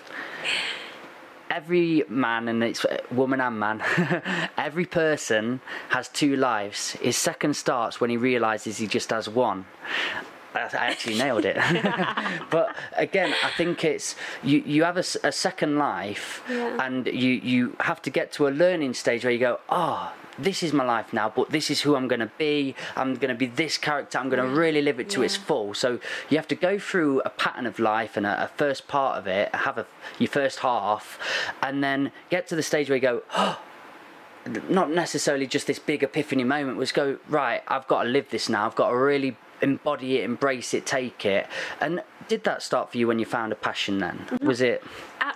every 1.53 2.05
man, 2.09 2.49
and 2.49 2.65
it's 2.65 2.85
woman 3.11 3.41
and 3.41 3.59
man, 3.61 3.83
every 4.57 4.87
person 4.87 5.61
has 5.91 6.09
two 6.09 6.35
lives. 6.37 6.93
His 6.93 7.17
second 7.17 7.55
starts 7.55 8.01
when 8.01 8.11
he 8.11 8.17
realizes 8.17 8.79
he 8.79 8.87
just 8.87 9.11
has 9.11 9.29
one. 9.29 9.67
I 10.55 10.69
actually 10.75 11.17
nailed 11.17 11.45
it. 11.47 11.57
but 12.51 12.77
again, 12.97 13.35
I 13.43 13.51
think 13.57 13.85
it's 13.85 14.17
you. 14.43 14.59
You 14.67 14.85
have 14.85 14.99
a 14.99 15.33
second 15.33 15.79
life, 15.79 16.43
Yeah. 16.49 16.85
and 16.85 17.07
you 17.07 17.31
you 17.53 17.77
have 17.81 18.03
to 18.03 18.11
get 18.11 18.33
to 18.33 18.49
a 18.49 18.51
learning 18.51 18.95
stage 18.95 19.25
where 19.25 19.33
you 19.33 19.39
go, 19.39 19.61
oh, 19.71 20.13
this 20.39 20.63
is 20.63 20.73
my 20.73 20.85
life 20.85 21.13
now, 21.13 21.33
but 21.35 21.51
this 21.51 21.71
is 21.71 21.83
who 21.83 21.97
I'm 21.97 22.09
going 22.09 22.21
to 22.21 22.31
be. 22.39 22.75
I'm 22.97 23.15
going 23.15 23.29
to 23.31 23.35
be 23.35 23.47
this 23.47 23.79
character. 23.79 24.19
I'm 24.19 24.29
going 24.29 24.43
to 24.43 24.49
really 24.49 24.83
live 24.83 25.01
it 25.01 25.11
to 25.11 25.23
its 25.23 25.37
full. 25.37 25.75
So 25.75 26.01
you 26.31 26.37
have 26.37 26.49
to 26.49 26.55
go 26.55 26.79
through 26.79 27.21
a 27.25 27.31
pattern 27.31 27.67
of 27.67 27.79
life 27.79 28.17
and 28.17 28.27
a, 28.27 28.45
a 28.45 28.49
first 28.49 28.89
part 28.89 29.19
of 29.19 29.27
it, 29.27 29.55
have 29.55 29.79
a 29.79 29.87
your 30.19 30.29
first 30.29 30.61
half, 30.61 31.19
and 31.63 31.83
then 31.83 32.13
get 32.31 32.47
to 32.49 32.57
the 32.57 32.63
stage 32.63 32.89
where 32.89 32.97
you 32.97 33.03
go, 33.03 33.23
oh 33.35 33.61
not 34.69 34.91
necessarily 34.91 35.47
just 35.47 35.69
this 35.69 35.79
big 35.79 36.03
epiphany 36.03 36.43
moment 36.43 36.77
was 36.77 36.91
go 36.91 37.17
right 37.29 37.63
i've 37.69 37.87
got 37.87 38.03
to 38.03 38.09
live 38.09 38.29
this 38.31 38.49
now 38.49 38.67
i've 38.67 38.75
got 38.75 38.89
to 38.89 38.97
really 38.97 39.37
embody 39.61 40.19
it 40.19 40.25
embrace 40.25 40.75
it 40.75 40.85
take 40.85 41.25
it 41.25 41.47
and 41.81 42.03
did 42.27 42.43
that 42.43 42.61
start 42.61 42.91
for 42.91 42.99
you 42.99 43.07
when 43.07 43.21
you 43.21 43.25
found 43.25 43.53
a 43.53 43.55
passion 43.55 44.01
then 44.01 44.19
mm-hmm. 44.27 44.45
was 44.45 44.61
it 44.61 44.83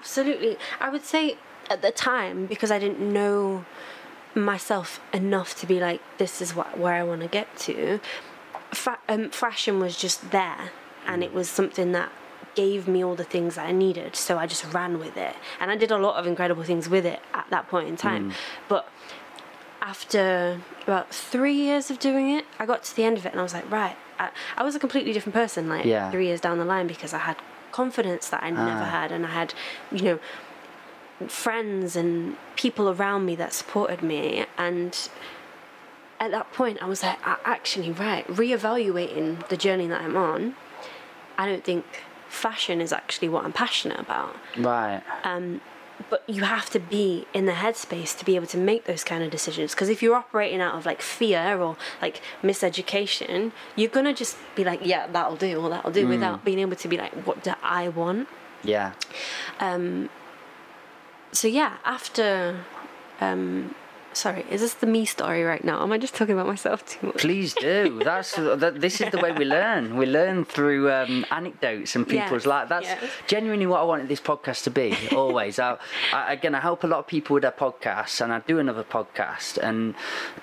Absolutely. 0.07 0.57
I 0.79 0.89
would 0.89 1.05
say 1.05 1.37
at 1.69 1.83
the 1.83 1.91
time, 1.91 2.47
because 2.47 2.71
I 2.71 2.79
didn't 2.79 3.01
know 3.01 3.65
myself 4.37 5.01
enough 5.13 5.59
to 5.61 5.67
be 5.67 5.81
like, 5.81 6.01
this 6.19 6.41
is 6.43 6.55
what, 6.55 6.79
where 6.79 6.95
I 6.95 7.03
want 7.03 7.23
to 7.23 7.29
get 7.29 7.57
to, 7.61 8.01
fa- 8.73 8.99
um, 9.09 9.31
fashion 9.31 9.81
was 9.81 9.97
just 9.97 10.31
there. 10.31 10.71
And 11.07 11.25
it 11.25 11.33
was 11.33 11.49
something 11.49 11.93
that 11.93 12.11
gave 12.55 12.87
me 12.89 13.05
all 13.05 13.15
the 13.15 13.25
things 13.25 13.55
that 13.57 13.67
I 13.67 13.73
needed. 13.73 14.17
So 14.17 14.39
I 14.39 14.47
just 14.47 14.65
ran 14.73 14.99
with 14.99 15.17
it. 15.17 15.35
And 15.61 15.71
I 15.71 15.77
did 15.77 15.91
a 15.91 15.97
lot 15.99 16.17
of 16.17 16.27
incredible 16.27 16.65
things 16.65 16.89
with 16.89 17.07
it 17.07 17.21
at 17.35 17.47
that 17.51 17.69
point 17.69 17.89
in 17.89 17.97
time. 17.97 18.33
But 18.69 18.89
after 19.83 20.61
about 20.83 21.13
three 21.15 21.55
years 21.55 21.91
of 21.91 21.99
doing 21.99 22.31
it, 22.31 22.45
I 22.59 22.67
got 22.67 22.83
to 22.85 22.97
the 22.97 23.05
end 23.05 23.19
of 23.19 23.27
it 23.27 23.31
and 23.33 23.41
I 23.41 23.43
was 23.43 23.55
like, 23.55 23.71
right, 23.71 23.97
I, 24.19 24.31
I 24.57 24.63
was 24.65 24.75
a 24.75 24.79
completely 24.79 25.13
different 25.13 25.35
person 25.35 25.69
like 25.69 25.85
Yeah. 25.85 26.11
three 26.11 26.27
years 26.27 26.41
down 26.41 26.59
the 26.59 26.65
line 26.65 26.87
because 26.87 27.13
I 27.15 27.19
had 27.19 27.37
confidence 27.73 28.29
that 28.31 28.43
I 28.43 28.51
never 28.51 28.83
Ah. 28.83 28.85
had 28.91 29.13
and 29.13 29.27
I 29.27 29.31
had, 29.31 29.55
you 29.93 30.03
know, 30.03 30.19
friends 31.29 31.97
and 31.97 32.37
people 32.57 32.89
around 32.89 33.25
me 33.25 33.35
that 33.37 33.53
supported 33.53 34.03
me. 34.03 34.45
And 34.59 35.09
at 36.21 36.31
that 36.31 36.53
point 36.53 36.83
I 36.83 36.87
was 36.87 37.03
like, 37.03 37.19
actually, 37.25 37.91
right, 37.91 38.27
reevaluating 38.27 39.49
the 39.49 39.57
journey 39.57 39.87
that 39.87 40.01
I'm 40.01 40.17
on, 40.17 40.55
I 41.39 41.47
don't 41.47 41.65
think 41.65 41.85
fashion 42.29 42.81
is 42.81 42.93
actually 42.93 43.29
what 43.29 43.45
I'm 43.45 43.53
passionate 43.53 44.01
about. 44.01 44.37
Right. 44.59 45.03
Um 45.25 45.61
but 46.11 46.23
you 46.29 46.43
have 46.43 46.69
to 46.71 46.79
be 46.79 47.27
in 47.33 47.47
the 47.47 47.53
headspace 47.53 48.17
to 48.19 48.25
be 48.25 48.37
able 48.37 48.47
to 48.49 48.59
make 48.59 48.85
those 48.85 49.03
kind 49.03 49.25
of 49.25 49.31
decisions. 49.31 49.73
Because 49.73 49.89
if 49.89 50.03
you're 50.03 50.15
operating 50.15 50.61
out 50.61 50.75
of 50.75 50.85
like 50.85 51.01
fear 51.01 51.59
or 51.59 51.79
like 52.03 52.21
miseducation 52.43 53.51
you're 53.77 53.89
gonna 53.89 54.13
just 54.13 54.37
be 54.55 54.63
like 54.63 54.81
yeah 54.85 55.07
that'll 55.07 55.37
do 55.37 55.59
or 55.59 55.71
that'll 55.71 55.91
do 55.91 56.07
without 56.07 56.45
being 56.45 56.59
able 56.59 56.77
to 56.77 56.89
be 56.89 56.99
like 56.99 57.13
what 57.27 57.43
do 57.43 57.55
i 57.63 57.89
want? 57.89 58.29
Yeah. 58.63 58.93
So 61.37 61.47
yeah 61.49 61.73
after 61.85 62.29
um 63.21 63.75
sorry 64.13 64.43
is 64.51 64.61
this 64.63 64.75
the 64.75 64.87
me 64.87 65.05
story 65.05 65.43
right 65.53 65.65
now 65.71 65.83
am 65.83 65.93
i 65.93 65.99
just 65.99 66.15
talking 66.15 66.35
about 66.35 66.47
myself 66.47 66.79
too 66.87 67.03
much 67.09 67.17
Please 67.27 67.53
do. 67.55 68.01
That's 68.11 68.33
that, 68.63 68.81
this 68.81 69.01
is 69.03 69.11
the 69.15 69.19
way 69.25 69.33
we 69.33 69.45
learn. 69.45 69.97
We 70.01 70.07
learn 70.07 70.45
through 70.55 70.83
um, 70.99 71.27
anecdotes 71.31 71.91
and 71.97 72.03
people's 72.09 72.45
Yes, 72.45 72.55
life. 72.55 72.69
That's 72.75 72.87
yes. 72.87 73.11
genuinely 73.27 73.67
what 73.67 73.81
I 73.81 73.85
wanted 73.85 74.09
this 74.09 74.21
podcast 74.21 74.61
to 74.65 74.71
be. 74.71 74.89
Always. 75.23 75.59
I, 75.59 75.77
I, 76.13 76.33
again, 76.37 76.55
I 76.55 76.61
help 76.61 76.81
a 76.85 76.87
lot 76.87 77.01
of 77.01 77.07
people 77.07 77.35
with 77.35 77.43
their 77.43 77.59
podcasts, 77.65 78.21
and 78.23 78.33
I 78.33 78.39
do 78.53 78.59
another 78.59 78.85
podcast. 78.85 79.59
And 79.59 79.95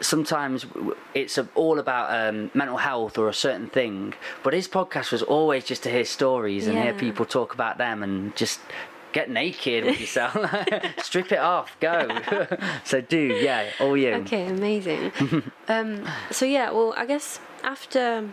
sometimes 0.01 0.65
it's 1.13 1.39
all 1.55 1.77
about 1.79 2.07
um, 2.19 2.51
mental 2.53 2.77
health 2.77 3.17
or 3.17 3.27
a 3.29 3.33
certain 3.47 3.69
thing. 3.69 4.13
But 4.43 4.53
his 4.53 4.67
podcast 4.67 5.11
was 5.11 5.23
always 5.23 5.63
just 5.71 5.81
to 5.83 5.89
hear 5.89 6.05
stories 6.05 6.67
and 6.67 6.77
hear 6.77 6.93
people 6.93 7.25
talk 7.25 7.53
about 7.53 7.77
them 7.77 8.03
and 8.03 8.35
just. 8.35 8.59
Get 9.13 9.29
naked 9.29 9.85
with 9.85 10.01
yourself, 10.05 10.35
strip 10.97 11.31
it 11.31 11.39
off, 11.39 11.77
go. 11.79 12.19
so 12.83 12.99
do, 12.99 13.39
yeah, 13.41 13.69
all 13.79 13.95
you. 13.95 14.09
Okay, 14.15 14.47
amazing. 14.47 15.11
um, 15.67 16.07
so 16.31 16.45
yeah, 16.45 16.71
well, 16.71 16.93
I 16.97 17.05
guess 17.05 17.39
after 17.63 18.29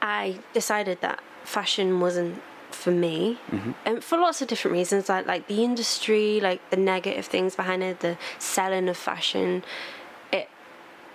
I 0.00 0.38
decided 0.52 1.00
that 1.02 1.20
fashion 1.44 2.00
wasn't 2.00 2.40
for 2.70 2.92
me, 2.92 3.38
and 3.84 4.02
for 4.02 4.16
lots 4.16 4.40
of 4.40 4.48
different 4.48 4.74
reasons, 4.74 5.08
like 5.08 5.26
like 5.26 5.48
the 5.48 5.62
industry, 5.64 6.40
like 6.40 6.70
the 6.70 6.76
negative 6.76 7.26
things 7.26 7.56
behind 7.56 7.82
it, 7.82 8.00
the 8.00 8.16
selling 8.38 8.88
of 8.88 8.96
fashion, 8.96 9.64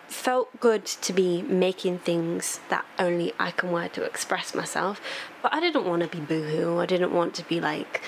felt 0.08 0.60
good 0.60 0.86
to 0.86 1.14
be 1.14 1.42
making 1.42 2.00
things 2.00 2.60
that 2.70 2.86
only 3.00 3.34
I 3.40 3.52
can 3.52 3.72
wear 3.72 3.90
to 3.90 4.04
express 4.04 4.54
myself. 4.54 5.02
But 5.42 5.54
I 5.54 5.60
didn't 5.60 5.86
want 5.86 6.02
to 6.04 6.08
be 6.08 6.20
boohoo. 6.24 6.80
I 6.80 6.86
didn't 6.86 7.14
want 7.14 7.34
to 7.36 7.48
be 7.48 7.60
like 7.60 8.02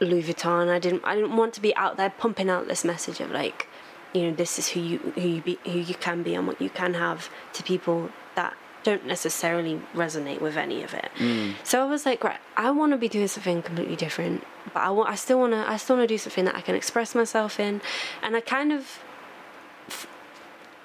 Louis 0.00 0.22
Vuitton. 0.22 0.68
I 0.68 0.78
didn't. 0.78 1.02
I 1.04 1.14
didn't 1.14 1.36
want 1.36 1.54
to 1.54 1.60
be 1.60 1.74
out 1.76 1.96
there 1.96 2.10
pumping 2.10 2.50
out 2.50 2.68
this 2.68 2.84
message 2.84 3.20
of 3.20 3.30
like, 3.30 3.68
you 4.12 4.22
know, 4.22 4.32
this 4.32 4.58
is 4.58 4.68
who 4.68 4.80
you 4.80 4.98
who 5.14 5.28
you 5.28 5.42
be 5.42 5.58
who 5.64 5.78
you 5.78 5.94
can 5.94 6.22
be 6.22 6.34
and 6.34 6.46
what 6.46 6.60
you 6.60 6.70
can 6.70 6.94
have 6.94 7.30
to 7.54 7.62
people 7.62 8.10
that 8.34 8.56
don't 8.86 9.04
necessarily 9.04 9.80
resonate 9.94 10.40
with 10.40 10.56
any 10.56 10.82
of 10.84 10.94
it. 10.94 11.10
Mm. 11.18 11.54
So 11.64 11.82
I 11.82 11.86
was 11.86 12.06
like, 12.06 12.22
right, 12.22 12.38
I 12.56 12.70
want 12.70 12.92
to 12.92 12.98
be 12.98 13.08
doing 13.08 13.26
something 13.26 13.60
completely 13.60 13.96
different, 13.96 14.44
but 14.72 14.80
I 14.80 14.90
want. 14.90 15.10
I 15.10 15.16
still 15.16 15.40
want 15.40 15.54
to. 15.54 15.68
I 15.68 15.76
still 15.76 15.96
want 15.96 16.08
to 16.08 16.14
do 16.14 16.18
something 16.18 16.44
that 16.44 16.54
I 16.54 16.60
can 16.60 16.76
express 16.76 17.14
myself 17.14 17.58
in, 17.58 17.80
and 18.22 18.36
I 18.36 18.40
kind 18.40 18.72
of. 18.72 19.00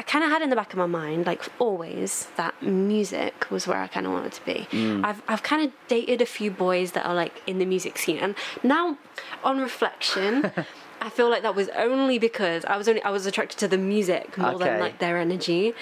I 0.02 0.04
kind 0.04 0.26
of 0.26 0.32
had 0.32 0.42
in 0.42 0.50
the 0.50 0.56
back 0.56 0.74
of 0.74 0.80
my 0.80 0.88
mind, 0.88 1.28
like 1.28 1.44
always, 1.60 2.28
that 2.36 2.60
music 2.64 3.52
was 3.52 3.68
where 3.68 3.78
I 3.78 3.86
kind 3.86 4.08
of 4.08 4.12
wanted 4.14 4.32
to 4.32 4.44
be. 4.46 4.68
Mm. 4.72 5.06
I've 5.06 5.22
I've 5.28 5.44
kind 5.44 5.64
of 5.64 5.72
dated 5.88 6.22
a 6.24 6.26
few 6.26 6.50
boys 6.50 6.94
that 6.94 7.06
are 7.06 7.14
like 7.14 7.40
in 7.46 7.60
the 7.60 7.66
music 7.66 8.00
scene, 8.00 8.18
and 8.18 8.34
now, 8.64 8.98
on 9.44 9.60
reflection, 9.60 10.52
I 11.04 11.10
feel 11.10 11.30
like 11.32 11.42
that 11.42 11.56
was 11.56 11.68
only 11.70 12.20
because 12.20 12.64
I 12.64 12.78
was 12.78 12.88
only 12.88 13.02
I 13.02 13.10
was 13.10 13.26
attracted 13.26 13.58
to 13.60 13.68
the 13.68 13.78
music 13.78 14.38
more 14.38 14.60
than 14.60 14.80
like 14.80 15.00
their 15.00 15.18
energy, 15.18 15.74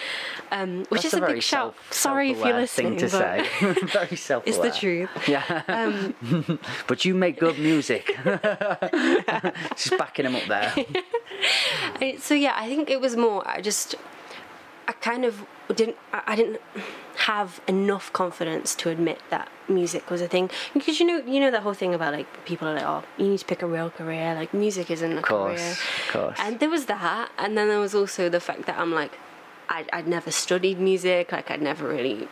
um, 0.50 0.86
which 0.88 1.02
That's 1.04 1.14
is 1.14 1.14
a, 1.16 1.26
big 1.26 1.44
shout. 1.44 1.76
self- 1.76 1.94
Sorry 1.94 2.32
if 2.32 2.38
you're 2.38 2.56
listening, 2.56 2.98
Thing 2.98 3.10
to 3.10 3.10
say. 3.10 3.46
very 3.88 4.16
self 4.16 4.44
it's 4.48 4.58
the 4.58 4.72
truth. 4.72 5.10
Yeah. 5.28 5.64
Um, 5.68 6.16
but 6.88 7.04
you 7.04 7.14
make 7.14 7.38
good 7.38 7.60
music. 7.60 8.16
Just 9.76 9.98
backing 9.98 10.26
him 10.26 10.36
up 10.36 10.46
there. 10.48 10.74
So 12.20 12.34
yeah, 12.34 12.54
I 12.56 12.68
think 12.68 12.90
it 12.90 13.02
was 13.02 13.16
more. 13.18 13.46
I 13.48 13.60
just, 13.62 13.96
I 14.88 14.94
kind 14.94 15.26
of 15.26 15.46
didn't. 15.76 15.98
I 16.14 16.36
didn't 16.36 16.60
have 17.26 17.60
enough 17.68 18.12
confidence 18.14 18.74
to 18.76 18.90
admit 18.90 19.20
that 19.30 19.50
music 19.68 20.10
was 20.10 20.22
a 20.22 20.28
thing 20.28 20.50
because 20.74 21.00
you 21.00 21.06
know, 21.06 21.18
you 21.32 21.40
know 21.40 21.52
that 21.52 21.62
whole 21.64 21.74
thing 21.74 21.94
about 21.94 22.14
like 22.14 22.46
people 22.46 22.68
are 22.68 22.74
like, 22.74 22.84
oh, 22.84 23.04
you 23.18 23.28
need 23.28 23.40
to 23.40 23.46
pick 23.46 23.62
a 23.62 23.68
real 23.68 23.90
career. 23.90 24.34
Like 24.36 24.54
music 24.54 24.90
isn't 24.90 25.18
a 25.18 25.22
course, 25.22 25.60
career. 25.60 25.72
of 25.72 26.08
course. 26.12 26.38
And 26.40 26.60
there 26.60 26.70
was 26.70 26.86
that, 26.86 27.30
and 27.38 27.58
then 27.58 27.68
there 27.68 27.80
was 27.80 27.94
also 27.94 28.30
the 28.30 28.40
fact 28.40 28.66
that 28.66 28.78
I'm 28.80 28.94
like, 28.94 29.18
I, 29.70 29.86
I'd 29.94 30.08
never 30.08 30.32
studied 30.32 30.80
music. 30.80 31.32
Like 31.32 31.52
I'd 31.52 31.62
never 31.62 31.88
really 31.88 32.28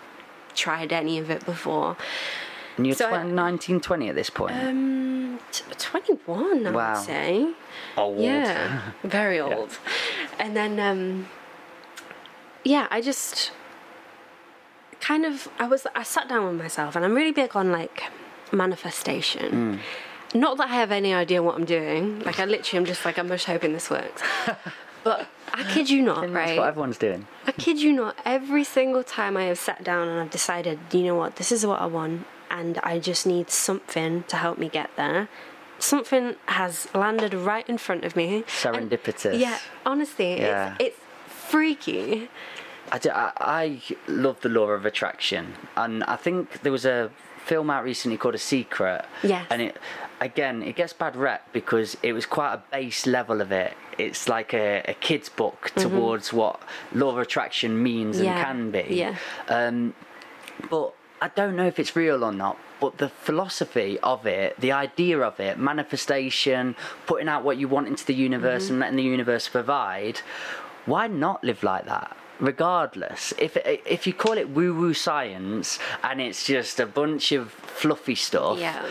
tried 0.56 0.92
any 0.92 1.20
of 1.20 1.30
it 1.30 1.46
before. 1.46 1.96
And 2.78 2.86
you're 2.88 2.96
So 2.96 3.08
I- 3.08 3.22
20, 3.22 3.32
19, 3.34 3.80
20 3.82 4.10
at 4.10 4.16
this 4.16 4.30
point. 4.30 4.56
Um, 4.56 5.40
t- 5.52 5.64
21, 5.78 6.66
I 6.68 6.72
Wow. 6.72 6.94
would 6.94 7.04
say. 7.06 7.54
Old. 7.98 8.20
Yeah, 8.20 8.82
very 9.04 9.40
old. 9.40 9.78
And 10.40 10.56
then, 10.56 10.80
um, 10.80 11.28
yeah, 12.68 12.88
I 12.92 13.00
just 13.02 13.52
kind 15.00 15.26
of 15.26 15.48
I 15.60 15.68
was 15.68 15.86
I 15.96 16.04
sat 16.04 16.28
down 16.30 16.46
with 16.48 16.56
myself, 16.62 16.96
and 16.96 17.04
I'm 17.06 17.14
really 17.16 17.32
big 17.32 17.56
on 17.56 17.72
like 17.72 18.04
manifestation. 18.52 19.50
Hmm. 19.52 20.38
Not 20.38 20.58
that 20.58 20.70
I 20.70 20.76
have 20.76 20.92
any 20.92 21.14
idea 21.14 21.42
what 21.42 21.56
I'm 21.56 21.66
doing. 21.66 22.20
Like 22.28 22.40
I 22.40 22.46
literally 22.46 22.80
am 22.80 22.86
just 22.86 23.06
like 23.06 23.18
I'm 23.18 23.30
just 23.30 23.46
hoping 23.46 23.74
this 23.74 23.90
works. 23.90 24.22
But 25.04 25.26
I 25.54 25.64
kid 25.64 25.90
you 25.90 26.02
not, 26.02 26.24
right? 26.34 26.48
That's 26.48 26.58
what 26.58 26.68
everyone's 26.68 26.98
doing. 26.98 27.28
I 27.46 27.54
kid 27.54 27.80
you 27.80 27.94
not, 27.94 28.18
every 28.26 28.66
single 28.66 29.04
time 29.04 29.38
I 29.38 29.44
have 29.44 29.58
sat 29.58 29.82
down 29.82 30.10
and 30.10 30.20
I've 30.20 30.32
decided, 30.32 30.80
you 30.92 31.04
know 31.04 31.16
what, 31.16 31.38
this 31.38 31.50
is 31.50 31.66
what 31.66 31.80
I 31.80 31.86
want, 31.86 32.26
and 32.52 32.78
I 32.84 33.00
just 33.00 33.26
need 33.26 33.50
something 33.50 34.24
to 34.28 34.36
help 34.36 34.58
me 34.58 34.68
get 34.68 34.90
there. 34.98 35.30
Something 35.80 36.36
has 36.48 36.90
landed 36.94 37.34
right 37.34 37.66
in 37.70 37.78
front 37.78 38.04
of 38.04 38.18
me. 38.18 38.38
and- 38.38 38.46
Serendipitous. 38.48 39.40
yeah, 39.40 39.60
honestly, 39.86 40.42
Yeah. 40.42 40.76
it's 40.78 40.98
it's 40.98 41.00
freaky. 41.50 42.30
I, 42.92 42.98
do- 43.00 43.10
I, 43.12 43.32
I 43.40 43.82
love 44.08 44.42
the 44.42 44.50
law 44.50 44.68
of 44.70 44.86
attraction, 44.86 45.54
and 45.76 46.04
I 46.06 46.16
think 46.16 46.62
there 46.62 46.72
was 46.72 46.86
a 46.86 47.12
film 47.46 47.70
out 47.70 47.84
recently 47.84 48.18
called 48.18 48.36
A 48.36 48.38
Secret. 48.38 49.06
Yeah. 49.24 49.46
And 49.50 49.62
it, 49.62 49.78
again, 50.22 50.62
it 50.64 50.76
gets 50.76 50.94
bad 50.94 51.16
rep 51.16 51.52
because 51.54 51.98
it 52.04 52.14
was 52.14 52.26
quite 52.26 52.54
a 52.54 52.62
base 52.72 53.06
level 53.06 53.42
of 53.42 53.52
it. 53.52 53.74
It's 53.98 54.28
like 54.30 54.54
a, 54.54 54.84
a 54.88 54.94
kid's 54.94 55.30
book 55.30 55.72
towards 55.76 56.32
what 56.32 56.62
law 56.94 57.10
of 57.12 57.18
attraction 57.18 57.82
means 57.82 58.18
Mm-hmm. 58.18 58.26
Yeah, 58.26 58.50
and 58.52 58.74
can 58.74 58.88
be. 58.88 58.96
yeah. 58.96 59.16
Um, 59.50 59.94
but 60.70 60.94
I 61.22 61.30
don't 61.30 61.56
know 61.56 61.66
if 61.68 61.80
it's 61.80 61.96
real 61.96 62.24
or 62.24 62.32
not. 62.32 62.58
But 62.80 63.00
the 63.00 63.10
philosophy 63.10 63.98
of 64.04 64.28
it, 64.28 64.60
the 64.60 64.72
idea 64.72 65.20
of 65.20 65.40
it, 65.40 65.58
manifestation, 65.58 66.76
putting 67.08 67.28
out 67.28 67.44
what 67.44 67.58
you 67.58 67.68
want 67.68 67.88
into 67.88 68.06
the 68.06 68.14
universe 68.14 68.66
Mm-hmm. 68.66 68.74
and 68.74 68.80
letting 68.82 68.96
the 68.98 69.04
universe 69.04 69.48
provide, 69.48 70.22
why 70.88 71.06
not 71.08 71.44
live 71.44 71.62
like 71.62 71.86
that? 71.86 72.18
Regardless, 72.40 73.34
if 73.38 73.58
if 73.66 74.08
you 74.08 74.14
call 74.14 74.38
it 74.38 74.50
woo 74.50 74.74
woo 74.74 74.94
science 74.94 75.80
and 76.04 76.22
it's 76.22 76.46
just 76.46 76.80
a 76.80 76.86
bunch 76.86 77.32
of 77.32 77.52
fluffy 77.52 78.16
stuff, 78.16 78.60
Yeah. 78.60 78.86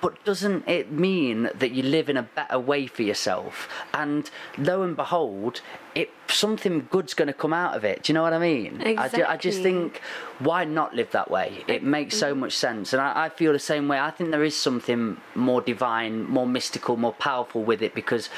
but 0.00 0.24
doesn't 0.24 0.68
it 0.68 0.92
mean 0.92 1.50
that 1.54 1.72
you 1.72 1.82
live 1.82 2.08
in 2.08 2.16
a 2.16 2.22
better 2.22 2.60
way 2.60 2.86
for 2.86 3.02
yourself? 3.02 3.68
And 3.92 4.30
lo 4.56 4.82
and 4.82 4.94
behold, 4.94 5.62
it 5.96 6.10
something 6.28 6.86
good's 6.88 7.12
going 7.12 7.26
to 7.26 7.34
come 7.34 7.52
out 7.52 7.76
of 7.76 7.84
it. 7.84 8.04
Do 8.04 8.12
you 8.12 8.14
know 8.14 8.22
what 8.22 8.32
I 8.32 8.38
mean? 8.38 8.82
I, 8.96 9.08
ju- 9.08 9.24
I 9.26 9.36
just 9.36 9.62
think, 9.62 10.00
why 10.38 10.64
not 10.64 10.94
live 10.94 11.10
that 11.10 11.28
way? 11.28 11.64
It 11.66 11.82
makes 11.82 12.16
so 12.16 12.34
mm. 12.34 12.38
much 12.38 12.52
sense, 12.52 12.92
and 12.92 13.02
I, 13.02 13.24
I 13.24 13.28
feel 13.30 13.52
the 13.52 13.58
same 13.58 13.88
way. 13.88 13.98
I 13.98 14.12
think 14.12 14.30
there 14.30 14.44
is 14.44 14.56
something 14.56 15.16
more 15.34 15.60
divine, 15.60 16.24
more 16.24 16.46
mystical, 16.46 16.96
more 16.96 17.14
powerful 17.14 17.64
with 17.64 17.82
it 17.82 17.94
because 17.94 18.30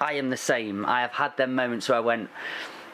I 0.00 0.14
am 0.14 0.30
the 0.30 0.36
same. 0.36 0.86
I 0.86 1.02
have 1.02 1.12
had 1.12 1.36
them 1.36 1.54
moments 1.54 1.88
where 1.88 1.98
I 1.98 2.00
went. 2.00 2.30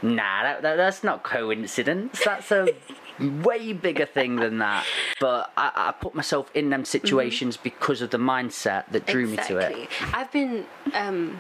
Nah, 0.03 0.43
that, 0.43 0.63
that, 0.63 0.77
that's 0.77 1.03
not 1.03 1.23
coincidence. 1.23 2.21
That's 2.25 2.51
a 2.51 2.69
way 3.21 3.73
bigger 3.73 4.05
thing 4.05 4.37
than 4.37 4.59
that. 4.59 4.85
But 5.19 5.51
I, 5.57 5.73
I 5.75 5.93
put 5.93 6.15
myself 6.15 6.51
in 6.55 6.69
them 6.71 6.85
situations 6.85 7.57
because 7.57 8.03
of 8.03 8.11
the 8.11 8.19
mindset 8.19 8.85
that 8.91 9.07
drew 9.07 9.27
me 9.27 9.37
to 9.37 9.59
it. 9.59 9.73
Exactly. 9.73 9.89
I've 10.13 10.31
been 10.31 10.67
um, 10.93 11.39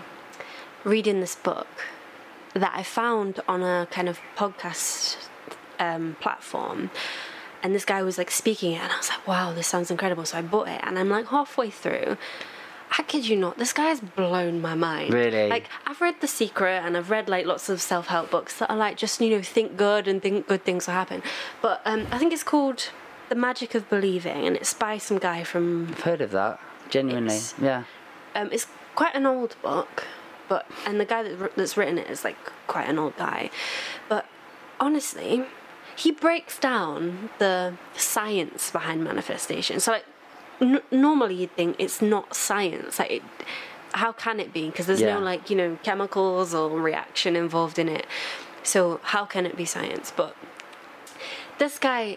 reading 0.84 1.20
this 1.20 1.34
book 1.34 1.66
that 2.54 2.72
I 2.74 2.82
found 2.82 3.40
on 3.48 3.62
a 3.62 3.86
kind 3.90 4.08
of 4.08 4.18
podcast 4.36 5.16
um, 5.78 6.16
platform. 6.20 6.90
And 7.62 7.74
this 7.74 7.84
guy 7.84 8.02
was 8.02 8.18
like 8.18 8.30
speaking 8.30 8.72
it, 8.72 8.80
and 8.82 8.92
I 8.92 8.96
was 8.96 9.08
like, 9.08 9.26
wow, 9.26 9.52
this 9.52 9.66
sounds 9.66 9.90
incredible. 9.90 10.24
So 10.26 10.38
I 10.38 10.42
bought 10.42 10.68
it, 10.68 10.80
and 10.84 10.98
I'm 10.98 11.08
like 11.08 11.26
halfway 11.26 11.70
through. 11.70 12.18
I 12.96 13.02
kid 13.02 13.26
you 13.26 13.36
not, 13.36 13.58
this 13.58 13.72
guy 13.72 13.86
has 13.86 14.00
blown 14.00 14.60
my 14.60 14.74
mind. 14.74 15.12
Really? 15.12 15.48
Like, 15.48 15.68
I've 15.86 16.00
read 16.00 16.20
The 16.20 16.28
Secret 16.28 16.82
and 16.84 16.96
I've 16.96 17.10
read 17.10 17.28
like 17.28 17.44
lots 17.46 17.68
of 17.68 17.80
self 17.80 18.06
help 18.06 18.30
books 18.30 18.58
that 18.58 18.70
are 18.70 18.76
like 18.76 18.96
just, 18.96 19.20
you 19.20 19.30
know, 19.30 19.42
think 19.42 19.76
good 19.76 20.06
and 20.06 20.22
think 20.22 20.46
good 20.46 20.64
things 20.64 20.86
will 20.86 20.94
happen. 20.94 21.22
But 21.60 21.80
um, 21.84 22.06
I 22.12 22.18
think 22.18 22.32
it's 22.32 22.44
called 22.44 22.90
The 23.28 23.34
Magic 23.34 23.74
of 23.74 23.88
Believing, 23.90 24.46
and 24.46 24.56
it's 24.56 24.72
by 24.74 24.98
some 24.98 25.18
guy 25.18 25.42
from 25.44 25.88
I've 25.90 26.00
heard 26.02 26.20
of 26.20 26.30
that. 26.32 26.60
Genuinely, 26.90 27.34
It's- 27.34 27.54
yeah. 27.60 27.84
um, 28.34 28.50
it's 28.52 28.66
quite 28.94 29.14
an 29.16 29.26
old 29.26 29.56
book, 29.62 30.06
but 30.48 30.66
and 30.86 31.00
the 31.00 31.04
guy 31.04 31.22
that, 31.22 31.56
that's 31.56 31.76
written 31.76 31.98
it 31.98 32.08
is 32.08 32.22
like 32.24 32.36
quite 32.66 32.88
an 32.88 32.98
old 32.98 33.16
guy, 33.16 33.50
but 34.08 34.26
honestly, 34.78 35.44
he 35.96 36.10
breaks 36.12 36.58
down 36.58 37.30
the 37.38 37.74
science 37.96 38.70
behind 38.70 39.02
manifestation. 39.02 39.80
So 39.80 39.92
like, 39.92 40.04
n- 40.64 40.82
normally 40.90 41.34
you'd 41.36 41.54
think 41.56 41.76
it's 41.78 42.00
not 42.02 42.34
science. 42.34 42.98
Like, 42.98 43.10
it, 43.10 43.22
how 43.92 44.12
can 44.12 44.40
it 44.40 44.52
be? 44.52 44.66
Because 44.70 44.86
there's 44.86 45.00
Yeah. 45.00 45.14
no 45.14 45.20
like 45.20 45.50
you 45.50 45.56
know 45.56 45.78
chemicals 45.82 46.54
or 46.54 46.68
reaction 46.80 47.36
involved 47.36 47.78
in 47.78 47.88
it. 47.88 48.06
So 48.62 49.00
how 49.04 49.24
can 49.24 49.46
it 49.46 49.56
be 49.56 49.64
science? 49.64 50.12
But 50.14 50.34
this 51.58 51.78
guy 51.78 52.16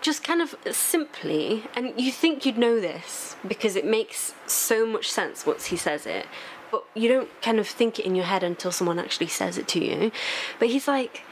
just 0.00 0.22
kind 0.24 0.40
of 0.40 0.54
simply, 0.70 1.64
and 1.76 1.92
you 2.00 2.10
think 2.12 2.46
you'd 2.46 2.56
know 2.58 2.80
this 2.80 3.36
because 3.46 3.76
it 3.76 3.84
makes 3.84 4.34
so 4.46 4.86
much 4.86 5.10
sense 5.10 5.44
once 5.44 5.66
he 5.66 5.76
says 5.76 6.06
it, 6.06 6.26
but 6.70 6.84
you 6.94 7.08
don't 7.08 7.28
kind 7.42 7.58
of 7.58 7.66
think 7.66 7.98
it 7.98 8.06
in 8.06 8.14
your 8.14 8.24
head 8.26 8.42
until 8.42 8.70
someone 8.72 8.98
actually 8.98 9.26
says 9.26 9.58
it 9.58 9.66
to 9.68 9.84
you. 9.84 10.12
But 10.58 10.68
he's 10.68 10.86
like, 10.88 11.22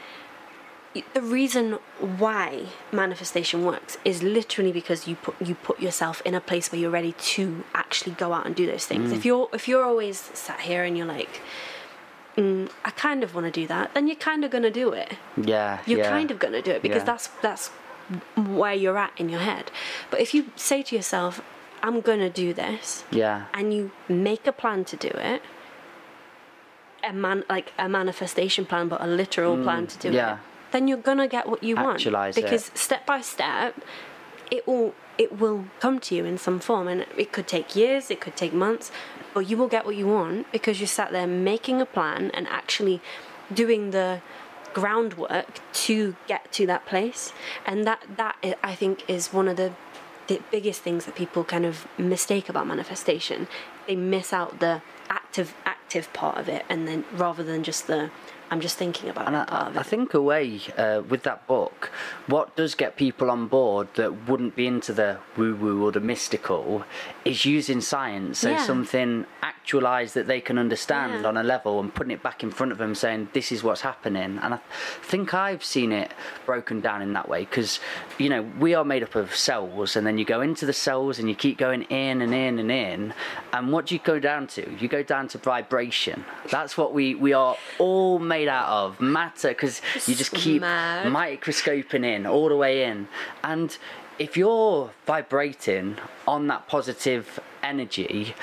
the 1.13 1.21
reason 1.21 1.73
why 1.99 2.65
manifestation 2.91 3.63
works 3.63 3.97
is 4.03 4.23
literally 4.23 4.71
because 4.71 5.07
you 5.07 5.15
put 5.15 5.35
you 5.41 5.53
put 5.55 5.79
yourself 5.79 6.21
in 6.25 6.33
a 6.33 6.41
place 6.41 6.71
where 6.71 6.81
you're 6.81 6.89
ready 6.89 7.13
to 7.35 7.63
actually 7.73 8.13
go 8.13 8.33
out 8.33 8.45
and 8.47 8.55
do 8.55 8.65
those 8.65 8.85
things. 8.85 9.11
If 9.11 9.23
you're 9.25 9.49
if 9.53 9.67
you're 9.67 9.83
always 9.83 10.17
sat 10.33 10.61
here 10.61 10.83
and 10.83 10.97
you're 10.97 11.05
like, 11.05 11.41
mm, 12.35 12.69
I 12.83 12.89
kind 12.91 13.23
of 13.23 13.35
want 13.35 13.45
to 13.45 13.51
do 13.51 13.67
that, 13.67 13.93
then 13.93 14.07
you're 14.07 14.15
kind 14.15 14.43
of 14.43 14.49
gonna 14.51 14.71
do 14.71 14.91
it 14.91 15.13
Yeah. 15.37 15.79
you're 15.85 15.99
yeah. 15.99 16.09
kind 16.09 16.31
of 16.31 16.39
going 16.39 16.53
to 16.53 16.61
do 16.61 16.71
it 16.71 16.81
because 16.81 17.01
Yeah. 17.01 17.11
that's 17.11 17.27
that's 17.41 17.67
where 18.35 18.73
you're 18.73 18.97
at 18.97 19.11
in 19.17 19.29
your 19.29 19.41
head 19.41 19.69
but 20.09 20.19
if 20.19 20.33
you 20.33 20.49
say 20.55 20.81
to 20.81 20.95
yourself 20.95 21.41
i'm 21.83 22.01
going 22.01 22.17
to 22.19 22.29
do 22.43 22.55
this 22.55 23.03
Yeah. 23.11 23.45
and 23.53 23.71
you 23.71 23.91
make 24.07 24.47
a 24.47 24.51
plan 24.51 24.83
to 24.85 24.95
do 24.97 25.09
it 25.09 25.43
a 27.03 27.13
man 27.13 27.43
like 27.49 27.71
a 27.77 27.87
manifestation 27.87 28.65
plan 28.65 28.87
but 28.87 28.99
a 29.01 29.05
literal 29.05 29.61
plan 29.63 29.85
to 29.87 29.97
do 29.99 30.09
Mm, 30.09 30.13
yeah. 30.15 30.33
it 30.33 30.39
then 30.71 30.87
you're 30.87 30.97
going 30.97 31.17
to 31.17 31.27
get 31.27 31.47
what 31.47 31.63
you 31.63 31.75
want. 31.75 31.99
Actualise 31.99 32.37
it. 32.37 32.43
because 32.43 32.71
step 32.73 33.05
by 33.05 33.21
step 33.21 33.75
it 34.51 34.67
will 34.67 34.93
it 35.17 35.37
will 35.37 35.65
come 35.79 35.99
to 35.99 36.15
you 36.15 36.25
in 36.25 36.37
some 36.37 36.59
form. 36.59 36.87
And 36.87 37.05
it 37.17 37.31
could 37.31 37.47
take 37.47 37.75
years 37.75 38.09
it 38.09 38.21
could 38.21 38.35
take 38.35 38.53
months 38.53 38.91
but 39.33 39.49
you 39.49 39.57
will 39.57 39.67
get 39.67 39.85
what 39.85 39.95
you 39.95 40.07
want 40.07 40.51
because 40.51 40.81
you 40.81 40.87
sat 40.87 41.11
there 41.11 41.27
making 41.27 41.81
a 41.81 41.85
plan 41.85 42.31
and 42.33 42.47
actually 42.47 43.01
doing 43.53 43.91
the 43.91 44.21
groundwork 44.73 45.59
to 45.73 46.15
get 46.27 46.51
to 46.53 46.65
that 46.67 46.85
place. 46.85 47.33
And 47.65 47.85
that 47.85 48.03
that 48.17 48.35
i 48.43 48.55
I 48.63 48.75
think 48.75 49.09
is 49.09 49.33
one 49.33 49.47
of 49.47 49.57
the 49.57 49.73
the 50.27 50.39
biggest 50.51 50.81
things 50.81 51.05
that 51.05 51.15
people 51.15 51.43
kind 51.43 51.65
of 51.65 51.87
mistake 51.97 52.49
about 52.49 52.67
manifestation. 52.67 53.47
They 53.87 53.95
miss 53.95 54.31
out 54.31 54.59
the 54.59 54.81
active 55.09 55.55
active 55.65 56.11
part 56.13 56.37
of 56.37 56.47
it. 56.47 56.65
And 56.69 56.87
then 56.87 57.03
rather 57.13 57.43
than 57.43 57.63
just 57.63 57.87
the 57.87 58.11
i'm 58.51 58.61
just 58.61 58.77
thinking 58.77 59.09
about 59.09 59.27
And 59.27 59.35
it 59.35 59.47
part 59.47 59.63
I, 59.63 59.69
of 59.69 59.77
I 59.77 59.83
think 59.83 60.13
a 60.13 60.21
way 60.21 60.59
uh, 60.77 61.01
with 61.07 61.23
that 61.23 61.45
book, 61.47 61.91
what 62.27 62.55
does 62.55 62.75
get 62.75 62.95
people 62.95 63.29
on 63.29 63.47
board 63.47 63.87
that 63.95 64.27
wouldn't 64.27 64.55
be 64.55 64.65
into 64.67 64.91
the 64.93 65.17
woo 65.37 65.55
woo 65.55 65.83
or 65.85 65.91
the 65.91 65.99
mystical 65.99 66.83
is 67.25 67.45
using 67.45 67.81
science, 67.81 68.39
so 68.39 68.49
Yeah. 68.51 68.57
something 68.65 69.25
actualized 69.41 70.13
that 70.15 70.27
they 70.27 70.41
can 70.41 70.57
understand 70.57 71.21
Yeah. 71.21 71.27
on 71.29 71.37
a 71.37 71.43
level 71.43 71.79
and 71.79 71.93
putting 71.93 72.11
it 72.11 72.23
back 72.23 72.41
in 72.43 72.49
front 72.51 72.71
of 72.71 72.77
them, 72.77 72.95
saying 72.95 73.29
this 73.33 73.51
is 73.51 73.63
what's 73.63 73.81
happening. 73.81 74.39
And 74.41 74.53
I 74.55 74.59
think 75.11 75.33
I've 75.33 75.63
seen 75.63 75.91
it 75.91 76.11
broken 76.45 76.81
down 76.81 77.01
in 77.01 77.13
that 77.13 77.27
way 77.29 77.41
because 77.45 77.79
you 78.17 78.29
know 78.29 78.41
we 78.59 78.73
are 78.73 78.85
made 78.85 79.03
up 79.03 79.15
of 79.15 79.35
cells, 79.35 79.95
and 79.95 80.05
then 80.07 80.17
you 80.17 80.25
go 80.25 80.41
into 80.41 80.65
the 80.65 80.73
cells 80.73 81.19
and 81.19 81.29
you 81.29 81.35
keep 81.35 81.57
going 81.57 81.83
in 81.83 82.21
and 82.21 82.33
in 82.33 82.57
and 82.59 82.71
in, 82.71 83.13
and 83.53 83.71
what 83.71 83.85
do 83.87 83.95
you 83.95 84.01
go 84.13 84.17
down 84.19 84.47
to? 84.47 84.61
You 84.79 84.87
go 84.87 85.03
down 85.03 85.27
to 85.29 85.37
vibration. 85.37 86.25
That's 86.49 86.77
what 86.77 86.93
we 86.93 87.13
we 87.15 87.33
are 87.33 87.55
all 87.77 88.17
made 88.19 88.38
out 88.47 88.67
of 88.69 89.01
matter 89.01 89.49
because 89.49 89.81
you 90.07 90.15
just 90.15 90.31
keep 90.33 90.61
Mad. 90.61 91.11
microscoping 91.11 92.03
in 92.03 92.25
all 92.25 92.47
the 92.49 92.55
way 92.55 92.83
in 92.85 93.07
and 93.43 93.77
if 94.17 94.35
you're 94.37 94.91
vibrating 95.05 95.97
on 96.27 96.47
that 96.47 96.67
positive 96.67 97.39
energy 97.63 98.33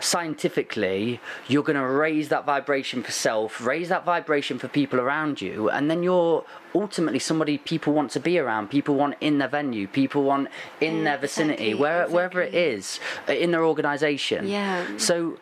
scientifically 0.00 1.20
you're 1.46 1.62
going 1.62 1.76
to 1.78 1.86
raise 1.86 2.28
that 2.30 2.44
vibration 2.44 3.02
for 3.02 3.12
self 3.12 3.60
raise 3.64 3.88
that 3.90 4.04
vibration 4.04 4.58
for 4.58 4.66
people 4.66 4.98
around 4.98 5.40
you 5.40 5.70
and 5.70 5.90
then 5.90 6.02
you're 6.02 6.44
ultimately 6.74 7.18
somebody 7.18 7.56
people 7.58 7.92
want 7.92 8.10
to 8.10 8.18
be 8.18 8.38
around 8.38 8.68
people 8.68 8.94
want 8.94 9.14
in 9.20 9.38
their 9.38 9.48
venue 9.48 9.86
people 9.86 10.22
want 10.24 10.48
in 10.80 10.98
Yeah, 10.98 11.04
their 11.04 11.18
vicinity 11.18 11.68
exactly, 11.70 11.74
where, 11.74 12.08
wherever 12.08 12.40
it 12.42 12.54
exactly. 12.54 13.36
is 13.36 13.40
in 13.42 13.50
their 13.50 13.64
organization 13.64 14.48
Yeah. 14.48 14.84
so 14.96 15.38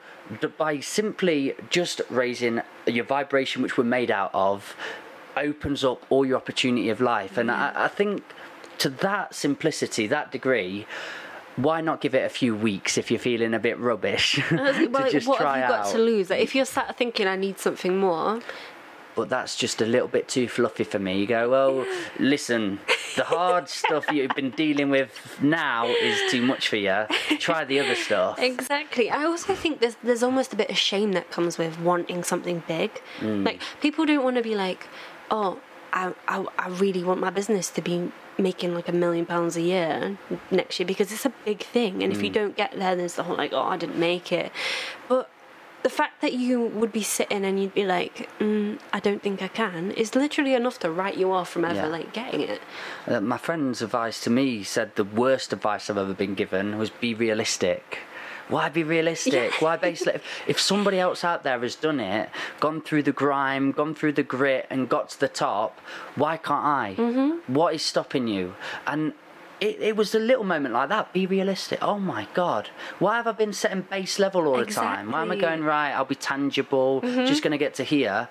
by 0.57 0.81
simply 0.81 1.55
just 1.71 2.01
raising 2.11 2.63
your 2.87 3.05
vibration, 3.05 3.63
which 3.63 3.77
we're 3.77 3.85
made 3.85 4.11
out 4.11 4.31
of, 4.35 4.77
opens 5.37 5.85
up 5.85 6.05
all 6.11 6.27
your 6.27 6.37
opportunity 6.37 6.89
of 6.91 7.01
life. 7.01 7.37
And 7.37 7.51
I, 7.51 7.73
I 7.75 7.89
think 7.89 8.23
to 8.79 8.89
that 8.91 9.35
simplicity, 9.35 10.07
that 10.07 10.33
degree, 10.33 10.87
why 11.57 11.81
not 11.81 12.01
give 12.01 12.15
it 12.15 12.25
a 12.25 12.29
few 12.29 12.55
weeks 12.55 12.97
if 12.97 13.11
you're 13.11 13.19
feeling 13.21 13.53
a 13.53 13.59
bit 13.59 13.79
rubbish 13.79 14.35
to 14.49 14.89
Well, 14.91 15.11
just 15.11 15.27
what 15.27 15.41
try 15.41 15.59
have 15.59 15.69
you 15.71 15.77
got 15.77 15.87
out? 15.87 15.93
to 15.93 15.99
lose? 15.99 16.31
Like, 16.31 16.41
if 16.43 16.55
you're 16.55 16.65
sat 16.65 16.97
thinking, 16.97 17.27
I 17.27 17.37
need 17.37 17.59
something 17.59 17.97
more, 17.99 18.41
But 19.19 19.29
that's 19.31 19.57
just 19.57 19.83
a 19.83 19.85
little 19.85 20.07
bit 20.07 20.29
too 20.29 20.47
fluffy 20.49 20.85
for 20.85 21.01
me. 21.01 21.19
You 21.19 21.27
go, 21.27 21.51
well, 21.51 21.85
listen, 22.21 22.79
the 23.17 23.25
hard 23.25 23.69
stuff 23.81 24.05
you've 24.13 24.35
been 24.37 24.51
dealing 24.51 24.91
with 24.91 25.11
now 25.43 25.87
is 25.89 26.31
too 26.31 26.41
much 26.41 26.69
for 26.69 26.77
you. 26.77 27.05
Try 27.41 27.65
the 27.65 27.81
other 27.81 27.97
stuff. 27.97 28.39
Exactly. 28.39 29.11
I 29.11 29.25
also 29.25 29.57
think 29.57 29.81
there's 29.81 29.97
there's 30.05 30.23
almost 30.23 30.53
a 30.53 30.57
bit 30.57 30.71
of 30.71 30.79
shame 30.79 31.11
that 31.13 31.33
comes 31.33 31.59
with 31.59 31.81
wanting 31.81 32.23
something 32.23 32.63
big. 32.69 32.91
Mm. 33.19 33.45
Like 33.45 33.61
people 33.81 34.07
don't 34.07 34.23
want 34.23 34.37
to 34.37 34.43
be 34.43 34.55
like, 34.55 34.87
oh, 35.33 35.59
I, 35.93 36.15
I 36.29 36.47
I 36.57 36.69
really 36.69 37.03
want 37.03 37.19
my 37.21 37.31
business 37.31 37.71
to 37.71 37.83
be 37.83 38.13
making 38.39 38.73
like 38.73 38.89
a 38.89 38.93
million 38.93 39.27
pounds 39.27 39.57
a 39.57 39.63
year 39.63 40.17
next 40.53 40.79
year 40.79 40.87
because 40.87 41.11
it's 41.11 41.27
a 41.27 41.33
big 41.45 41.59
thing. 41.75 42.05
And 42.05 42.13
if 42.13 42.21
Mm. 42.21 42.25
you 42.27 42.31
don't 42.31 42.57
get 42.57 42.71
there, 42.79 42.95
there's 42.95 43.15
the 43.15 43.25
whole 43.25 43.37
like, 43.37 43.53
oh, 43.53 43.63
I 43.75 43.77
didn't 43.77 43.99
make 43.99 44.31
it. 44.31 44.53
But 45.09 45.29
the 45.83 45.89
fact 45.91 46.21
that 46.23 46.33
you 46.33 46.61
would 46.61 46.93
be 46.93 47.03
sitting 47.03 47.45
and 47.45 47.61
you'd 47.63 47.75
be 47.75 47.85
like, 47.85 48.29
mm, 48.41 48.79
I 48.93 49.01
don't 49.01 49.23
think 49.23 49.43
I 49.43 49.49
can, 49.49 49.93
is 49.93 50.15
literally 50.15 50.55
enough 50.55 50.79
to 50.81 50.91
write 50.91 51.17
you 51.17 51.33
off 51.33 51.51
from 51.51 51.65
ever 51.65 51.75
Yeah. 51.75 51.87
like 51.87 52.13
getting 52.13 52.41
it. 52.41 52.61
Uh, 53.07 53.21
my 53.21 53.39
friend's 53.39 53.81
advice 53.83 54.21
to 54.23 54.31
me 54.31 54.63
said 54.65 54.97
the 54.97 55.05
worst 55.05 55.53
advice 55.53 55.89
I've 55.89 55.99
ever 55.99 56.15
been 56.15 56.35
given 56.35 56.79
was 56.79 56.91
be 56.91 57.15
realistic. 57.15 57.99
Why 58.49 58.71
be 58.71 58.83
realistic? 58.83 59.53
Why 59.61 59.77
basically, 59.89 60.15
if, 60.15 60.25
if 60.47 60.61
somebody 60.61 60.99
else 60.99 61.23
out 61.23 61.45
there 61.45 61.61
has 61.61 61.75
done 61.77 62.01
it, 62.01 62.31
gone 62.61 62.81
through 62.81 63.03
the 63.05 63.13
grime, 63.13 63.73
gone 63.73 63.95
through 63.95 64.13
the 64.13 64.23
grit, 64.23 64.67
and 64.71 64.89
got 64.89 65.11
to 65.11 65.21
the 65.21 65.29
top, 65.29 65.79
why 66.17 66.39
can't 66.39 66.65
I? 66.65 66.95
Mm-hmm. 66.97 67.53
What 67.53 67.75
is 67.75 67.83
stopping 67.85 68.27
you? 68.27 68.55
And 68.87 69.13
it, 69.61 69.81
it 69.81 69.97
was 69.97 70.15
a 70.15 70.19
little 70.19 70.45
moment 70.45 70.75
like 70.75 70.89
that. 70.91 71.13
Be 71.13 71.27
realistic. 71.27 71.79
Oh 71.83 71.99
my 71.99 72.27
God. 72.35 72.71
Why 72.99 73.17
have 73.17 73.27
I 73.27 73.33
been 73.33 73.53
setting 73.53 73.83
base 73.83 74.19
level 74.19 74.47
all 74.47 74.59
the 74.59 74.67
time? 74.67 75.11
Why 75.13 75.23
am 75.23 75.31
I 75.31 75.37
going, 75.37 75.63
right, 75.65 75.93
I'll 75.93 76.05
be 76.05 76.15
tangible, 76.15 77.01
just 77.03 77.43
going 77.43 77.53
to 77.53 77.59
get 77.59 77.75
to 77.75 77.85
here? 77.85 78.29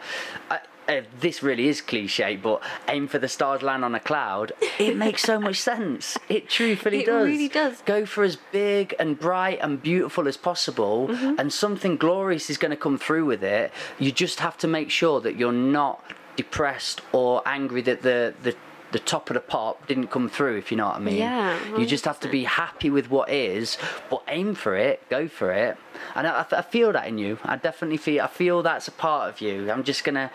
I, 0.49 0.59
uh, 0.89 1.01
this 1.19 1.43
really 1.43 1.67
is 1.67 1.81
cliche, 1.81 2.37
but 2.37 2.63
aim 2.87 3.09
for 3.09 3.19
the 3.19 3.27
stars, 3.27 3.61
land 3.61 3.83
on 3.83 3.93
a 3.93 3.99
cloud. 3.99 4.53
It 4.79 4.95
makes 4.95 5.21
so 5.21 5.37
much 5.37 5.57
sense. 5.71 6.17
It 6.29 6.47
truthfully 6.47 6.99
It 7.01 7.07
does. 7.07 7.25
really 7.27 7.49
does. 7.49 7.81
Go 7.81 8.05
for 8.05 8.23
as 8.23 8.37
big 8.53 8.95
and 8.97 9.19
bright 9.19 9.59
and 9.61 9.81
beautiful 9.83 10.29
as 10.29 10.37
possible, 10.37 11.09
Mm-hmm. 11.09 11.39
and 11.39 11.51
something 11.51 11.97
glorious 11.97 12.49
is 12.49 12.57
going 12.57 12.71
to 12.71 12.77
come 12.77 12.97
through 12.97 13.25
with 13.25 13.43
it. 13.43 13.73
You 13.99 14.13
just 14.13 14.39
have 14.39 14.57
to 14.59 14.67
make 14.67 14.89
sure 14.89 15.19
that 15.21 15.35
you're 15.35 15.51
not 15.51 16.01
depressed 16.37 17.01
or 17.11 17.41
angry 17.45 17.81
that 17.81 18.01
the 18.03 18.33
the 18.43 18.55
the 18.97 19.03
top 19.03 19.29
of 19.29 19.35
the 19.35 19.39
pop 19.39 19.85
didn't 19.87 20.07
come 20.07 20.27
through, 20.27 20.57
if 20.57 20.71
you 20.71 20.77
know 20.77 20.87
what 20.87 20.95
I 20.95 20.99
mean. 20.99 21.17
Yeah, 21.17 21.77
You 21.77 21.85
just 21.85 22.05
have 22.05 22.19
to 22.21 22.27
be 22.27 22.45
happy 22.45 22.89
with 22.89 23.11
what 23.11 23.29
is, 23.29 23.77
but 24.09 24.23
aim 24.27 24.55
for 24.55 24.75
it, 24.75 25.07
go 25.07 25.27
for 25.27 25.51
it. 25.51 25.77
And 26.15 26.25
I, 26.25 26.45
I 26.49 26.63
feel 26.63 26.91
that 26.93 27.07
in 27.07 27.19
you. 27.19 27.37
I 27.43 27.57
definitely 27.57 27.97
feel. 27.97 28.23
I 28.23 28.27
feel 28.27 28.63
that's 28.63 28.87
a 28.87 28.91
part 28.91 29.29
of 29.29 29.39
you. 29.39 29.71
I'm 29.71 29.83
just 29.83 30.03
gonna 30.03 30.31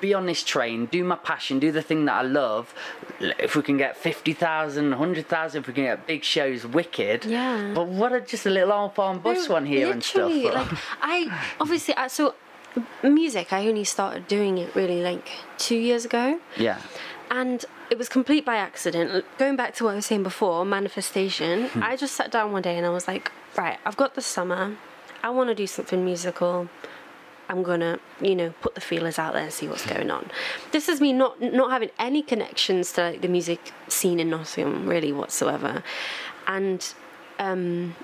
be 0.00 0.12
on 0.12 0.26
this 0.26 0.42
train, 0.42 0.86
do 0.86 1.04
my 1.04 1.16
passion, 1.16 1.60
do 1.60 1.70
the 1.70 1.80
thing 1.80 2.04
that 2.06 2.14
I 2.14 2.22
love. 2.22 2.74
If 3.20 3.54
we 3.54 3.62
can 3.62 3.76
get 3.76 3.96
50,000, 3.96 4.90
100,000, 4.90 5.60
if 5.60 5.66
we 5.68 5.72
can 5.72 5.84
get 5.84 6.06
big 6.06 6.24
shows, 6.24 6.66
wicked. 6.66 7.24
Yeah. 7.24 7.72
But 7.74 7.86
what 7.86 8.12
a, 8.12 8.20
just 8.20 8.46
a 8.46 8.50
little 8.50 8.72
old 8.72 8.94
farm 8.94 9.20
bus 9.20 9.48
No, 9.48 9.54
one 9.54 9.66
here 9.66 9.90
and 9.92 10.02
stuff. 10.02 10.32
Like 10.32 10.68
I 11.00 11.16
obviously 11.60 11.94
I, 11.94 12.08
so 12.08 12.34
music. 13.02 13.52
I 13.52 13.68
only 13.68 13.84
started 13.84 14.28
doing 14.28 14.58
it 14.58 14.74
really 14.74 15.02
like 15.02 15.28
two 15.58 15.76
years 15.76 16.04
ago, 16.04 16.40
yeah. 16.56 16.80
And 17.30 17.64
it 17.90 17.96
was 17.96 18.08
complete 18.08 18.44
by 18.44 18.56
accident. 18.56 19.24
Going 19.38 19.56
back 19.56 19.74
to 19.76 19.84
what 19.84 19.92
I 19.92 19.94
was 19.96 20.06
saying 20.06 20.24
before, 20.24 20.64
manifestation. 20.64 21.68
Hmm. 21.68 21.82
I 21.82 21.96
just 21.96 22.14
sat 22.14 22.30
down 22.30 22.52
one 22.52 22.62
day 22.62 22.76
and 22.76 22.84
I 22.84 22.90
was 22.90 23.06
like, 23.06 23.30
right, 23.56 23.78
I've 23.86 23.96
got 23.96 24.14
the 24.14 24.20
summer. 24.20 24.76
I 25.22 25.30
want 25.30 25.48
to 25.48 25.54
do 25.54 25.66
something 25.66 26.04
musical. 26.04 26.68
I'm 27.48 27.62
gonna, 27.64 27.98
you 28.20 28.36
know, 28.36 28.54
put 28.60 28.74
the 28.76 28.80
feelers 28.80 29.18
out 29.18 29.32
there 29.32 29.42
and 29.42 29.52
see 29.52 29.66
what's 29.66 29.84
going 29.84 30.10
on. 30.10 30.30
This 30.70 30.88
is 30.88 31.00
me 31.00 31.12
not 31.12 31.40
not 31.40 31.72
having 31.72 31.90
any 31.98 32.22
connections 32.22 32.92
to 32.92 33.10
like, 33.10 33.22
the 33.22 33.28
music 33.28 33.72
scene 33.88 34.20
in 34.20 34.30
Nottingham 34.30 34.88
really 34.88 35.12
whatsoever, 35.12 35.82
and 36.46 36.94
um, 37.40 37.96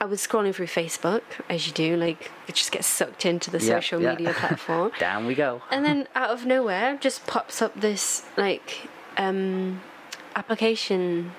I 0.00 0.06
was 0.06 0.20
scrolling 0.26 0.54
through 0.54 0.66
Facebook 0.66 1.22
as 1.48 1.66
you 1.66 1.72
do, 1.72 1.96
like 1.96 2.30
you 2.46 2.54
just 2.54 2.72
get 2.72 2.84
sucked 2.84 3.24
into 3.24 3.50
the 3.50 3.58
Yeah, 3.58 3.76
social 3.80 4.02
yeah. 4.02 4.10
media 4.14 4.32
platform, 4.36 4.92
Down 4.98 5.26
we 5.26 5.34
go. 5.34 5.62
and 5.70 5.84
then 5.84 6.08
out 6.14 6.30
of 6.30 6.44
nowhere 6.44 6.96
just 7.00 7.26
pops 7.26 7.62
up 7.62 7.78
this 7.80 8.24
like 8.36 8.88
um, 9.16 9.80
application 10.36 11.32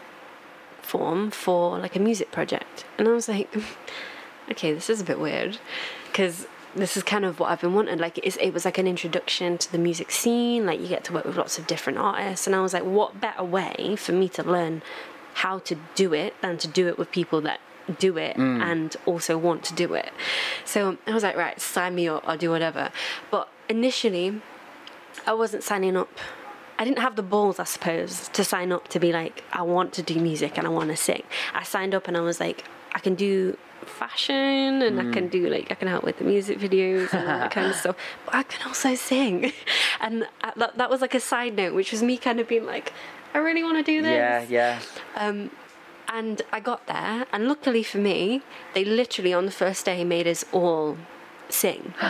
form 0.82 1.32
for 1.32 1.78
like 1.80 1.95
a 1.95 1.99
music 1.99 2.32
project. 2.32 2.86
And 2.97 3.08
I 3.08 3.12
was 3.12 3.28
like, 3.28 3.53
okay, 4.51 4.74
this 4.74 4.89
is 4.89 5.01
a 5.01 5.03
bit 5.03 5.20
weird 5.20 5.58
because 6.08 6.47
this 6.76 6.95
is 6.97 7.03
kind 7.03 7.26
of 7.26 7.39
what 7.39 7.51
I've 7.51 7.62
been 7.62 7.74
wanting. 7.74 7.97
Like 7.99 8.18
it's, 8.20 8.38
it 8.38 8.51
was 8.51 8.66
like 8.66 8.78
an 8.78 8.88
introduction 8.88 9.58
to 9.60 9.72
the 9.72 9.78
music 9.78 10.12
scene. 10.12 10.66
Like 10.66 10.80
you 10.80 10.88
get 10.88 11.03
to 11.06 11.14
work 11.14 11.26
with 11.26 11.38
lots 11.38 11.58
of 11.60 11.68
different 11.68 11.99
artists, 11.99 12.47
and 12.47 12.56
I 12.56 12.62
was 12.62 12.74
like, 12.74 12.84
what 12.84 13.20
better 13.20 13.43
way 13.43 13.95
for 13.97 14.12
me 14.14 14.30
to 14.30 14.43
learn 14.43 14.82
how 15.36 15.60
to 15.60 15.76
do 15.95 16.14
it 16.14 16.34
than 16.41 16.58
to 16.60 16.68
do 16.68 16.88
it 16.88 16.97
with 16.97 17.12
people 17.12 17.41
that 17.41 17.60
do 17.99 18.17
it 18.17 18.36
and 18.38 18.95
also 19.05 19.38
want 19.38 19.63
to 19.63 19.73
do 19.73 19.93
it. 19.93 20.11
So 20.63 20.97
I 21.07 21.13
was 21.13 21.23
like, 21.23 21.36
right, 21.36 21.59
sign 21.59 21.95
me 21.95 22.07
up. 22.07 22.23
I'll 22.27 22.38
do 22.38 22.49
whatever. 22.49 22.91
But 23.31 23.47
initially, 23.69 24.41
I 25.25 25.33
wasn't 25.33 25.63
signing 25.63 25.95
up. 25.95 26.09
I 26.77 26.83
didn't 26.83 26.99
have 26.99 27.15
the 27.15 27.23
balls, 27.23 27.59
I 27.59 27.63
suppose, 27.63 28.27
to 28.29 28.43
sign 28.43 28.71
up 28.71 28.89
to 28.89 28.99
be 28.99 29.13
like, 29.13 29.43
I 29.53 29.61
want 29.61 29.93
to 29.93 30.01
do 30.01 30.19
music 30.19 30.57
and 30.57 30.67
I 30.67 30.69
want 30.69 30.89
to 30.89 30.97
sing. 30.97 31.23
I 31.53 31.63
signed 31.63 31.95
up 31.95 32.07
and 32.07 32.17
I 32.17 32.21
was 32.21 32.39
like, 32.39 32.65
I 32.93 32.99
can 32.99 33.15
do 33.15 33.57
fashion 33.86 34.81
and 34.81 34.99
I 34.99 35.11
can 35.13 35.27
do 35.27 35.47
like 35.47 35.71
I 35.71 35.75
can 35.75 35.88
help 35.88 36.03
with 36.03 36.17
the 36.17 36.23
music 36.23 36.57
videos 36.59 37.13
and 37.13 37.29
all 37.29 37.39
that 37.39 37.51
kind 37.51 37.67
of 37.67 37.75
stuff. 37.83 37.95
But 38.25 38.36
I 38.36 38.43
can 38.43 38.67
also 38.67 38.95
sing, 38.95 39.53
and 40.01 40.27
I, 40.43 40.53
that, 40.57 40.77
that 40.77 40.89
was 40.89 41.01
like 41.01 41.13
a 41.13 41.19
side 41.19 41.55
note, 41.55 41.73
which 41.73 41.91
was 41.91 42.01
me 42.03 42.17
kind 42.17 42.39
of 42.39 42.47
being 42.47 42.65
like, 42.65 42.93
I 43.33 43.39
really 43.39 43.63
want 43.63 43.77
to 43.77 43.83
do 43.83 44.01
this. 44.01 44.49
Yeah, 44.49 44.79
yeah. 44.79 44.79
Um, 45.15 45.51
and 46.08 46.41
I 46.51 46.60
got 46.60 46.88
there, 46.88 47.26
and 47.32 47.47
luckily 47.47 47.84
for 47.84 47.97
me, 47.97 48.41
they 48.74 48.84
literally 48.86 49.34
on 49.34 49.45
the 49.45 49.51
first 49.51 49.86
day 49.86 50.03
made 50.03 50.28
us 50.28 50.45
all 50.51 50.97
sing. 51.49 51.93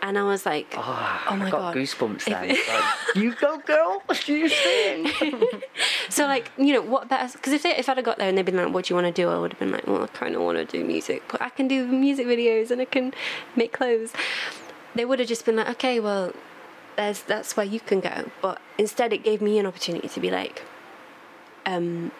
And 0.00 0.16
I 0.16 0.22
was 0.22 0.46
like, 0.46 0.74
Oh, 0.76 1.22
Oh 1.28 1.34
my 1.36 1.48
I 1.48 1.50
got 1.50 1.58
God. 1.60 1.74
goosebumps 1.74 2.24
then. 2.26 2.48
Like, 2.68 3.16
you 3.16 3.34
go, 3.34 3.58
girl. 3.58 4.00
You 4.26 4.48
sing. 4.48 5.10
so 6.08 6.24
like 6.26 6.52
you 6.56 6.72
know 6.72 6.82
what 6.82 7.08
better? 7.08 7.32
Because 7.32 7.52
if 7.52 7.64
they, 7.64 7.74
if 7.76 7.88
I'd 7.88 7.96
have 7.96 8.04
got 8.06 8.16
there 8.16 8.28
and 8.28 8.38
they'd 8.38 8.44
been 8.44 8.54
like, 8.56 8.72
"What 8.72 8.84
do 8.84 8.92
you 8.94 8.94
want 8.94 9.12
to 9.12 9.22
do?" 9.22 9.28
I 9.28 9.36
would 9.38 9.52
have 9.54 9.58
been 9.58 9.72
like, 9.72 9.88
"Well, 9.88 10.04
I 10.04 10.06
kind 10.06 10.36
of 10.36 10.42
want 10.42 10.56
to 10.58 10.64
do 10.64 10.84
music, 10.84 11.24
but 11.28 11.42
I 11.42 11.48
can 11.48 11.66
do 11.66 11.84
music 11.88 12.28
videos 12.28 12.70
and 12.70 12.80
I 12.80 12.84
can 12.84 13.12
make 13.56 13.72
clothes." 13.72 14.12
They 14.94 15.04
would 15.04 15.18
have 15.18 15.26
just 15.28 15.44
been 15.44 15.56
like, 15.56 15.68
"Okay, 15.70 15.98
well, 15.98 16.32
there's 16.94 17.22
that's 17.22 17.56
where 17.56 17.66
you 17.66 17.80
can 17.80 17.98
go." 17.98 18.30
But 18.40 18.62
instead, 18.78 19.12
it 19.12 19.24
gave 19.24 19.42
me 19.42 19.58
an 19.58 19.66
opportunity 19.66 20.06
to 20.06 20.20
be 20.20 20.30
like, 20.30 20.62
um. 21.66 22.12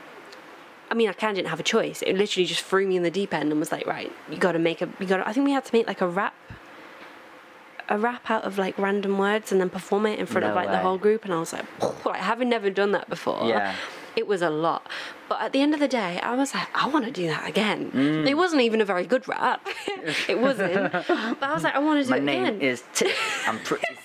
I 0.91 0.95
mean, 0.95 1.09
I 1.09 1.13
kind 1.13 1.31
of 1.31 1.37
didn't 1.37 1.49
have 1.49 1.61
a 1.61 1.65
choice. 1.65 2.03
It 2.03 2.17
literally 2.17 2.47
just 2.47 2.63
threw 2.63 2.87
me 2.87 2.97
in 2.97 3.03
the 3.03 3.11
deep 3.11 3.35
end 3.35 3.51
and 3.51 3.61
was 3.61 3.71
like, 3.73 3.87
right, 3.87 4.11
you 4.31 4.39
got 4.39 4.53
to 4.53 4.59
make 4.59 4.81
a, 4.83 4.89
you 4.99 5.07
got. 5.07 5.27
I 5.27 5.33
think 5.33 5.45
we 5.47 5.53
had 5.53 5.65
to 5.67 5.75
make 5.75 5.87
like 5.87 6.01
a 6.01 6.09
rap, 6.09 6.35
a 7.89 7.99
rap 7.99 8.31
out 8.31 8.45
of 8.45 8.59
like 8.59 8.79
random 8.79 9.19
words 9.19 9.53
and 9.53 9.61
then 9.61 9.71
perform 9.71 10.07
it 10.07 10.19
in 10.19 10.27
front 10.27 10.45
of 10.45 10.51
No 10.51 10.57
like 10.57 10.69
the 10.71 10.79
whole 10.79 10.99
group. 10.99 11.25
And 11.25 11.35
I 11.35 11.41
was 11.41 11.53
like, 11.53 11.65
like 12.05 12.21
having 12.21 12.49
never 12.49 12.71
done 12.71 12.93
that 12.93 13.09
before. 13.09 13.47
Yeah. 13.49 13.75
It 14.17 14.27
was 14.27 14.43
a 14.43 14.51
lot. 14.51 14.89
But 15.29 15.41
at 15.43 15.53
the 15.53 15.61
end 15.61 15.75
of 15.75 15.81
the 15.81 15.87
day, 15.87 16.19
I 16.21 16.35
was 16.35 16.53
like, 16.53 16.67
I 16.75 16.89
want 16.89 17.05
to 17.05 17.13
do 17.13 17.29
that 17.29 17.47
again. 17.49 17.93
Mm. 17.93 18.27
It 18.29 18.35
wasn't 18.35 18.63
even 18.63 18.81
a 18.81 18.85
very 18.85 19.07
good 19.07 19.29
rap. 19.29 19.65
it 20.29 20.41
wasn't. 20.41 20.91
But 20.91 21.43
I 21.43 21.55
was 21.55 21.63
like, 21.63 21.75
I 21.77 21.79
want 21.79 22.01
to 22.01 22.05
do 22.05 22.11
My 22.11 22.17
it 22.17 22.23
name 22.25 22.45
again. 22.45 22.61
is 22.61 22.83
Tip. 22.95 23.13
I'm 23.47 23.59
pretty 23.61 23.85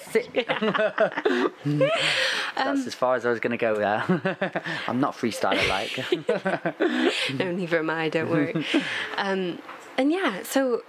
Um, 2.55 2.75
That's 2.75 2.87
as 2.87 2.93
far 2.93 3.15
as 3.15 3.25
I 3.25 3.29
was 3.31 3.39
going 3.39 3.51
to 3.51 3.57
go 3.57 3.75
there. 3.75 4.63
I'm 4.87 4.99
not 4.99 5.15
freestyler 5.15 5.67
like. 5.69 5.97
no, 7.39 7.51
neither 7.51 7.79
am 7.79 7.89
I, 7.89 8.09
don't 8.09 8.29
worry. 8.29 8.65
um, 9.17 9.59
and 9.97 10.11
yeah, 10.11 10.43
so 10.43 10.83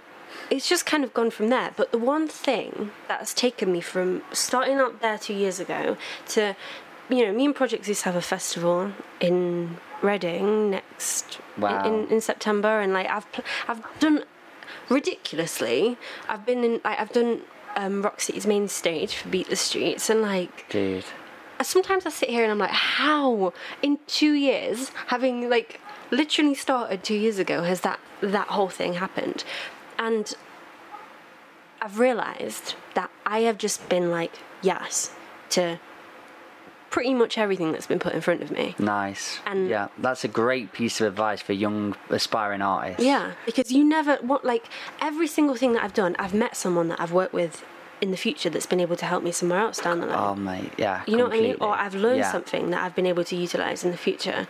it's 0.49 0.69
just 0.69 0.85
kind 0.85 1.03
of 1.03 1.13
gone 1.13 1.31
from 1.31 1.49
there. 1.49 1.71
But 1.75 1.91
the 1.91 1.97
one 1.97 2.27
thing 2.27 2.91
that 3.07 3.19
has 3.19 3.33
taken 3.33 3.71
me 3.71 3.81
from 3.81 4.21
starting 4.31 4.79
up 4.79 5.01
there 5.01 5.17
two 5.17 5.33
years 5.33 5.59
ago 5.59 5.97
to, 6.29 6.55
you 7.09 7.25
know, 7.25 7.33
me 7.33 7.45
and 7.45 7.55
Project 7.55 7.85
Zeus 7.85 8.01
have 8.03 8.15
a 8.15 8.21
festival 8.21 8.91
in 9.19 9.77
Reading 10.01 10.69
next 10.71 11.39
Wow. 11.57 11.83
in, 11.87 12.07
in 12.11 12.21
September, 12.21 12.79
and 12.81 12.93
like 12.93 13.07
I've 13.07 13.31
pl- 13.31 13.45
I've 13.67 13.81
done 13.99 14.23
ridiculously. 14.89 15.97
I've 16.27 16.45
been 16.45 16.63
in 16.63 16.81
like 16.83 16.99
I've 16.99 17.11
done. 17.11 17.41
Um, 17.75 18.01
Rock 18.01 18.21
City's 18.21 18.47
main 18.47 18.67
stage 18.67 19.15
for 19.15 19.27
Beat 19.29 19.49
the 19.49 19.55
Streets, 19.55 20.09
and 20.09 20.21
like 20.21 20.69
Dude. 20.69 21.03
sometimes 21.61 22.05
I 22.05 22.09
sit 22.09 22.29
here 22.29 22.43
and 22.43 22.51
I'm 22.51 22.57
like, 22.57 22.69
how 22.71 23.53
in 23.81 23.99
two 24.07 24.33
years, 24.33 24.89
having 25.07 25.49
like 25.49 25.81
literally 26.11 26.55
started 26.55 27.03
two 27.03 27.15
years 27.15 27.37
ago, 27.39 27.63
has 27.63 27.81
that 27.81 27.99
that 28.21 28.47
whole 28.47 28.69
thing 28.69 28.93
happened? 28.93 29.43
And 29.99 30.33
I've 31.81 31.99
realised 31.99 32.75
that 32.93 33.11
I 33.25 33.39
have 33.41 33.57
just 33.57 33.89
been 33.89 34.09
like 34.09 34.33
yes 34.61 35.11
to 35.49 35.79
pretty 36.95 37.13
much 37.13 37.37
everything 37.37 37.73
that's 37.73 37.87
been 37.87 37.99
put 37.99 38.13
in 38.13 38.21
front 38.21 38.41
of 38.41 38.49
me. 38.49 38.73
Nice. 38.79 39.39
And- 39.45 39.67
yeah, 39.67 39.89
that's 39.97 40.23
a 40.23 40.29
great 40.29 40.71
piece 40.71 41.01
of 41.01 41.07
advice 41.07 41.41
for 41.41 41.51
young 41.51 41.93
aspiring 42.09 42.61
artists. 42.61 43.03
Yeah, 43.03 43.33
because 43.45 43.69
you 43.69 43.83
never 43.83 44.17
want 44.23 44.45
like 44.45 44.65
every 45.01 45.27
single 45.27 45.55
thing 45.57 45.73
that 45.73 45.83
I've 45.83 45.93
done, 45.93 46.15
I've 46.17 46.33
met 46.33 46.55
someone 46.55 46.87
that 46.87 47.01
I've 47.01 47.11
worked 47.11 47.33
with 47.33 47.65
in 47.99 48.11
the 48.11 48.17
future 48.25 48.49
that's 48.49 48.65
been 48.65 48.79
able 48.79 48.95
to 48.95 49.05
help 49.05 49.23
me 49.25 49.33
somewhere 49.33 49.59
else 49.59 49.77
down 49.79 49.99
the 49.99 50.05
line. 50.05 50.17
Oh 50.17 50.35
mate, 50.35 50.71
yeah. 50.77 51.03
you 51.05 51.17
know 51.17 51.25
what 51.25 51.33
I 51.33 51.41
mean? 51.41 51.57
Or 51.59 51.73
I've 51.75 51.95
learned 51.95 52.19
Yeah. 52.19 52.31
something 52.31 52.69
that 52.71 52.81
I've 52.81 52.95
been 52.95 53.05
able 53.13 53.25
to 53.25 53.35
utilise 53.35 53.83
in 53.83 53.91
the 53.91 53.97
future. 53.97 54.47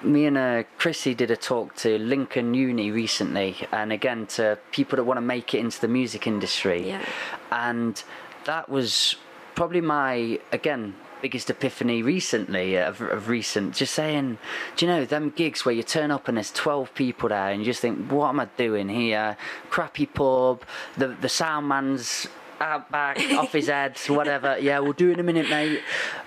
me 0.00 0.26
and 0.26 0.38
uh, 0.38 0.62
Chrissy 0.78 1.12
did 1.22 1.32
a 1.32 1.36
talk 1.36 1.74
to 1.82 1.98
Lincoln 1.98 2.54
Uni 2.54 2.92
recently, 2.92 3.56
and 3.72 3.92
again 3.92 4.26
to 4.36 4.56
people 4.70 4.94
that 4.98 5.02
want 5.10 5.16
to 5.16 5.26
make 5.36 5.52
it 5.52 5.58
into 5.58 5.80
the 5.80 5.88
music 5.88 6.28
industry. 6.28 6.86
Yeah. 6.86 7.04
And 7.50 8.00
that 8.44 8.68
was 8.68 9.16
probably 9.56 9.80
my 9.80 10.38
again 10.52 10.94
biggest 11.20 11.50
epiphany 11.50 12.02
recently 12.02 12.76
of, 12.76 13.00
of 13.00 13.28
recent. 13.28 13.74
Just 13.74 13.94
saying, 13.94 14.38
do 14.76 14.86
you 14.86 14.92
know 14.92 15.04
them 15.04 15.30
gigs 15.30 15.64
where 15.64 15.74
you 15.74 15.82
turn 15.82 16.10
up 16.10 16.28
and 16.28 16.36
there's 16.36 16.50
twelve 16.50 16.94
people 16.94 17.28
there, 17.28 17.50
and 17.50 17.60
you 17.60 17.64
just 17.64 17.80
think, 17.80 18.10
what 18.10 18.28
am 18.28 18.40
I 18.40 18.46
doing 18.56 18.88
here? 18.88 19.36
Crappy 19.70 20.06
pub. 20.06 20.62
The 20.96 21.08
the 21.08 21.28
sound 21.28 21.68
man's 21.68 22.26
out 22.60 22.90
back, 22.90 23.18
off 23.32 23.52
his 23.52 23.68
head, 23.68 23.98
whatever. 24.08 24.58
Yeah, 24.58 24.80
we'll 24.80 24.92
do 24.92 25.10
it 25.10 25.14
in 25.14 25.20
a 25.20 25.24
minute, 25.24 25.48
mate. 25.48 25.82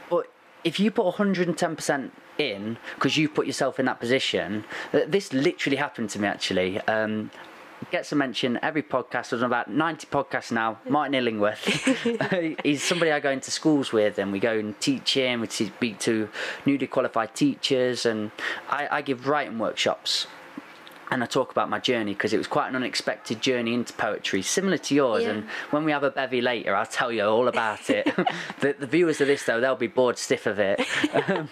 But 0.09 0.31
if 0.63 0.79
you 0.79 0.91
put 0.91 1.15
110% 1.15 2.11
in 2.37 2.77
because 2.95 3.17
you 3.17 3.27
put 3.27 3.45
yourself 3.45 3.79
in 3.79 3.85
that 3.85 3.99
position 3.99 4.63
th- 4.91 5.07
this 5.09 5.33
literally 5.33 5.75
happened 5.75 6.09
to 6.09 6.17
me 6.17 6.27
actually 6.27 6.79
um, 6.81 7.29
gets 7.89 8.11
a 8.11 8.15
mention 8.15 8.59
every 8.61 8.83
podcast. 8.83 9.33
I've 9.33 9.39
done 9.39 9.43
about 9.43 9.69
90 9.69 10.07
podcasts 10.07 10.51
now. 10.51 10.79
Martin 10.87 11.15
Illingworth. 11.15 11.63
He's 12.63 12.83
somebody 12.83 13.11
I 13.11 13.19
go 13.19 13.31
into 13.31 13.49
schools 13.51 13.91
with, 13.91 14.19
and 14.19 14.31
we 14.31 14.39
go 14.39 14.57
and 14.57 14.79
teach 14.79 15.15
him. 15.15 15.41
We 15.41 15.47
speak 15.47 15.99
to 15.99 16.29
newly 16.65 16.87
qualified 16.87 17.33
teachers, 17.33 18.05
and 18.05 18.31
I, 18.69 18.87
I 18.91 19.01
give 19.01 19.27
writing 19.27 19.57
workshops. 19.57 20.27
And 21.11 21.21
I 21.23 21.25
talk 21.27 21.51
about 21.51 21.69
my 21.69 21.79
journey 21.79 22.13
because 22.13 22.33
it 22.33 22.37
was 22.37 22.47
quite 22.47 22.69
an 22.69 22.75
unexpected 22.75 23.41
journey 23.41 23.73
into 23.73 23.93
poetry, 23.93 24.41
similar 24.41 24.77
to 24.77 24.95
yours. 24.95 25.23
Yeah. 25.23 25.31
And 25.31 25.43
when 25.69 25.83
we 25.83 25.91
have 25.91 26.03
a 26.03 26.09
bevy 26.09 26.41
later, 26.41 26.75
I'll 26.75 26.85
tell 26.85 27.11
you 27.11 27.25
all 27.25 27.47
about 27.47 27.89
it. 27.89 28.05
the, 28.59 28.75
the 28.79 28.87
viewers 28.87 29.21
of 29.21 29.27
this, 29.27 29.43
though, 29.43 29.59
they'll 29.59 29.75
be 29.75 29.87
bored 29.87 30.17
stiff 30.17 30.47
of 30.47 30.57
it. 30.59 30.81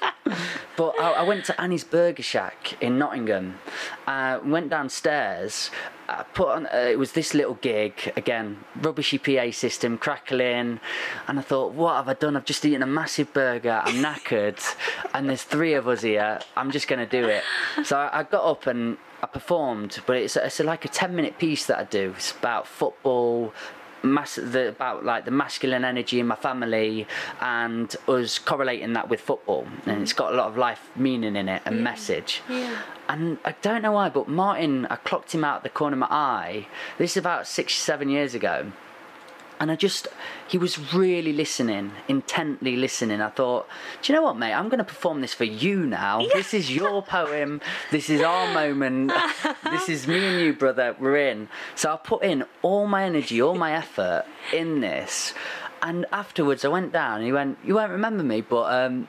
But 0.80 0.98
I, 0.98 1.12
I 1.12 1.24
went 1.24 1.44
to 1.44 1.60
Annie's 1.60 1.84
Burger 1.84 2.24
Shack 2.24 2.82
in 2.82 2.98
Nottingham. 2.98 3.60
Uh, 4.08 4.40
went 4.46 4.70
downstairs. 4.70 5.72
I 6.08 6.24
put 6.24 6.48
on. 6.48 6.68
Uh, 6.68 6.88
it 6.90 6.98
was 6.98 7.12
this 7.12 7.34
little 7.34 7.56
gig 7.56 8.14
again, 8.16 8.64
rubbishy 8.80 9.18
PA 9.18 9.52
system, 9.52 9.98
crackling, 9.98 10.80
and 11.28 11.38
I 11.38 11.42
thought, 11.42 11.74
what 11.74 11.98
have 11.98 12.08
I 12.08 12.14
done? 12.14 12.38
I've 12.38 12.46
just 12.46 12.64
eaten 12.64 12.82
a 12.82 12.88
massive 12.88 13.34
burger. 13.34 13.82
I'm 13.84 13.96
knackered, 13.96 14.58
and 15.14 15.28
there's 15.28 15.44
three 15.44 15.74
of 15.74 15.90
us 15.90 16.02
here. 16.04 16.40
I'm 16.56 16.72
just 16.72 16.88
gonna 16.88 17.06
do 17.06 17.28
it. 17.28 17.44
So 17.84 17.98
I, 17.98 18.20
I 18.20 18.24
got 18.24 18.50
up 18.50 18.66
and 18.66 18.98
I 19.22 19.28
performed, 19.28 20.00
but 20.06 20.18
it's 20.18 20.36
it's 20.36 20.60
like 20.60 20.86
a 20.86 20.88
ten 20.88 21.16
minute 21.16 21.38
piece 21.38 21.66
that 21.66 21.80
I 21.80 21.84
do. 21.84 22.14
It's 22.16 22.32
about 22.32 22.68
football, 22.68 23.54
mass 24.04 24.36
the, 24.36 24.70
about 24.70 25.04
like 25.04 25.26
the 25.26 25.32
masculine 25.32 25.84
energy 25.84 26.20
in 26.20 26.28
my 26.28 26.36
family 26.36 27.06
and 27.42 27.94
us 28.08 28.40
correlating 28.40 28.94
that 28.94 29.10
with 29.10 29.20
football. 29.20 29.68
And 29.86 30.02
it's 30.02 30.14
got 30.14 30.34
a 30.34 30.36
lot 30.36 30.48
of 30.48 30.58
life 30.58 30.90
meaning 30.96 31.36
in 31.36 31.50
it 31.50 31.62
and 31.66 31.84
message. 31.84 32.42
Yeah. 32.50 32.82
and 33.08 33.38
I 33.44 33.56
don't 33.62 33.82
know 33.82 33.92
why 33.94 34.10
but 34.10 34.28
Martin 34.28 34.86
I 34.90 34.96
clocked 34.96 35.34
him 35.34 35.44
out 35.44 35.64
the 35.64 35.70
corner 35.70 35.96
of 35.96 36.00
my 36.00 36.08
eye. 36.10 36.68
This 36.98 37.12
is 37.12 37.18
about 37.18 37.48
six 37.48 37.76
seven 37.76 38.10
years 38.10 38.34
ago 38.34 38.72
and 39.60 39.72
I 39.72 39.76
just 39.76 40.08
he 40.48 40.58
was 40.58 40.94
really 40.94 41.34
listening 41.34 41.92
intently 42.08 42.76
listening. 42.76 43.22
I 43.22 43.30
thought 43.30 43.68
do 44.02 44.12
you 44.12 44.18
know 44.18 44.24
what 44.24 44.38
mate? 44.38 44.54
I'm 44.54 44.70
going 44.70 44.80
to 44.80 44.84
perform 44.84 45.22
this 45.22 45.34
for 45.34 45.44
you 45.44 45.86
now. 45.86 46.26
This 46.34 46.54
is 46.54 46.74
your 46.74 47.02
poem. 47.18 47.62
This 47.92 48.10
is 48.10 48.22
our 48.22 48.54
moment. 48.54 49.12
This 49.64 49.90
is 49.90 50.08
me 50.08 50.26
and 50.26 50.40
you 50.40 50.54
brother. 50.54 50.96
We're 51.00 51.18
in. 51.18 51.50
So 51.76 51.94
I 51.94 51.98
put 51.98 52.24
in 52.24 52.46
all 52.62 52.88
my 52.88 53.04
energy 53.04 53.42
all 53.42 53.56
my 53.56 53.74
effort 53.74 54.26
in 54.54 54.80
this. 54.82 55.34
And 55.82 56.06
afterwards 56.12 56.64
I 56.64 56.70
went 56.70 56.94
down 56.94 57.18
and 57.18 57.26
he 57.26 57.32
went 57.32 57.58
you 57.66 57.76
won't 57.76 57.92
remember 57.92 58.24
me 58.24 58.42
but 58.42 58.74
um, 58.74 59.08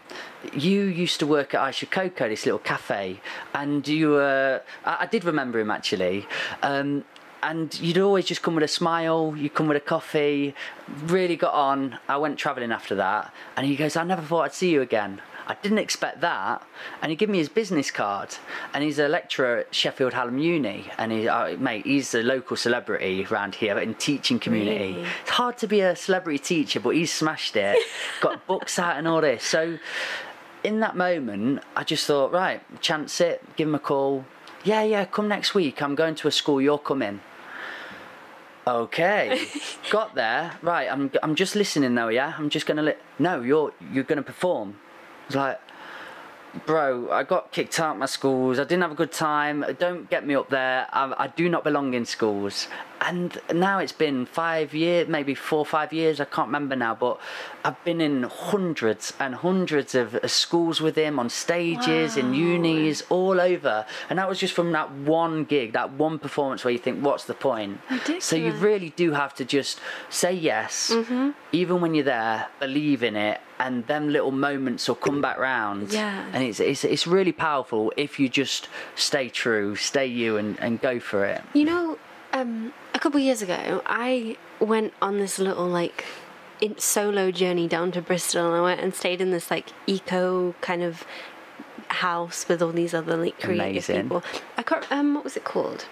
you 0.52 0.82
used 0.82 1.20
to 1.20 1.26
work 1.26 1.54
at 1.54 1.60
Aisha 1.60 1.88
Coco 1.88 2.28
this 2.28 2.44
little 2.44 2.58
cafe. 2.58 3.20
And 3.54 3.86
you 3.86 4.16
uh, 4.16 4.60
I, 4.84 4.98
I 5.02 5.06
did 5.06 5.24
remember 5.24 5.60
him 5.60 5.70
actually. 5.70 6.26
Um, 6.62 7.04
and 7.42 7.78
you'd 7.80 7.98
always 7.98 8.26
just 8.26 8.42
come 8.42 8.54
with 8.54 8.64
a 8.64 8.68
smile, 8.68 9.34
you 9.36 9.50
come 9.50 9.68
with 9.68 9.76
a 9.76 9.80
coffee, 9.80 10.54
really 11.04 11.36
got 11.36 11.54
on. 11.54 11.98
I 12.08 12.16
went 12.16 12.38
travelling 12.38 12.72
after 12.72 12.94
that, 12.96 13.32
and 13.56 13.66
he 13.66 13.76
goes, 13.76 13.96
I 13.96 14.04
never 14.04 14.22
thought 14.22 14.42
I'd 14.42 14.54
see 14.54 14.70
you 14.70 14.82
again. 14.82 15.20
I 15.50 15.56
didn't 15.62 15.78
expect 15.78 16.20
that. 16.20 16.64
And 17.02 17.10
he 17.10 17.16
gave 17.16 17.28
me 17.28 17.38
his 17.38 17.48
business 17.48 17.90
card. 17.90 18.36
And 18.72 18.84
he's 18.84 19.00
a 19.00 19.08
lecturer 19.08 19.58
at 19.58 19.74
Sheffield 19.74 20.12
Hallam 20.12 20.38
Uni. 20.38 20.86
And 20.96 21.10
he, 21.10 21.26
uh, 21.26 21.56
mate, 21.56 21.84
he's 21.84 22.14
a 22.14 22.22
local 22.22 22.56
celebrity 22.56 23.26
around 23.28 23.56
here 23.56 23.76
in 23.80 23.94
teaching 23.94 24.38
community. 24.38 24.94
Really? 24.94 25.08
It's 25.22 25.30
hard 25.30 25.58
to 25.58 25.66
be 25.66 25.80
a 25.80 25.96
celebrity 25.96 26.38
teacher, 26.38 26.78
but 26.78 26.90
he's 26.90 27.12
smashed 27.12 27.56
it. 27.56 27.76
Got 28.20 28.46
books 28.46 28.78
out 28.78 28.96
and 28.96 29.08
all 29.08 29.20
this. 29.22 29.42
So 29.42 29.78
in 30.62 30.78
that 30.80 30.96
moment, 30.96 31.64
I 31.74 31.82
just 31.82 32.06
thought, 32.06 32.30
right, 32.30 32.62
chance 32.80 33.20
it, 33.20 33.42
give 33.56 33.66
him 33.66 33.74
a 33.74 33.80
call. 33.80 34.24
Yeah, 34.62 34.84
yeah, 34.84 35.04
come 35.04 35.26
next 35.26 35.52
week. 35.52 35.82
I'm 35.82 35.96
going 35.96 36.14
to 36.16 36.28
a 36.28 36.30
school. 36.30 36.60
You're 36.60 36.78
coming. 36.78 37.20
Okay, 38.70 39.46
got 39.90 40.14
there. 40.14 40.52
Right, 40.62 40.88
I'm 40.90 41.10
I'm 41.22 41.34
just 41.34 41.54
listening 41.56 41.94
though. 41.94 42.08
Yeah, 42.08 42.34
I'm 42.38 42.50
just 42.50 42.66
gonna 42.66 42.82
li- 42.82 43.00
No, 43.18 43.40
you're 43.40 43.72
you're 43.92 44.04
gonna 44.04 44.22
perform. 44.22 44.76
It's 45.26 45.34
like, 45.36 45.60
bro, 46.66 47.10
I 47.10 47.22
got 47.24 47.52
kicked 47.52 47.78
out 47.80 47.92
of 47.92 47.98
my 47.98 48.06
schools. 48.06 48.58
I 48.58 48.64
didn't 48.64 48.82
have 48.82 48.92
a 48.92 48.96
good 49.02 49.12
time. 49.12 49.64
Don't 49.78 50.08
get 50.10 50.26
me 50.26 50.34
up 50.34 50.50
there. 50.50 50.86
I, 50.92 51.14
I 51.24 51.26
do 51.28 51.48
not 51.48 51.64
belong 51.64 51.94
in 51.94 52.04
schools. 52.06 52.68
And 53.02 53.40
now 53.54 53.78
it's 53.78 53.92
been 53.92 54.26
five 54.26 54.74
years, 54.74 55.08
maybe 55.08 55.34
four 55.34 55.60
or 55.60 55.66
five 55.66 55.92
years. 55.92 56.20
I 56.20 56.26
can't 56.26 56.48
remember 56.48 56.76
now, 56.76 56.94
but 56.94 57.18
I've 57.64 57.82
been 57.82 58.00
in 58.00 58.24
hundreds 58.24 59.14
and 59.18 59.34
hundreds 59.34 59.94
of 59.94 60.18
schools 60.30 60.80
with 60.82 60.96
him 60.96 61.18
on 61.18 61.30
stages, 61.30 62.16
in 62.18 62.34
unis, 62.34 63.02
all 63.08 63.40
over. 63.40 63.86
And 64.10 64.18
that 64.18 64.28
was 64.28 64.38
just 64.38 64.52
from 64.52 64.72
that 64.72 64.90
one 64.92 65.44
gig, 65.44 65.72
that 65.72 65.92
one 65.92 66.18
performance 66.18 66.62
where 66.62 66.72
you 66.72 66.78
think, 66.78 67.02
what's 67.02 67.24
the 67.24 67.34
point? 67.34 67.80
So 68.18 68.36
you 68.36 68.52
really 68.52 68.90
do 68.90 69.12
have 69.12 69.34
to 69.36 69.44
just 69.44 69.80
say 70.10 70.32
yes, 70.32 70.90
Mm-hmm. 70.90 71.30
even 71.52 71.80
when 71.80 71.94
you're 71.94 72.04
there, 72.04 72.48
believe 72.58 73.02
in 73.02 73.16
it, 73.16 73.40
and 73.58 73.86
them 73.86 74.08
little 74.10 74.30
moments 74.30 74.86
will 74.88 74.94
come 74.94 75.20
back 75.20 75.38
round. 75.38 75.92
Yeah. 75.92 76.26
And 76.32 76.44
it's, 76.44 76.60
it's, 76.60 76.84
it's 76.84 77.06
really 77.06 77.32
powerful 77.32 77.92
if 77.96 78.18
you 78.20 78.28
just 78.28 78.68
stay 78.94 79.28
true, 79.28 79.76
stay 79.76 80.06
you, 80.06 80.36
and, 80.36 80.58
and 80.60 80.80
go 80.80 81.00
for 81.00 81.24
it. 81.24 81.42
You 81.54 81.64
know, 81.64 81.98
um, 82.40 82.72
a 82.94 82.98
couple 82.98 83.18
of 83.18 83.24
years 83.24 83.42
ago, 83.42 83.82
I 83.86 84.36
went 84.58 84.92
on 85.00 85.18
this 85.18 85.38
little 85.38 85.66
like 85.66 86.04
in 86.60 86.78
solo 86.78 87.30
journey 87.30 87.68
down 87.68 87.92
to 87.92 88.02
Bristol, 88.02 88.46
and 88.46 88.56
I 88.56 88.60
went 88.60 88.80
and 88.80 88.94
stayed 88.94 89.20
in 89.20 89.30
this 89.30 89.50
like 89.50 89.70
eco 89.86 90.54
kind 90.60 90.82
of 90.82 91.04
house 91.88 92.48
with 92.48 92.62
all 92.62 92.72
these 92.72 92.94
other 92.94 93.16
like 93.16 93.40
creative 93.40 93.88
Amazing. 93.88 94.02
people. 94.02 94.22
I 94.56 94.62
can't. 94.62 94.90
Um, 94.90 95.14
what 95.14 95.24
was 95.24 95.36
it 95.36 95.44
called? 95.44 95.86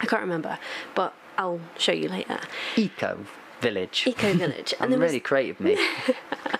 I 0.00 0.06
can't 0.06 0.22
remember, 0.22 0.58
but 0.94 1.14
I'll 1.38 1.60
show 1.78 1.92
you 1.92 2.08
later. 2.08 2.38
Eco 2.76 3.24
Village. 3.60 4.04
Eco 4.06 4.34
Village, 4.34 4.74
I'm 4.80 4.84
and 4.84 4.92
there 4.92 5.00
was 5.00 5.10
really 5.10 5.20
creative, 5.20 5.60
me. 5.60 5.78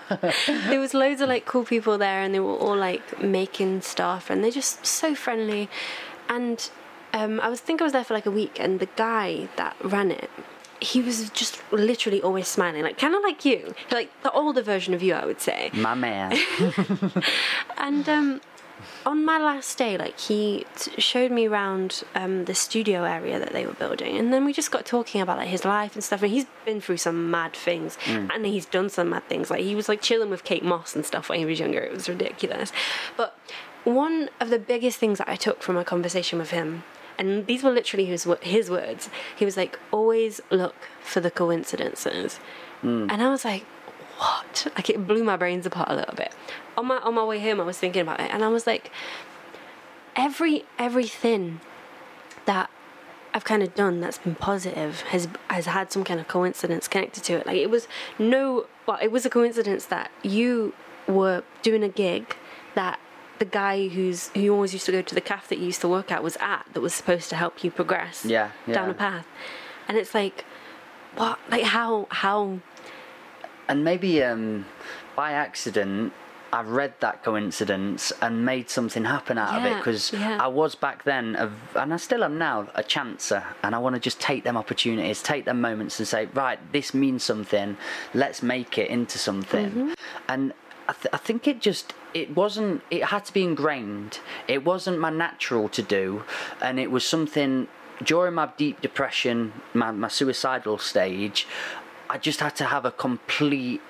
there 0.69 0.79
was 0.79 0.93
loads 0.93 1.21
of 1.21 1.29
like 1.29 1.45
cool 1.45 1.63
people 1.63 1.97
there 1.97 2.21
and 2.21 2.33
they 2.33 2.39
were 2.39 2.55
all 2.55 2.75
like 2.75 3.21
making 3.21 3.81
stuff 3.81 4.29
and 4.29 4.43
they're 4.43 4.51
just 4.51 4.85
so 4.85 5.13
friendly 5.13 5.69
and 6.29 6.71
um, 7.17 7.39
i 7.41 7.49
was 7.49 7.59
think 7.59 7.81
i 7.81 7.83
was 7.83 7.93
there 7.93 8.03
for 8.03 8.13
like 8.13 8.25
a 8.25 8.31
week 8.31 8.55
and 8.59 8.79
the 8.79 8.89
guy 8.95 9.47
that 9.55 9.75
ran 9.83 10.09
it 10.11 10.29
he 10.79 11.01
was 11.01 11.29
just 11.31 11.53
literally 11.71 12.21
always 12.21 12.47
smiling 12.47 12.83
like 12.83 12.97
kind 12.97 13.15
of 13.15 13.21
like 13.23 13.43
you 13.43 13.73
like 13.91 14.09
the 14.23 14.31
older 14.31 14.61
version 14.61 14.93
of 14.93 15.01
you 15.01 15.13
i 15.13 15.25
would 15.25 15.41
say 15.41 15.71
My 15.73 15.95
man. 15.95 16.37
and 17.77 18.07
um, 18.07 18.41
on 19.05 19.25
my 19.25 19.39
last 19.39 19.77
day, 19.77 19.97
like 19.97 20.19
he 20.19 20.65
t- 20.75 21.01
showed 21.01 21.31
me 21.31 21.47
around 21.47 22.03
um, 22.13 22.45
the 22.45 22.53
studio 22.53 23.03
area 23.03 23.39
that 23.39 23.51
they 23.53 23.65
were 23.65 23.73
building, 23.73 24.17
and 24.17 24.31
then 24.31 24.45
we 24.45 24.53
just 24.53 24.71
got 24.71 24.85
talking 24.85 25.21
about 25.21 25.37
like 25.37 25.47
his 25.47 25.65
life 25.65 25.95
and 25.95 26.03
stuff. 26.03 26.21
And 26.21 26.31
he's 26.31 26.45
been 26.65 26.81
through 26.81 26.97
some 26.97 27.31
mad 27.31 27.53
things, 27.53 27.97
and 28.05 28.45
he's 28.45 28.65
done 28.65 28.89
some 28.89 29.09
mad 29.09 29.27
things. 29.27 29.49
Like 29.49 29.61
he 29.61 29.75
was 29.75 29.87
like 29.89 30.01
chilling 30.01 30.29
with 30.29 30.43
Kate 30.43 30.63
Moss 30.63 30.95
and 30.95 31.05
stuff 31.05 31.29
when 31.29 31.39
he 31.39 31.45
was 31.45 31.59
younger. 31.59 31.79
It 31.79 31.93
was 31.93 32.07
ridiculous. 32.09 32.71
But 33.15 33.37
one 33.83 34.29
of 34.39 34.49
the 34.49 34.59
biggest 34.59 34.99
things 34.99 35.17
that 35.17 35.29
I 35.29 35.35
took 35.35 35.63
from 35.63 35.77
a 35.77 35.83
conversation 35.83 36.37
with 36.37 36.51
him. 36.51 36.83
And 37.17 37.47
these 37.47 37.63
were 37.63 37.71
literally 37.71 38.05
his 38.05 38.27
his 38.41 38.69
words. 38.69 39.09
He 39.35 39.45
was 39.45 39.57
like, 39.57 39.79
"Always 39.91 40.39
look 40.51 40.75
for 41.01 41.19
the 41.19 41.31
coincidences," 41.31 42.37
hmm. 42.81 43.07
and 43.09 43.21
I 43.23 43.29
was 43.29 43.43
like, 43.43 43.65
what? 44.17 44.67
Like 44.75 44.89
it 44.89 45.07
blew 45.07 45.23
my 45.23 45.37
brains 45.37 45.65
apart 45.65 45.89
a 45.89 45.95
little 45.95 46.15
bit. 46.15 46.33
On 46.77 46.85
my 46.85 46.97
on 46.97 47.13
my 47.13 47.23
way 47.23 47.39
home, 47.39 47.59
I 47.59 47.63
was 47.63 47.77
thinking 47.77 48.01
about 48.01 48.19
it, 48.19 48.31
and 48.31 48.43
I 48.43 48.47
was 48.47 48.67
like, 48.67 48.91
every 50.15 50.65
everything 50.79 51.61
that 52.45 52.69
I've 53.33 53.43
kind 53.43 53.61
of 53.61 53.75
done 53.75 54.01
that's 54.01 54.17
been 54.17 54.35
positive 54.35 55.01
has 55.01 55.27
has 55.49 55.67
had 55.67 55.91
some 55.91 56.03
kind 56.03 56.19
of 56.19 56.27
coincidence 56.27 56.87
connected 56.87 57.23
to 57.25 57.33
it. 57.33 57.45
Like 57.45 57.57
it 57.57 57.69
was 57.69 57.87
no, 58.17 58.65
well, 58.87 58.97
it 59.01 59.11
was 59.11 59.25
a 59.25 59.29
coincidence 59.29 59.85
that 59.85 60.11
you 60.23 60.73
were 61.07 61.43
doing 61.61 61.83
a 61.83 61.89
gig 61.89 62.35
that 62.75 62.99
the 63.39 63.45
guy 63.45 63.87
who's 63.87 64.29
who 64.29 64.49
always 64.53 64.73
used 64.73 64.85
to 64.85 64.91
go 64.91 65.01
to 65.01 65.15
the 65.15 65.21
cafe 65.21 65.55
that 65.55 65.59
you 65.59 65.67
used 65.67 65.81
to 65.81 65.87
work 65.87 66.11
at 66.11 66.23
was 66.23 66.37
at 66.39 66.65
that 66.73 66.81
was 66.81 66.93
supposed 66.93 67.29
to 67.29 67.35
help 67.35 67.63
you 67.63 67.71
progress 67.71 68.25
Yeah, 68.25 68.51
down 68.71 68.89
a 68.89 68.93
path, 68.93 69.27
and 69.87 69.97
it's 69.97 70.13
like, 70.13 70.45
what? 71.15 71.39
Like 71.49 71.63
how 71.63 72.07
how 72.09 72.59
and 73.67 73.83
maybe 73.83 74.23
um, 74.23 74.65
by 75.15 75.31
accident 75.33 76.13
I 76.51 76.61
read 76.61 76.93
that 77.01 77.23
coincidence 77.23 78.13
and 78.21 78.45
made 78.45 78.69
something 78.69 79.03
happen 79.03 79.37
out 79.37 79.59
of 79.59 79.65
it 79.65 79.77
because 79.77 80.13
yeah. 80.13 80.37
I 80.39 80.47
was 80.47 80.75
back 80.75 81.03
then, 81.03 81.35
a, 81.35 81.51
and 81.75 81.93
I 81.93 81.97
still 81.97 82.23
am 82.23 82.37
now, 82.37 82.69
a 82.75 82.83
chancer, 82.83 83.43
and 83.63 83.75
I 83.75 83.79
want 83.79 83.95
to 83.95 83.99
just 83.99 84.19
take 84.19 84.43
them 84.43 84.55
opportunities, 84.55 85.21
take 85.21 85.45
them 85.45 85.59
moments, 85.59 85.99
and 85.99 86.07
say, 86.07 86.27
right, 86.33 86.59
this 86.71 86.93
means 86.93 87.23
something. 87.23 87.77
Let's 88.13 88.41
make 88.41 88.77
it 88.77 88.89
into 88.89 89.17
something. 89.17 89.69
Mm-hmm. 89.69 89.93
And 90.29 90.53
I, 90.87 90.93
th- 90.93 91.13
I 91.13 91.17
think 91.17 91.47
it 91.47 91.61
just 91.61 91.93
it 92.13 92.35
wasn't. 92.35 92.81
It 92.89 93.05
had 93.05 93.25
to 93.25 93.33
be 93.33 93.43
ingrained. 93.43 94.19
It 94.47 94.63
wasn't 94.63 94.99
my 94.99 95.09
natural 95.09 95.69
to 95.69 95.81
do, 95.81 96.23
and 96.61 96.79
it 96.79 96.91
was 96.91 97.05
something 97.05 97.67
during 98.03 98.35
my 98.35 98.49
deep 98.57 98.81
depression, 98.81 99.53
my, 99.73 99.91
my 99.91 100.07
suicidal 100.07 100.77
stage. 100.77 101.47
I 102.09 102.17
just 102.17 102.39
had 102.39 102.55
to 102.57 102.65
have 102.65 102.85
a 102.85 102.91
complete 102.91 103.81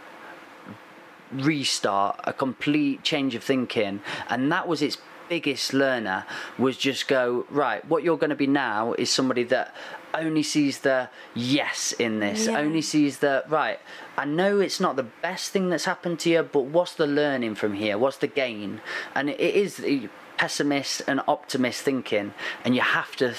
restart, 1.31 2.19
a 2.23 2.33
complete 2.33 3.03
change 3.03 3.35
of 3.35 3.43
thinking, 3.43 4.01
and 4.29 4.51
that 4.51 4.67
was 4.67 4.81
its 4.81 4.97
biggest 5.29 5.73
learner. 5.73 6.25
Was 6.57 6.77
just 6.77 7.07
go 7.07 7.45
right. 7.49 7.85
What 7.85 8.03
you're 8.03 8.17
going 8.17 8.29
to 8.31 8.35
be 8.35 8.47
now 8.47 8.93
is 8.93 9.09
somebody 9.09 9.43
that 9.45 9.75
only 10.13 10.43
sees 10.43 10.79
the 10.79 11.09
yes 11.33 11.93
in 11.93 12.19
this, 12.19 12.47
Yeah. 12.47 12.59
only 12.59 12.81
sees 12.81 13.19
the 13.19 13.43
right. 13.47 13.79
I 14.17 14.25
know 14.25 14.59
it's 14.59 14.79
not 14.79 14.95
the 14.95 15.03
best 15.03 15.51
thing 15.51 15.69
that's 15.69 15.85
happened 15.85 16.19
to 16.21 16.29
you, 16.29 16.43
but 16.43 16.65
what's 16.65 16.93
the 16.93 17.07
learning 17.07 17.55
from 17.55 17.73
here? 17.73 17.97
What's 17.97 18.17
the 18.17 18.27
gain? 18.27 18.81
And 19.13 19.29
it 19.29 19.39
is 19.39 19.77
the 19.77 20.09
pessimist 20.37 21.01
and 21.07 21.19
optimist 21.27 21.81
thinking, 21.81 22.33
and 22.63 22.75
you 22.75 22.81
have 22.81 23.15
to 23.15 23.29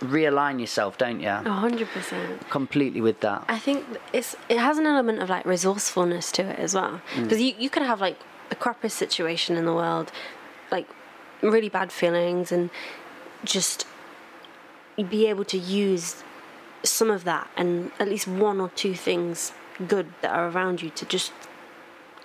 realign 0.00 0.60
yourself, 0.60 0.98
don't 0.98 1.20
you? 1.20 1.28
a 1.28 1.42
hundred 1.42 1.88
percent. 1.88 2.48
Completely 2.50 3.00
with 3.00 3.20
that. 3.20 3.44
I 3.48 3.58
think 3.58 3.84
it's 4.12 4.36
it 4.48 4.58
has 4.58 4.78
an 4.78 4.86
element 4.86 5.22
of 5.22 5.30
like 5.30 5.46
resourcefulness 5.46 6.32
to 6.32 6.42
it 6.42 6.58
as 6.58 6.74
well 6.74 7.00
mm. 7.14 7.22
because 7.22 7.40
you, 7.40 7.54
you 7.58 7.70
could 7.70 7.82
have 7.84 8.00
like 8.00 8.18
the 8.48 8.56
crappiest 8.56 8.92
situation 8.92 9.56
in 9.56 9.64
the 9.64 9.72
world, 9.74 10.10
like 10.70 10.88
really 11.40 11.68
bad 11.68 11.92
feelings 11.92 12.50
and 12.52 12.68
just 13.44 13.86
be 14.96 15.26
able 15.26 15.44
to 15.46 15.58
use 15.58 16.22
some 16.82 17.10
of 17.10 17.24
that 17.24 17.48
and 17.56 17.92
at 17.98 18.08
least 18.08 18.26
one 18.26 18.60
or 18.60 18.68
two 18.70 18.94
things 18.94 19.52
good 19.86 20.12
that 20.22 20.30
are 20.30 20.48
around 20.48 20.82
you 20.82 20.90
to 20.90 21.04
just 21.04 21.32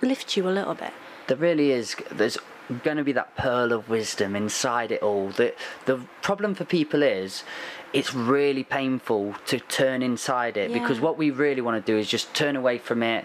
lift 0.02 0.36
you 0.36 0.48
a 0.48 0.50
little 0.50 0.74
bit. 0.74 0.92
There 1.26 1.36
really 1.36 1.72
is. 1.72 1.96
There's 2.10 2.38
going 2.82 2.96
to 2.96 3.04
be 3.04 3.12
that 3.12 3.36
pearl 3.36 3.72
of 3.72 3.88
wisdom 3.88 4.34
inside 4.34 4.90
it 4.90 5.02
all. 5.02 5.30
The 5.30 5.54
the 5.86 5.98
problem 6.22 6.54
for 6.54 6.64
people 6.64 7.02
is 7.02 7.44
it's 7.92 8.14
really 8.14 8.64
painful 8.64 9.34
to 9.46 9.58
turn 9.58 10.02
inside 10.02 10.56
it 10.56 10.72
because 10.72 11.00
what 11.00 11.16
we 11.16 11.30
really 11.30 11.60
want 11.60 11.84
to 11.84 11.92
do 11.92 11.98
is 11.98 12.08
just 12.08 12.34
turn 12.34 12.56
away 12.56 12.78
from 12.78 13.02
it. 13.02 13.24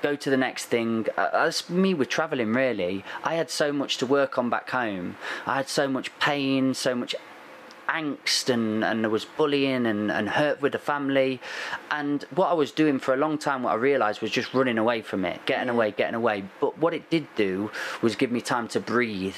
Go 0.00 0.14
to 0.16 0.30
the 0.30 0.36
next 0.36 0.66
thing. 0.66 1.06
That's 1.16 1.68
me 1.68 1.92
with 1.92 2.08
travelling, 2.08 2.52
really. 2.52 3.04
I 3.24 3.34
had 3.34 3.50
so 3.50 3.72
much 3.72 3.98
to 3.98 4.06
work 4.06 4.38
on 4.38 4.48
back 4.48 4.70
home. 4.70 5.16
I 5.44 5.56
had 5.56 5.68
so 5.68 5.88
much 5.88 6.16
pain, 6.20 6.72
so 6.74 6.94
much 6.94 7.14
angst 7.88 8.48
and, 8.48 8.84
and 8.84 9.02
there 9.02 9.10
was 9.10 9.24
bullying 9.24 9.86
and, 9.86 10.10
and 10.10 10.28
hurt 10.28 10.60
with 10.60 10.72
the 10.72 10.78
family. 10.78 11.40
And 11.90 12.22
what 12.34 12.48
I 12.48 12.52
was 12.52 12.70
doing 12.70 12.98
for 12.98 13.14
a 13.14 13.16
long 13.16 13.38
time, 13.38 13.62
what 13.62 13.72
I 13.72 13.76
realised 13.76 14.20
was 14.20 14.30
just 14.30 14.54
running 14.54 14.78
away 14.78 15.02
from 15.02 15.24
it, 15.24 15.44
getting 15.46 15.68
away, 15.68 15.90
getting 15.92 16.14
away. 16.14 16.44
But 16.60 16.78
what 16.78 16.94
it 16.94 17.10
did 17.10 17.26
do 17.34 17.70
was 18.02 18.16
give 18.16 18.30
me 18.30 18.40
time 18.40 18.68
to 18.68 18.80
breathe. 18.80 19.34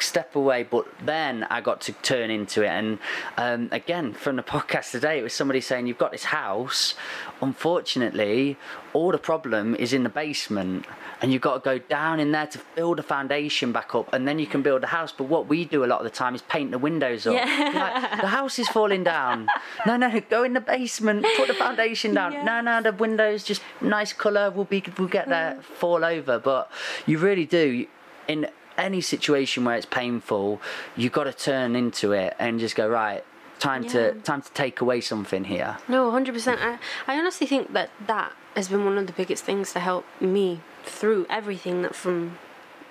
Step 0.00 0.36
away, 0.36 0.62
but 0.62 0.86
then 1.04 1.44
I 1.44 1.60
got 1.60 1.80
to 1.82 1.92
turn 1.92 2.30
into 2.30 2.62
it. 2.62 2.68
And 2.68 2.98
um, 3.36 3.68
again, 3.72 4.12
from 4.12 4.36
the 4.36 4.42
podcast 4.42 4.92
today, 4.92 5.18
it 5.18 5.22
was 5.22 5.32
somebody 5.32 5.60
saying, 5.60 5.86
You've 5.86 5.98
got 5.98 6.12
this 6.12 6.24
house. 6.24 6.94
Unfortunately, 7.40 8.56
all 8.92 9.10
the 9.12 9.18
problem 9.18 9.74
is 9.74 9.92
in 9.92 10.02
the 10.02 10.08
basement, 10.08 10.86
and 11.20 11.32
you've 11.32 11.42
got 11.42 11.54
to 11.54 11.60
go 11.60 11.78
down 11.78 12.20
in 12.20 12.32
there 12.32 12.46
to 12.46 12.60
build 12.74 12.98
a 12.98 13.02
foundation 13.02 13.72
back 13.72 13.94
up, 13.94 14.12
and 14.12 14.26
then 14.26 14.38
you 14.38 14.46
can 14.46 14.62
build 14.62 14.84
a 14.84 14.86
house. 14.86 15.12
But 15.12 15.24
what 15.24 15.48
we 15.48 15.64
do 15.64 15.84
a 15.84 15.86
lot 15.86 15.98
of 15.98 16.04
the 16.04 16.10
time 16.10 16.34
is 16.34 16.42
paint 16.42 16.70
the 16.70 16.78
windows 16.78 17.26
up. 17.26 17.34
Yeah. 17.34 17.72
Like, 17.74 18.20
the 18.20 18.28
house 18.28 18.58
is 18.58 18.68
falling 18.68 19.04
down. 19.04 19.48
No, 19.86 19.96
no, 19.96 20.20
go 20.28 20.42
in 20.44 20.54
the 20.54 20.60
basement, 20.60 21.24
put 21.36 21.46
the 21.48 21.54
foundation 21.54 22.12
down. 22.12 22.44
No, 22.44 22.60
no, 22.60 22.82
the 22.82 22.92
windows 22.92 23.44
just 23.44 23.62
nice 23.80 24.12
colour. 24.12 24.50
We'll 24.50 24.64
be, 24.64 24.82
we'll 24.98 25.08
get 25.08 25.28
there, 25.28 25.60
fall 25.62 26.04
over. 26.04 26.38
But 26.38 26.70
you 27.06 27.18
really 27.18 27.46
do. 27.46 27.86
in 28.26 28.48
any 28.78 29.00
situation 29.00 29.64
where 29.64 29.76
it's 29.76 29.86
painful, 29.86 30.60
you've 30.96 31.12
got 31.12 31.24
to 31.24 31.32
turn 31.32 31.76
into 31.76 32.12
it 32.12 32.34
and 32.38 32.60
just 32.60 32.76
go 32.76 32.88
right. 32.88 33.24
Time 33.58 33.82
Yeah. 33.82 33.90
to 33.90 34.14
time 34.20 34.42
to 34.42 34.52
take 34.52 34.80
away 34.80 35.00
something 35.00 35.44
here. 35.44 35.78
No, 35.88 36.10
hundred 36.12 36.34
percent. 36.34 36.60
I 36.62 36.78
I 37.08 37.18
honestly 37.18 37.46
think 37.46 37.72
that 37.72 37.90
that 38.06 38.32
has 38.54 38.68
been 38.68 38.84
one 38.84 38.96
of 38.96 39.08
the 39.08 39.12
biggest 39.12 39.42
things 39.44 39.72
to 39.72 39.80
help 39.80 40.04
me 40.20 40.60
through 40.84 41.26
everything 41.28 41.82
that 41.82 41.94
from 41.94 42.38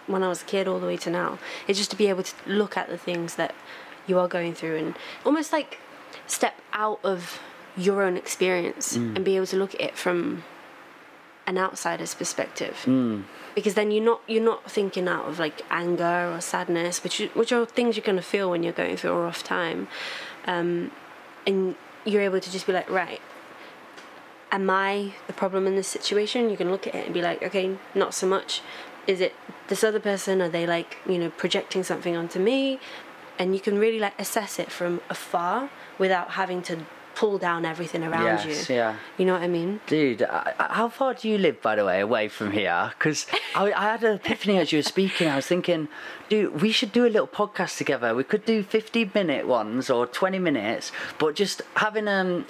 when 0.08 0.24
I 0.24 0.28
was 0.28 0.42
a 0.42 0.46
kid 0.46 0.68
all 0.68 0.80
the 0.80 0.88
way 0.88 0.98
to 0.98 1.10
now. 1.10 1.40
Is 1.70 1.78
just 1.78 1.92
to 1.92 1.98
be 1.98 2.08
able 2.08 2.24
to 2.24 2.34
look 2.46 2.76
at 2.76 2.90
the 2.90 2.98
things 2.98 3.36
that 3.36 3.56
you 4.08 4.20
are 4.20 4.28
going 4.28 4.54
through 4.54 4.76
and 4.76 4.96
almost 5.26 5.54
like 5.54 5.80
step 6.28 6.56
out 6.74 7.00
of 7.04 7.40
your 7.78 8.02
own 8.02 8.18
experience 8.18 8.98
mm. 8.98 9.16
and 9.16 9.24
be 9.24 9.36
able 9.36 9.46
to 9.48 9.56
look 9.56 9.74
at 9.76 9.82
it 9.82 9.96
from 9.98 10.44
an 11.48 11.58
outsider's 11.58 12.14
perspective. 12.14 12.76
Because 13.56 13.74
then 13.74 13.90
you're 13.90 14.04
not 14.04 14.22
you're 14.28 14.44
not 14.54 14.70
thinking 14.70 15.08
out 15.08 15.26
of 15.30 15.40
like 15.40 15.62
anger 15.72 16.32
or 16.36 16.42
sadness, 16.42 17.04
which 17.04 17.20
you- 17.20 17.32
which 17.34 17.52
are 17.52 17.66
things 17.66 17.96
you're 17.98 18.06
gonna 18.06 18.22
feel 18.22 18.50
when 18.52 18.62
you're 18.64 18.74
going 18.84 18.98
through 18.98 19.12
a 19.12 19.22
rough 19.22 19.44
time, 19.44 19.88
um, 20.46 20.92
and 21.48 21.76
you're 22.06 22.22
able 22.22 22.40
to 22.40 22.52
just 22.52 22.68
be 22.68 22.74
like, 22.74 22.90
right, 22.90 23.22
am 24.52 24.70
I 24.70 25.14
the 25.28 25.34
problem 25.34 25.66
in 25.68 25.76
this 25.76 25.88
situation? 25.88 26.50
You 26.50 26.58
can 26.58 26.70
look 26.72 26.86
at 26.88 26.96
it 26.96 27.06
and 27.06 27.14
be 27.14 27.22
like, 27.22 27.42
okay, 27.44 27.78
not 27.96 28.14
so 28.14 28.28
much. 28.28 28.62
Is 29.08 29.22
it 29.22 29.34
this 29.70 29.84
other 29.84 30.00
person? 30.00 30.42
Are 30.42 30.50
they 30.50 30.66
like, 30.68 30.98
you 31.08 31.18
know, 31.18 31.30
projecting 31.30 31.84
something 31.84 32.16
onto 32.16 32.40
me? 32.40 32.80
And 33.40 33.54
you 33.54 33.62
can 33.62 33.78
really 33.78 34.00
like 34.00 34.20
assess 34.20 34.60
it 34.60 34.72
from 34.72 35.02
afar 35.10 35.70
without 35.98 36.32
having 36.32 36.62
to 36.64 36.80
pull 37.20 37.38
down 37.40 37.66
everything 37.66 38.04
around 38.04 38.26
Yes, 38.46 38.70
you. 38.70 38.76
yeah. 38.76 38.96
You 39.18 39.26
know 39.26 39.34
what 39.34 39.42
I 39.42 39.48
mean? 39.48 39.80
Dude, 39.88 40.22
I, 40.22 40.54
I- 40.60 40.74
how 40.80 40.88
far 40.90 41.14
do 41.16 41.28
you 41.28 41.38
live, 41.40 41.62
by 41.62 41.76
the 41.76 41.84
way, 41.84 42.00
away 42.00 42.28
from 42.28 42.52
here? 42.52 42.92
Because 42.98 43.26
I, 43.56 43.72
I 43.74 43.84
had 43.94 44.04
an 44.04 44.16
epiphany 44.16 44.58
as 44.60 44.72
you 44.72 44.78
were 44.80 44.84
speaking. 44.84 45.28
I 45.28 45.38
was 45.38 45.48
thinking, 45.48 45.88
dude, 46.30 46.62
we 46.62 46.72
should 46.72 46.92
do 46.92 47.06
a 47.06 47.12
little 47.16 47.28
podcast 47.42 47.78
together. 47.78 48.14
We 48.14 48.24
could 48.24 48.46
do 48.46 48.62
15 48.62 49.12
minute 49.16 49.48
ones 49.48 49.90
or 49.90 50.06
20 50.06 50.38
minutes, 50.40 50.92
but 51.18 51.36
just 51.36 51.62
having 51.76 52.08
um, 52.08 52.46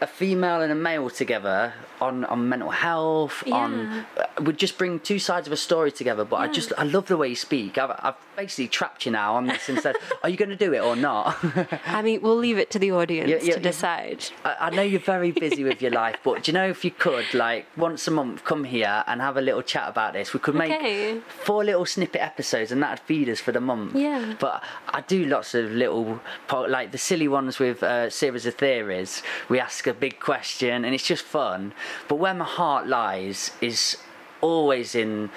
a 0.00 0.06
female 0.06 0.60
and 0.62 0.72
a 0.72 0.80
male 0.88 1.10
together 1.10 1.72
on, 2.00 2.24
on 2.24 2.48
mental 2.48 2.70
health, 2.70 3.42
on 3.52 4.04
Yeah. 4.16 4.24
uh, 4.38 4.42
would 4.42 4.58
just 4.58 4.78
bring 4.78 4.98
two 5.00 5.18
sides 5.20 5.46
of 5.46 5.52
a 5.52 5.56
story 5.56 5.92
together. 5.92 6.24
But 6.24 6.36
I 6.36 6.48
just, 6.48 6.72
I 6.76 6.82
love 6.84 7.06
the 7.06 7.16
way 7.16 7.28
you 7.28 7.36
speak. 7.36 7.78
I've, 7.78 7.90
I've 8.06 8.14
basically 8.38 8.68
trapped 8.68 9.04
you 9.04 9.10
now 9.10 9.34
on 9.34 9.46
this 9.46 9.68
and 9.68 9.80
said, 9.80 9.96
are 10.22 10.28
you 10.28 10.36
going 10.36 10.48
to 10.48 10.56
do 10.56 10.72
it 10.72 10.78
or 10.78 10.94
not? 10.94 11.36
I 11.86 12.02
mean, 12.02 12.22
we'll 12.22 12.36
leave 12.36 12.56
it 12.56 12.70
to 12.70 12.78
the 12.78 12.92
audience 12.92 13.28
Yeah, 13.28 13.38
yeah, 13.42 13.54
to 13.54 13.60
decide. 13.60 14.26
I, 14.44 14.56
I 14.60 14.70
know 14.70 14.82
you're 14.82 15.00
very 15.00 15.32
busy 15.32 15.64
with 15.64 15.82
your 15.82 15.90
life, 15.90 16.18
but 16.22 16.44
do 16.44 16.52
you 16.52 16.54
know 16.54 16.68
if 16.68 16.84
you 16.84 16.92
could, 16.92 17.34
like, 17.34 17.66
once 17.76 18.06
a 18.06 18.12
month, 18.12 18.44
come 18.44 18.62
here 18.62 19.02
and 19.08 19.20
have 19.20 19.36
a 19.36 19.40
little 19.40 19.62
chat 19.62 19.88
about 19.88 20.12
this? 20.12 20.32
We 20.32 20.38
could 20.38 20.54
make 20.54 20.70
Okay. 20.72 21.18
four 21.28 21.64
little 21.64 21.84
snippet 21.84 22.20
episodes, 22.20 22.70
and 22.70 22.80
that'd 22.80 23.00
feed 23.00 23.28
us 23.28 23.40
for 23.40 23.50
the 23.50 23.60
month. 23.60 23.96
Yeah. 23.96 24.34
But 24.38 24.62
I 24.88 25.00
do 25.00 25.24
lots 25.24 25.54
of 25.56 25.72
little, 25.72 26.20
like 26.52 26.92
the 26.92 26.98
silly 26.98 27.26
ones 27.26 27.58
with 27.58 27.82
uh, 27.82 28.08
series 28.08 28.46
of 28.46 28.54
theories. 28.54 29.20
We 29.48 29.58
ask 29.58 29.88
a 29.88 29.94
big 29.94 30.20
question, 30.20 30.84
and 30.84 30.94
it's 30.94 31.06
just 31.06 31.24
fun. 31.24 31.72
But 32.06 32.16
where 32.16 32.34
my 32.34 32.44
heart 32.44 32.86
lies 32.86 33.50
is 33.60 33.96
always 34.40 34.94
in 34.94 35.30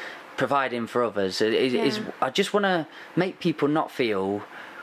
providing 0.45 0.87
for 0.87 1.03
others. 1.03 1.39
Is- 1.41 1.73
Yeah. 1.97 2.03
I 2.27 2.29
just 2.31 2.51
want 2.55 2.63
to 2.73 2.87
make 3.15 3.39
people 3.39 3.67
not 3.67 3.91
feel 3.91 4.41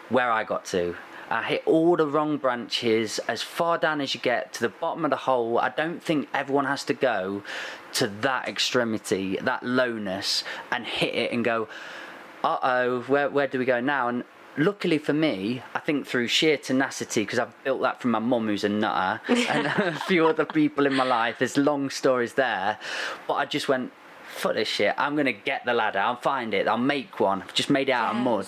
where 0.09 0.31
I 0.31 0.45
got 0.45 0.65
to. 0.77 0.95
I 1.31 1.43
hit 1.43 1.63
all 1.67 1.97
the 1.97 2.07
wrong 2.07 2.39
branches 2.39 3.19
as 3.35 3.43
far 3.43 3.77
down 3.77 4.01
as 4.01 4.15
you 4.15 4.21
get 4.21 4.53
to 4.55 4.61
the 4.61 4.69
bottom 4.85 5.05
of 5.05 5.11
the 5.11 5.23
hole. 5.29 5.59
I 5.59 5.71
don't 5.81 6.01
think 6.09 6.21
everyone 6.33 6.65
has 6.75 6.85
to 6.85 6.95
go 6.95 7.43
to 7.95 8.07
that 8.29 8.49
extremity, 8.49 9.37
that 9.51 9.63
lowness, 9.65 10.45
and 10.73 10.87
hit 10.87 11.15
it 11.15 11.33
and 11.33 11.45
go, 11.45 11.69
uh 12.45 12.59
oh, 12.63 13.01
where, 13.13 13.29
where 13.29 13.49
do 13.49 13.59
we 13.59 13.65
go 13.67 13.81
now? 13.81 14.09
And 14.09 14.23
luckily 14.57 14.97
for 14.99 15.13
me, 15.13 15.63
I 15.75 15.81
think 15.81 16.07
through 16.07 16.29
sheer 16.29 16.57
tenacity, 16.57 17.23
because 17.23 17.41
I've 17.41 17.65
built 17.65 17.83
that 17.83 18.01
from 18.01 18.13
my 18.13 18.21
mum, 18.21 18.47
who's 18.47 18.65
a 18.65 18.69
nutter, 18.71 19.21
and 19.29 19.67
a 19.97 20.01
few 20.07 20.27
other 20.29 20.47
people 20.47 20.87
in 20.87 20.95
my 20.95 21.05
life, 21.05 21.41
there's 21.41 21.57
long 21.59 21.91
stories 21.91 22.35
there. 22.35 22.79
But 23.27 23.35
I 23.35 23.45
just 23.45 23.69
went, 23.69 23.93
fuck 24.39 24.55
this 24.55 24.69
shit, 24.69 24.95
I'm 24.97 25.17
to 25.17 25.33
get 25.33 25.65
the 25.65 25.75
ladder, 25.75 25.99
I'll 25.99 26.17
find 26.17 26.55
it, 26.55 26.69
I'll 26.69 26.79
make 26.79 27.21
one. 27.21 27.43
I've 27.43 27.55
just 27.55 27.71
made 27.71 27.89
it 27.89 27.93
out 27.93 28.15
of 28.15 28.23
mud. 28.23 28.47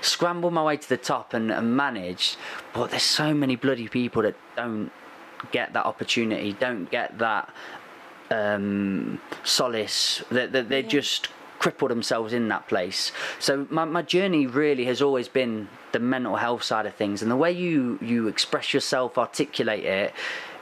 Scramble 0.00 0.50
my 0.50 0.62
way 0.62 0.76
to 0.76 0.88
the 0.88 0.96
top 0.96 1.34
and, 1.34 1.50
and 1.50 1.76
manage. 1.76 2.36
But 2.72 2.90
there's 2.90 3.02
so 3.02 3.34
many 3.34 3.56
bloody 3.56 3.88
people 3.88 4.22
that 4.22 4.36
don't 4.56 4.90
get 5.50 5.72
that 5.72 5.86
opportunity, 5.86 6.52
don't 6.52 6.90
get 6.90 7.18
that 7.18 7.52
um, 8.30 9.20
solace 9.42 10.22
that, 10.30 10.52
that 10.52 10.68
they 10.68 10.82
just 10.82 11.28
cripple 11.58 11.88
themselves 11.88 12.32
in 12.32 12.48
that 12.48 12.66
place. 12.68 13.12
So 13.38 13.66
my, 13.70 13.84
my 13.84 14.02
journey 14.02 14.46
really 14.46 14.84
has 14.86 15.02
always 15.02 15.28
been 15.28 15.68
the 15.92 15.98
mental 15.98 16.36
health 16.36 16.62
side 16.62 16.86
of 16.86 16.94
things, 16.94 17.22
and 17.22 17.30
the 17.30 17.36
way 17.36 17.52
you 17.52 17.98
you 18.00 18.28
express 18.28 18.72
yourself, 18.72 19.18
articulate 19.18 19.84
it, 19.84 20.12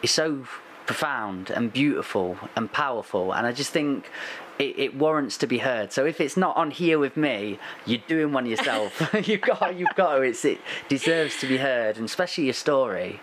is 0.03 0.11
so 0.11 0.47
profound 0.87 1.51
and 1.51 1.73
beautiful 1.73 2.39
and 2.57 2.73
powerful. 2.73 3.33
And 3.33 3.47
I 3.47 3.53
just 3.53 3.71
think. 3.71 4.11
It, 4.59 4.79
it 4.79 4.95
warrants 4.97 5.39
to 5.39 5.47
be 5.47 5.59
heard. 5.59 5.93
So 5.93 6.05
if 6.05 6.21
it's 6.21 6.37
not 6.37 6.57
on 6.57 6.71
here 6.71 6.99
with 6.99 7.17
me, 7.17 7.59
you're 7.87 8.03
doing 8.07 8.33
one 8.33 8.47
yourself. 8.47 9.03
you've 9.29 9.41
got, 9.41 9.77
you've 9.77 9.95
got 9.95 10.17
to. 10.17 10.23
It's, 10.23 10.45
it 10.45 10.61
deserves 10.89 11.39
to 11.41 11.47
be 11.47 11.59
heard, 11.59 11.97
and 11.97 12.05
especially 12.07 12.45
your 12.45 12.55
story. 12.55 13.21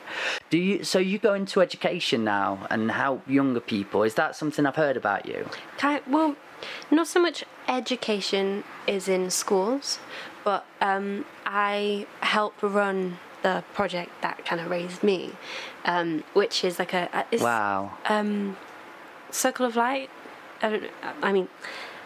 Do 0.49 0.57
you? 0.57 0.83
So 0.83 0.99
you 0.99 1.17
go 1.19 1.33
into 1.33 1.61
education 1.61 2.23
now 2.23 2.67
and 2.69 2.91
help 2.91 3.27
younger 3.29 3.59
people. 3.59 4.03
Is 4.03 4.15
that 4.15 4.36
something 4.36 4.65
I've 4.65 4.75
heard 4.75 4.97
about 4.97 5.25
you? 5.25 5.49
Kind 5.77 6.01
well, 6.07 6.36
not 6.91 7.07
so 7.07 7.21
much 7.21 7.43
education 7.67 8.63
is 8.88 9.07
in 9.07 9.29
schools, 9.29 9.99
but 10.43 10.65
um, 10.81 11.25
I 11.45 12.07
help 12.21 12.53
run 12.61 13.17
the 13.43 13.63
project 13.73 14.11
that 14.21 14.45
kind 14.45 14.59
of 14.61 14.69
raised 14.69 15.03
me, 15.03 15.31
um, 15.86 16.23
which 16.33 16.63
is 16.63 16.79
like 16.79 16.93
a, 16.93 17.09
a 17.13 17.25
it's 17.31 17.43
Wow. 17.43 17.93
um, 18.07 18.57
Circle 19.31 19.65
of 19.65 19.75
Light. 19.75 20.09
I. 20.62 20.89
I 21.22 21.32
mean, 21.32 21.47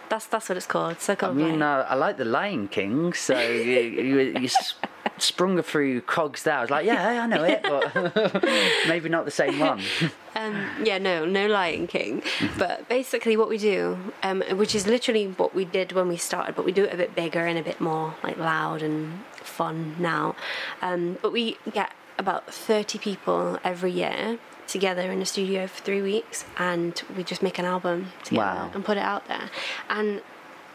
that's 0.10 0.26
that's 0.26 0.50
what 0.50 0.58
it's 0.58 0.66
called. 0.66 1.00
Circle 1.02 1.30
I 1.30 1.34
mean, 1.34 1.62
uh, 1.62 1.86
I 1.88 1.95
like 1.95 2.18
the 2.18 2.26
Lion 2.26 2.68
King, 2.68 3.14
so 3.14 3.39
you, 3.39 3.80
you, 3.80 4.20
you 4.39 4.45
s- 4.45 4.76
sprung 5.18 5.62
through 5.62 6.02
cogs 6.02 6.43
there. 6.43 6.56
I 6.56 6.62
was 6.62 6.70
like, 6.70 6.86
yeah, 6.86 7.22
I 7.24 7.28
know 7.28 7.43
it, 7.43 7.62
but 7.64 8.43
maybe 8.88 9.10
not 9.10 9.26
the 9.26 9.32
same 9.32 9.60
one. 9.60 9.82
Um, 10.36 10.70
yeah, 10.86 11.00
no, 11.00 11.26
no 11.26 11.47
Lion 11.47 11.86
King. 11.88 12.22
But 12.58 12.88
basically, 12.88 13.36
what 13.36 13.50
we 13.50 13.58
do, 13.58 13.97
um, 14.24 14.41
which 14.54 14.74
is 14.74 14.88
literally 14.88 15.26
what 15.28 15.54
we 15.54 15.66
did 15.66 15.91
when 15.91 16.08
we 16.08 16.16
started, 16.16 16.56
but 16.56 16.64
we 16.64 16.72
do 16.72 16.86
it 16.86 16.93
a 16.93 16.97
bit 16.97 17.14
bigger 17.14 17.45
and 17.45 17.58
a 17.58 17.64
bit 17.64 17.82
more 17.82 18.16
like 18.24 18.38
loud 18.38 18.82
and 18.82 19.20
fun 19.34 19.95
now. 20.00 20.36
Um, 20.82 21.18
but 21.22 21.34
we 21.34 21.58
get 21.74 21.91
about 22.18 22.54
thirty 22.54 22.97
people 23.00 23.58
every 23.66 23.91
year 23.91 24.38
together 24.72 25.11
in 25.11 25.22
a 25.22 25.26
studio 25.26 25.67
for 25.67 25.84
three 25.84 26.01
weeks, 26.01 26.45
and 26.57 27.01
we 27.15 27.24
just 27.24 27.41
make 27.43 27.57
an 27.59 27.65
album 27.65 28.11
together 28.24 28.45
Wow. 28.45 28.72
and 28.74 28.84
put 28.86 28.97
it 28.97 29.03
out 29.03 29.28
there. 29.28 29.49
And 29.89 30.22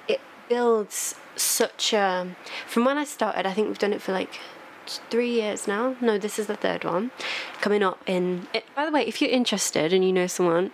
it 0.09 0.21
builds 0.49 1.15
such 1.37 1.93
a. 1.93 2.35
From 2.67 2.85
when 2.85 2.99
I 2.99 3.05
started, 3.05 3.47
I 3.47 3.53
think 3.53 3.69
we've 3.69 3.79
done 3.79 3.93
it 3.93 4.03
for 4.03 4.13
like 4.13 4.39
three 5.11 5.31
years 5.31 5.67
now. 5.67 5.97
No, 6.01 6.19
this 6.19 6.39
is 6.39 6.47
the 6.47 6.57
third 6.57 6.85
one 6.85 7.11
coming 7.61 7.83
up 7.83 7.99
in. 8.07 8.47
It, 8.53 8.65
by 8.77 8.85
the 8.87 8.93
way, 8.93 9.03
if 9.07 9.21
you're 9.23 9.31
interested 9.31 9.93
and 9.93 10.05
you 10.05 10.13
know 10.13 10.27
someone, 10.27 10.71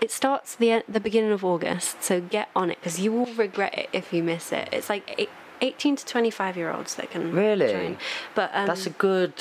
it 0.00 0.10
starts 0.10 0.54
the 0.54 0.82
the 0.88 1.00
beginning 1.00 1.32
of 1.32 1.44
August. 1.44 2.02
So 2.02 2.20
get 2.20 2.48
on 2.54 2.70
it 2.70 2.78
because 2.80 3.00
you 3.00 3.10
will 3.12 3.32
regret 3.34 3.76
it 3.76 3.88
if 3.92 4.12
you 4.12 4.22
miss 4.22 4.52
it. 4.52 4.68
It's 4.72 4.88
like 4.90 5.14
eight, 5.18 5.30
18 5.60 5.96
to 5.96 6.06
25 6.06 6.56
year 6.56 6.70
olds 6.72 6.94
that 6.96 7.10
can 7.10 7.32
Really? 7.32 7.72
join. 7.72 7.98
But 8.34 8.50
um, 8.52 8.66
That's 8.66 8.86
a 8.86 8.90
good. 8.90 9.32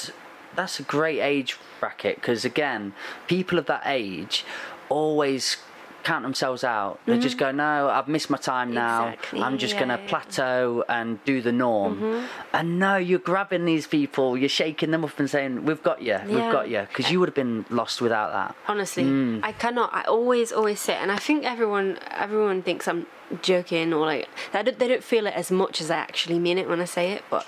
That's 0.55 0.79
a 0.79 0.83
great 0.83 1.19
age 1.19 1.57
bracket 1.79 2.15
because 2.15 2.45
again, 2.45 2.93
people 3.27 3.59
of 3.59 3.65
that 3.67 3.83
age 3.85 4.43
always 4.89 5.57
count 6.03 6.23
themselves 6.23 6.63
out. 6.63 6.99
They 7.05 7.19
just 7.19 7.37
go, 7.37 7.51
"No, 7.51 7.89
I've 7.89 8.07
missed 8.07 8.29
my 8.29 8.37
time 8.37 8.73
now. 8.73 9.01
Mm-hmm. 9.01 9.13
Exactly, 9.13 9.41
I'm 9.41 9.57
just 9.57 9.73
yeah, 9.73 9.79
gonna 9.81 9.95
yeah, 9.95 10.01
yeah. 10.03 10.07
plateau 10.09 10.83
and 10.87 11.23
do 11.25 11.41
the 11.41 11.51
norm." 11.51 11.95
Mm-hmm. 11.99 12.25
And 12.53 12.79
no, 12.79 12.95
you're 12.95 13.19
grabbing 13.19 13.65
these 13.65 13.87
people, 13.87 14.37
you're 14.37 14.47
shaking 14.47 14.91
them 14.91 15.03
up 15.03 15.19
and 15.19 15.29
saying, 15.29 15.65
"We've 15.65 15.83
got 15.83 16.01
you. 16.01 16.17
We've 16.25 16.37
got 16.37 16.69
you," 16.69 16.81
because 16.87 17.11
you 17.11 17.19
would 17.19 17.27
have 17.27 17.35
been 17.35 17.65
lost 17.69 18.01
without 18.01 18.31
that. 18.31 18.55
honestly 18.67 19.03
Mm. 19.03 19.39
i 19.43 19.51
cannot 19.51 19.89
i 19.93 20.03
always 20.03 20.51
always 20.51 20.79
say, 20.79 20.93
and 20.95 21.11
i 21.11 21.17
think 21.17 21.43
everyone 21.45 21.99
everyone 22.11 22.61
thinks 22.63 22.87
i'm 22.87 23.05
joking 23.41 23.93
or 23.93 24.05
like 24.05 24.27
they 24.53 24.63
don't, 24.63 24.79
they 24.79 24.87
don't 24.87 25.03
feel 25.03 25.27
it 25.27 25.33
as 25.33 25.51
much 25.51 25.81
as 25.81 25.91
i 25.91 25.97
actually 25.97 26.39
mean 26.39 26.57
it 26.57 26.67
when 26.69 26.79
i 26.79 26.85
say 26.85 27.11
it 27.11 27.23
but 27.29 27.45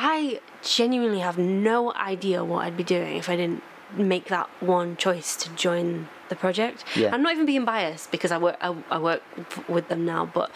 i 0.00 0.40
genuinely 0.62 1.20
have 1.20 1.38
no 1.38 1.92
idea 1.94 2.44
what 2.44 2.64
i'd 2.64 2.76
be 2.76 2.84
doing 2.84 3.16
if 3.16 3.28
i 3.28 3.36
didn't 3.36 3.62
make 3.96 4.26
that 4.26 4.48
one 4.60 4.96
choice 4.96 5.34
to 5.34 5.48
join 5.50 6.08
the 6.28 6.36
project. 6.36 6.84
Yeah. 6.94 7.14
i'm 7.14 7.22
not 7.22 7.32
even 7.32 7.46
being 7.46 7.64
biased 7.64 8.10
because 8.10 8.30
i 8.30 8.38
work 8.38 8.56
I, 8.60 8.76
I 8.90 8.98
work 8.98 9.22
with 9.68 9.88
them 9.88 10.04
now 10.04 10.26
but 10.26 10.50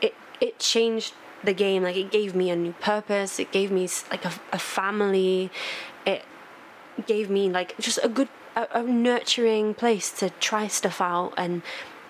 it 0.00 0.14
it 0.40 0.58
changed 0.58 1.14
the 1.44 1.52
game. 1.52 1.82
Like 1.82 1.96
it 1.96 2.10
gave 2.10 2.34
me 2.34 2.50
a 2.50 2.56
new 2.56 2.72
purpose. 2.74 3.38
It 3.38 3.52
gave 3.52 3.70
me 3.70 3.88
like 4.10 4.24
a, 4.24 4.32
a 4.52 4.58
family. 4.58 5.50
It 6.06 6.24
gave 7.06 7.30
me 7.30 7.50
like 7.50 7.76
just 7.78 7.98
a 8.02 8.08
good 8.08 8.28
a, 8.56 8.66
a 8.72 8.82
nurturing 8.82 9.74
place 9.74 10.10
to 10.12 10.30
try 10.30 10.66
stuff 10.66 11.00
out 11.00 11.32
and 11.36 11.62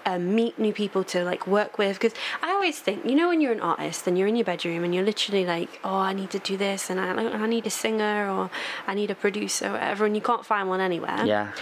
um, 0.06 0.34
meet 0.34 0.58
new 0.58 0.72
people 0.72 1.04
to 1.04 1.24
like 1.24 1.46
work 1.46 1.78
with 1.78 1.98
because 1.98 2.16
I 2.42 2.50
always 2.50 2.78
think 2.80 3.04
you 3.04 3.14
know 3.14 3.28
when 3.28 3.40
you're 3.40 3.52
an 3.52 3.60
artist 3.60 4.06
and 4.06 4.18
you're 4.18 4.28
in 4.28 4.36
your 4.36 4.44
bedroom 4.44 4.84
and 4.84 4.94
you're 4.94 5.04
literally 5.04 5.44
like 5.46 5.80
oh 5.84 5.96
I 5.96 6.12
need 6.12 6.30
to 6.30 6.38
do 6.38 6.56
this 6.56 6.90
and 6.90 6.98
I, 7.00 7.10
I 7.12 7.46
need 7.46 7.66
a 7.66 7.70
singer 7.70 8.28
or 8.30 8.50
I 8.86 8.94
need 8.94 9.10
a 9.10 9.14
producer 9.14 9.68
or 9.68 9.72
whatever 9.72 10.04
and 10.06 10.14
you 10.14 10.22
can't 10.22 10.44
find 10.44 10.68
one 10.68 10.80
anywhere 10.80 11.24
Yeah. 11.24 11.52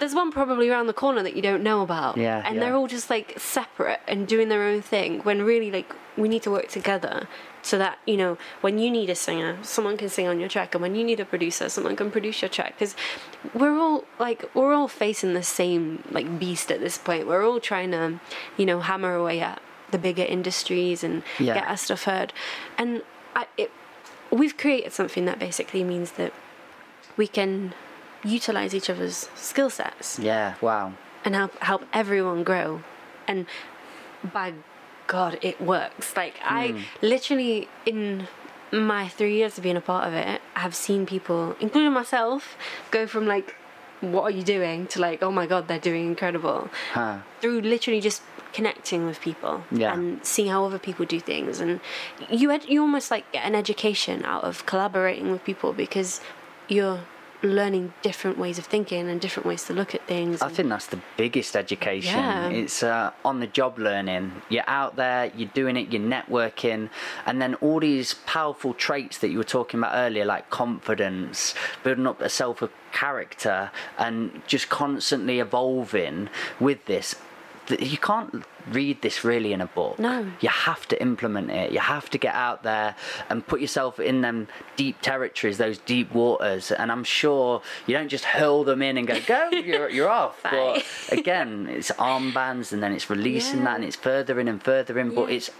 there's 0.00 0.14
one 0.14 0.30
probably 0.32 0.68
around 0.68 0.86
the 0.86 0.92
corner 0.92 1.22
that 1.22 1.34
you 1.36 1.42
don't 1.42 1.62
know 1.62 1.82
about 1.82 2.16
Yeah, 2.16 2.42
and 2.44 2.54
yeah. 2.56 2.60
they're 2.60 2.74
all 2.74 2.86
just 2.88 3.10
like 3.10 3.38
separate 3.38 4.00
and 4.08 4.26
doing 4.26 4.48
their 4.48 4.62
own 4.62 4.82
thing 4.82 5.20
when 5.20 5.42
really 5.42 5.70
like 5.70 5.92
we 6.16 6.28
need 6.28 6.42
to 6.42 6.50
work 6.50 6.68
together 6.68 7.28
so 7.66 7.76
that 7.78 7.98
you 8.06 8.16
know 8.16 8.38
when 8.60 8.78
you 8.78 8.88
need 8.90 9.10
a 9.10 9.14
singer 9.14 9.58
someone 9.62 9.96
can 9.96 10.08
sing 10.08 10.26
on 10.28 10.38
your 10.38 10.48
track 10.48 10.74
and 10.74 10.82
when 10.82 10.94
you 10.94 11.02
need 11.04 11.18
a 11.18 11.24
producer 11.24 11.68
someone 11.68 11.96
can 11.96 12.10
produce 12.10 12.40
your 12.40 12.48
track 12.48 12.72
because 12.78 12.94
we're 13.54 13.76
all 13.76 14.04
like 14.20 14.40
we're 14.54 14.72
all 14.72 14.86
facing 14.88 15.34
the 15.34 15.42
same 15.42 16.02
like 16.10 16.38
beast 16.38 16.70
at 16.70 16.78
this 16.80 16.96
point 16.96 17.26
we're 17.26 17.44
all 17.44 17.58
trying 17.58 17.90
to 17.90 18.20
you 18.56 18.64
know 18.64 18.78
hammer 18.80 19.14
away 19.16 19.40
at 19.40 19.60
the 19.90 19.98
bigger 19.98 20.22
industries 20.22 21.02
and 21.02 21.22
Yeah. 21.40 21.54
get 21.54 21.66
our 21.66 21.76
stuff 21.76 22.04
heard 22.04 22.32
and 22.78 23.02
I, 23.34 23.46
it, 23.56 23.70
we've 24.30 24.56
created 24.56 24.92
something 24.92 25.24
that 25.26 25.38
basically 25.38 25.82
means 25.84 26.12
that 26.12 26.32
we 27.16 27.26
can 27.26 27.74
utilize 28.24 28.74
each 28.74 28.88
other's 28.90 29.28
skill 29.34 29.70
sets 29.70 30.18
Yeah. 30.20 30.54
Wow. 30.60 30.92
and 31.24 31.34
help 31.34 31.58
help 31.70 31.82
everyone 31.92 32.44
grow 32.44 32.82
and 33.26 33.46
by 34.32 34.54
god 35.06 35.38
it 35.42 35.60
works 35.60 36.16
like 36.16 36.34
i 36.44 36.68
hmm. 36.68 36.80
literally 37.02 37.68
in 37.84 38.26
my 38.72 39.06
three 39.08 39.36
years 39.36 39.56
of 39.56 39.62
being 39.62 39.76
a 39.76 39.80
part 39.80 40.06
of 40.08 40.12
it 40.12 40.40
I 40.56 40.60
have 40.60 40.74
seen 40.74 41.06
people 41.06 41.54
including 41.60 41.92
myself 41.92 42.56
go 42.90 43.06
from 43.06 43.26
like 43.26 43.54
what 44.00 44.22
are 44.24 44.30
you 44.30 44.42
doing 44.42 44.86
to 44.88 45.00
like 45.00 45.22
oh 45.22 45.30
my 45.30 45.46
god 45.46 45.68
they're 45.68 45.78
doing 45.78 46.06
incredible 46.06 46.68
Huh. 46.92 47.18
through 47.40 47.60
literally 47.60 48.00
just 48.00 48.22
connecting 48.52 49.06
with 49.06 49.20
people 49.20 49.62
Yeah. 49.70 49.94
and 49.94 50.24
seeing 50.26 50.48
how 50.48 50.64
other 50.64 50.78
people 50.80 51.06
do 51.06 51.20
things 51.20 51.60
and 51.60 51.80
you 52.28 52.50
ed- 52.50 52.68
you 52.68 52.80
almost 52.80 53.10
like 53.10 53.30
get 53.32 53.44
an 53.44 53.54
education 53.54 54.24
out 54.24 54.42
of 54.44 54.66
collaborating 54.66 55.30
with 55.30 55.44
people 55.44 55.72
because 55.72 56.20
you're 56.68 57.00
learning 57.46 57.92
different 58.02 58.38
ways 58.38 58.58
of 58.58 58.66
thinking 58.66 59.08
and 59.08 59.20
different 59.20 59.46
ways 59.46 59.64
to 59.64 59.72
look 59.72 59.94
at 59.94 60.06
things 60.06 60.42
I 60.42 60.48
think 60.48 60.68
that's 60.68 60.86
the 60.86 61.00
biggest 61.16 61.56
education. 61.56 62.18
Yeah. 62.18 62.48
It's 62.48 62.82
uh, 62.82 63.12
on 63.24 63.40
the 63.40 63.46
job 63.46 63.78
learning. 63.78 64.42
You're 64.48 64.68
out 64.68 64.96
there, 64.96 65.32
you're 65.36 65.50
doing 65.54 65.76
it, 65.76 65.92
you're 65.92 66.02
networking, 66.02 66.90
and 67.24 67.40
then 67.40 67.54
all 67.56 67.80
these 67.80 68.14
powerful 68.14 68.74
traits 68.74 69.18
that 69.18 69.28
you 69.28 69.38
were 69.38 69.44
talking 69.44 69.80
about 69.80 69.92
earlier, 69.94 70.24
like 70.24 70.50
confidence, 70.50 71.54
building 71.82 72.06
up 72.06 72.20
a 72.20 72.28
self 72.28 72.62
of 72.62 72.70
character, 72.92 73.70
and 73.98 74.42
just 74.46 74.68
constantly 74.68 75.40
evolving 75.40 76.28
with 76.60 76.84
this. 76.86 77.14
You 77.70 77.98
can't 77.98 78.44
read 78.70 79.02
this 79.02 79.24
really 79.24 79.52
in 79.52 79.60
a 79.60 79.66
book. 79.66 79.98
No. 79.98 80.26
You 80.40 80.48
have 80.48 80.86
to 80.88 81.00
implement 81.00 81.50
it. 81.50 81.72
You 81.72 81.78
have 81.80 82.10
to 82.10 82.18
get 82.18 82.34
out 82.34 82.62
there 82.62 82.94
and 83.30 83.46
put 83.46 83.60
yourself 83.60 83.98
in 84.00 84.20
them 84.20 84.48
deep 84.76 85.00
territories, 85.00 85.58
those 85.58 85.78
deep 85.78 86.12
waters. 86.12 86.70
And 86.72 86.90
I'm 86.92 87.04
sure 87.04 87.62
you 87.86 87.94
don't 87.94 88.08
just 88.08 88.24
hurl 88.24 88.64
them 88.64 88.82
in 88.82 88.96
and 88.98 89.06
go, 89.06 89.18
go, 89.26 89.50
you're, 89.52 89.88
you're 89.88 90.08
off. 90.08 90.42
Bye. 90.42 90.82
But 91.08 91.18
again, 91.18 91.68
it's 91.70 91.90
armbands 91.92 92.72
and 92.72 92.82
then 92.82 92.92
it's 92.92 93.08
releasing 93.10 93.64
that 93.64 93.76
and 93.76 93.84
it's 93.84 93.96
further 93.96 94.38
in 94.40 94.48
and 94.48 94.62
further 94.62 94.98
in. 94.98 95.14
But 95.14 95.28
Yeah. 95.30 95.36
it's 95.36 95.50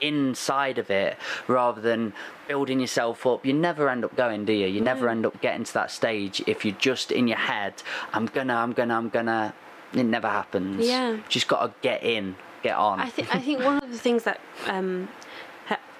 inside 0.00 0.76
of 0.78 0.90
it 0.90 1.16
rather 1.48 1.80
than 1.80 2.12
building 2.48 2.80
yourself 2.80 3.26
up. 3.26 3.46
You 3.46 3.52
never 3.52 3.88
end 3.88 4.04
up 4.04 4.14
going, 4.16 4.44
do 4.44 4.52
you? 4.52 4.66
You 4.66 4.80
never 4.80 5.08
end 5.08 5.24
up 5.24 5.40
getting 5.40 5.64
to 5.64 5.74
that 5.74 5.90
stage 5.90 6.42
if 6.46 6.64
you're 6.64 6.74
just 6.76 7.10
in 7.12 7.28
your 7.28 7.38
head, 7.38 7.74
I'm 8.12 8.26
gonna, 8.26 8.54
I'm 8.54 8.72
gonna, 8.72 8.94
I'm 8.96 9.08
gonna. 9.08 9.54
It 9.94 10.04
never 10.04 10.28
happens. 10.28 10.86
Yeah. 10.86 11.18
Just 11.28 11.48
got 11.48 11.60
to 11.66 11.72
get 11.82 12.02
in, 12.02 12.36
get 12.62 12.76
on. 12.76 13.00
I 13.00 13.08
think 13.08 13.34
I 13.34 13.38
think 13.40 13.62
one 13.62 13.78
of 13.82 13.90
the 13.90 13.98
things 13.98 14.24
that 14.24 14.40
um, 14.66 15.08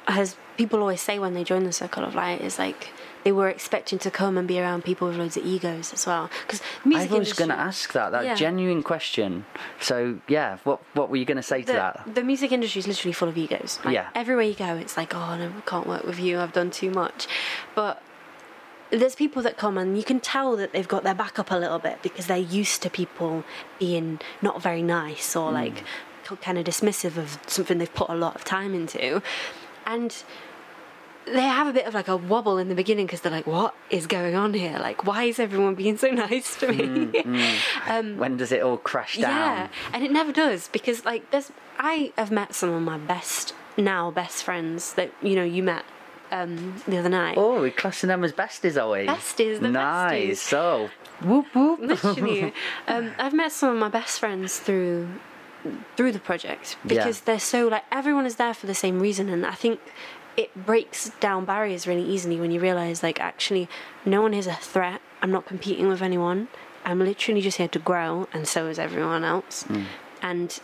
has 0.07 0.37
people 0.57 0.81
always 0.81 1.01
say 1.01 1.19
when 1.19 1.35
they 1.35 1.45
join 1.45 1.65
the 1.65 1.73
circle 1.73 2.05
of 2.05 2.15
light 2.15 2.41
is 2.41 2.59
like 2.59 2.89
they 3.25 3.33
were 3.33 3.49
expecting 3.49 3.99
to 3.99 4.11
come 4.11 4.37
and 4.37 4.47
be 4.47 4.61
around 4.61 4.85
people 4.85 5.09
with 5.09 5.17
loads 5.17 5.37
of 5.37 5.45
egos 5.47 5.93
as 5.95 6.07
well. 6.07 6.29
Because 6.43 6.61
music 6.85 7.11
I 7.11 7.19
was 7.19 7.33
going 7.33 7.49
to 7.49 7.59
ask 7.59 7.93
that. 7.93 8.13
That 8.13 8.25
Yeah. 8.25 8.35
genuine 8.35 8.83
question. 8.83 9.47
So 9.81 10.21
yeah, 10.29 10.59
what 10.65 10.81
what 10.95 11.09
were 11.09 11.17
you 11.17 11.25
going 11.25 11.39
to 11.39 11.43
say 11.43 11.63
to 11.63 11.73
that? 11.73 12.15
the 12.15 12.23
music 12.23 12.53
industry 12.53 12.81
is 12.81 12.87
literally 12.87 13.13
full 13.15 13.29
of 13.29 13.39
egos. 13.39 13.81
Like, 13.85 13.95
Yeah. 13.95 14.09
Everywhere 14.15 14.45
you 14.45 14.55
go, 14.55 14.77
it's 14.77 14.97
like, 14.97 15.15
oh 15.15 15.37
no, 15.39 15.53
I 15.57 15.61
can't 15.63 15.87
work 15.87 16.05
with 16.05 16.19
you. 16.21 16.39
I've 16.41 16.53
done 16.53 16.71
too 16.71 16.91
much. 16.91 17.27
But 17.75 18.03
there's 18.99 19.15
people 19.15 19.43
that 19.43 19.57
come 19.57 19.79
and 19.79 19.97
you 19.97 20.05
can 20.05 20.21
tell 20.21 20.57
that 20.57 20.73
they've 20.73 20.89
got 20.89 21.05
their 21.05 21.15
back 21.15 21.39
up 21.39 21.51
a 21.51 21.57
little 21.57 21.79
bit 21.79 22.03
because 22.03 22.27
they're 22.27 22.37
used 22.37 22.83
to 22.83 22.91
people 22.91 23.45
being 23.79 24.21
not 24.43 24.63
very 24.63 24.83
nice 24.83 25.35
or 25.37 25.49
hmm. 25.49 25.55
like 25.55 25.85
kind 26.41 26.59
of 26.59 26.65
dismissive 26.65 27.17
of 27.17 27.39
something 27.47 27.79
they've 27.79 27.95
put 27.95 28.09
a 28.09 28.15
lot 28.15 28.35
of 28.35 28.45
time 28.45 28.75
into. 28.75 29.23
And 29.87 30.25
they 31.27 31.43
have 31.43 31.67
a 31.67 31.73
bit 31.73 31.87
of 31.87 31.95
like 31.95 32.09
a 32.09 32.17
wobble 32.17 32.59
in 32.59 32.69
the 32.69 32.75
beginning 32.75 33.07
because 33.07 33.21
they're 33.21 33.33
like, 33.33 33.47
what 33.47 33.75
is 33.91 34.07
going 34.07 34.35
on 34.35 34.55
here? 34.55 34.79
Like, 34.79 35.07
why 35.07 35.25
is 35.25 35.39
everyone 35.39 35.75
being 35.75 35.97
so 35.97 36.09
nice 36.11 36.57
to 36.57 36.73
me? 36.73 37.21
Hmm, 37.21 37.37
hmm. 37.37 37.57
um, 37.91 38.17
When 38.19 38.37
does 38.37 38.53
it 38.53 38.63
all 38.63 38.77
crash 38.77 39.17
down? 39.17 39.31
yeah, 39.31 39.69
and 39.93 40.05
it 40.05 40.11
never 40.11 40.33
does 40.33 40.69
because 40.69 41.05
like 41.05 41.31
there's 41.31 41.53
I 41.79 42.13
have 42.17 42.31
met 42.31 42.55
some 42.55 42.71
of 42.71 42.83
my 42.83 42.99
best 42.99 43.55
now 43.77 44.11
best 44.11 44.45
friends 44.45 44.95
that 44.95 45.11
you 45.21 45.35
know 45.35 45.43
you 45.43 45.63
met 45.63 45.85
um, 46.35 46.75
the 46.87 46.99
other 46.99 47.09
night. 47.09 47.37
Oh, 47.39 47.61
we're 47.61 47.71
classing 47.71 48.09
them 48.09 48.25
as 48.25 48.33
besties, 48.33 48.81
are 48.81 48.91
we? 48.91 49.07
Besties, 49.07 49.61
the 49.61 49.71
nice. 49.71 50.13
besties. 50.13 50.37
So, 50.37 50.91
whoop 51.23 51.47
whoop. 51.55 51.81
Literally, 51.81 52.53
um, 52.89 53.13
I've 53.19 53.33
met 53.33 53.53
some 53.53 53.71
of 53.71 53.79
my 53.79 53.89
best 53.89 54.19
friends 54.21 54.59
through 54.59 55.09
through 55.97 56.13
the 56.13 56.19
project 56.19 56.77
Yeah. 56.85 56.89
because 56.89 57.21
they're 57.21 57.39
so 57.39 57.69
like 57.69 57.85
everyone 57.91 58.27
is 58.27 58.37
there 58.37 58.53
for 58.55 58.67
the 58.67 58.75
same 58.75 59.01
reason, 59.01 59.29
and 59.29 59.47
I 59.47 59.55
think 59.55 59.81
it 60.37 60.51
breaks 60.67 61.11
down 61.21 61.45
barriers 61.45 61.87
really 61.87 62.05
easily 62.05 62.41
when 62.41 62.51
you 62.51 62.59
realize 62.61 63.03
like 63.03 63.21
actually 63.21 63.69
no 64.05 64.21
one 64.21 64.35
is 64.35 64.47
a 64.47 64.55
threat. 64.55 65.01
I'm 65.23 65.31
not 65.31 65.47
competing 65.47 65.89
with 65.89 66.03
anyone. 66.03 66.49
I'm 66.85 66.99
literally 66.99 67.41
just 67.41 67.57
here 67.59 67.69
to 67.69 67.79
grow, 67.79 68.29
and 68.33 68.47
so 68.47 68.67
is 68.67 68.79
everyone 68.79 69.25
else. 69.25 69.65
And 70.21 70.59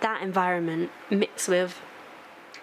that 0.00 0.22
environment 0.22 0.90
mixed 1.10 1.48
with 1.48 1.80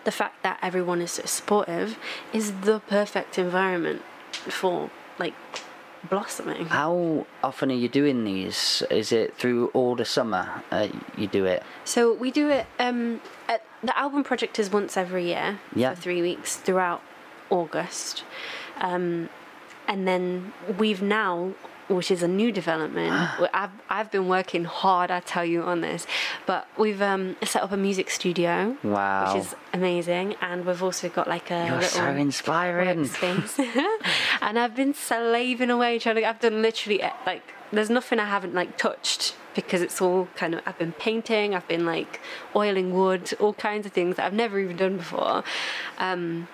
the 0.04 0.12
fact 0.12 0.44
that 0.44 0.60
everyone 0.62 1.02
is 1.02 1.12
so 1.12 1.24
supportive 1.26 1.98
is 2.34 2.52
the 2.62 2.80
perfect 2.88 3.38
environment 3.40 4.02
for 4.32 4.90
like 5.18 5.34
blossoming. 6.10 6.66
How 6.66 7.26
often 7.44 7.72
are 7.72 7.76
you 7.76 7.88
doing 7.88 8.24
these? 8.26 8.84
Is 8.90 9.12
it 9.12 9.38
through 9.38 9.68
all 9.68 9.96
the 9.96 10.06
summer? 10.06 10.62
Uh, 10.72 10.90
you 11.18 11.28
do 11.28 11.46
it. 11.46 11.64
So 11.86 12.14
we 12.14 12.32
do 12.32 12.50
it. 12.50 12.66
Um, 12.80 13.22
at, 13.48 13.64
the 13.82 13.98
album 13.98 14.24
project 14.24 14.60
is 14.60 14.70
once 14.72 14.98
every 14.98 15.26
year 15.26 15.60
Yeah. 15.76 15.94
for 15.94 16.02
three 16.02 16.22
weeks 16.22 16.56
throughout 16.58 17.02
August, 17.50 18.24
um, 18.80 19.30
and 19.88 20.08
then 20.08 20.54
we've 20.78 21.02
now, 21.02 21.54
which 21.88 22.10
is 22.12 22.24
a 22.24 22.28
new 22.28 22.52
development. 22.52 23.14
I've 23.54 23.72
I've 23.90 24.12
been 24.12 24.28
working 24.28 24.66
hard, 24.66 25.12
I 25.12 25.20
tell 25.20 25.46
you, 25.46 25.64
on 25.64 25.82
this, 25.82 26.06
but 26.46 26.68
we've 26.78 27.02
um, 27.02 27.36
set 27.44 27.62
up 27.64 27.72
a 27.72 27.78
music 27.78 28.10
studio, 28.10 28.76
Wow. 28.84 29.34
which 29.34 29.44
is 29.46 29.56
amazing, 29.74 30.36
and 30.42 30.66
we've 30.66 30.82
also 30.84 31.10
got 31.10 31.28
like 31.28 31.52
a 31.52 31.66
You're 31.68 31.76
little 31.76 31.90
so 31.90 32.06
inspiring. 32.16 33.06
workspace. 33.06 33.60
and 34.42 34.58
I've 34.60 34.76
been 34.76 34.94
slaving 34.94 35.70
away 35.70 36.00
trying 36.00 36.16
to. 36.16 36.28
I've 36.28 36.40
done 36.40 36.62
literally 36.62 37.02
eh, 37.02 37.12
like. 37.26 37.44
There's 37.72 37.90
nothing 37.90 38.20
I 38.20 38.26
haven't 38.26 38.54
like 38.54 38.78
touched 38.78 39.36
because 39.56 39.82
it's 39.82 40.00
all 40.00 40.28
kind 40.36 40.54
of. 40.54 40.62
I've 40.66 40.78
been 40.78 40.92
painting. 40.94 41.56
I've 41.56 41.68
been 41.68 41.86
like 41.88 42.20
oiling 42.56 42.94
wood, 42.94 43.34
all 43.40 43.54
kinds 43.56 43.86
of 43.88 43.92
things 43.94 44.16
that 44.18 44.26
I've 44.28 44.34
never 44.34 44.60
even 44.60 44.78
done 44.78 44.98
before, 44.98 45.44
um, 45.98 46.48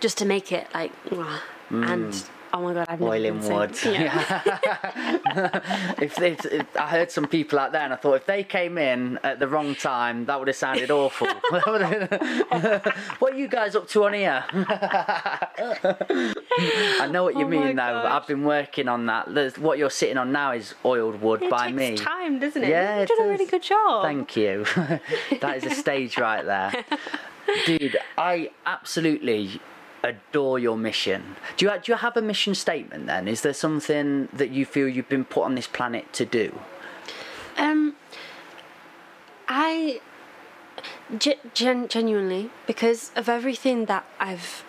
just 0.00 0.16
to 0.18 0.24
make 0.24 0.50
it 0.52 0.66
like. 0.72 0.92
mwah. 1.10 1.40
And 1.68 2.24
oh 2.52 2.60
my 2.62 2.74
god, 2.74 2.86
I've 2.88 3.00
never 3.00 3.12
Oiling 3.12 3.40
been 3.40 3.52
wood. 3.52 3.76
Yeah. 3.84 4.40
if, 6.00 6.16
they, 6.16 6.32
if 6.32 6.76
I 6.76 6.86
heard 6.88 7.10
some 7.10 7.26
people 7.26 7.58
out 7.58 7.72
there, 7.72 7.82
and 7.82 7.92
I 7.92 7.96
thought 7.96 8.14
if 8.14 8.26
they 8.26 8.42
came 8.44 8.78
in 8.78 9.18
at 9.22 9.38
the 9.38 9.48
wrong 9.48 9.74
time, 9.74 10.24
that 10.26 10.38
would 10.38 10.48
have 10.48 10.56
sounded 10.56 10.90
awful. 10.90 11.26
What 13.18 13.32
are 13.32 13.36
you 13.36 13.48
guys 13.48 13.74
up 13.76 13.88
to 13.88 14.04
on 14.04 14.14
here? 14.14 14.44
I 15.78 17.08
know 17.10 17.24
what 17.24 17.34
you 17.34 17.44
Oh 17.44 17.48
mean, 17.48 17.76
though. 17.76 17.82
I've 17.82 18.26
been 18.26 18.44
working 18.44 18.88
on 18.88 19.06
that. 19.06 19.32
There's, 19.34 19.58
what 19.58 19.78
you're 19.78 19.90
sitting 19.90 20.16
on 20.18 20.32
now 20.32 20.52
is 20.52 20.74
oiled 20.84 21.20
wood 21.20 21.42
It 21.42 21.50
by 21.50 21.66
takes 21.68 21.76
me. 21.78 21.96
time, 21.96 22.38
doesn't 22.38 22.62
it? 22.62 22.68
Yeah, 22.70 23.00
You've 23.00 23.08
done 23.08 23.26
a 23.26 23.30
really 23.30 23.46
good 23.46 23.62
job. 23.62 24.02
Thank 24.04 24.36
you. 24.36 24.64
that 25.40 25.56
is 25.58 25.64
a 25.64 25.70
stage 25.70 26.16
right 26.18 26.44
there. 26.44 26.72
Dude, 27.64 27.96
I 28.18 28.50
absolutely 28.64 29.60
adore 30.06 30.58
your 30.58 30.76
mission. 30.76 31.36
Do 31.56 31.66
you, 31.66 31.72
do 31.82 31.92
you 31.92 31.98
have 31.98 32.16
a 32.16 32.22
mission 32.22 32.54
statement 32.54 33.06
then? 33.06 33.28
Is 33.28 33.42
there 33.42 33.54
something 33.54 34.28
that 34.32 34.50
you 34.50 34.64
feel 34.64 34.88
you've 34.88 35.08
been 35.08 35.24
put 35.24 35.44
on 35.44 35.54
this 35.54 35.66
planet 35.66 36.12
to 36.14 36.24
do? 36.24 36.58
Um, 37.56 37.96
I 39.48 40.00
gen- 41.18 41.88
genuinely 41.88 42.50
because 42.66 43.10
of 43.16 43.28
everything 43.28 43.86
that 43.86 44.04
I've 44.18 44.64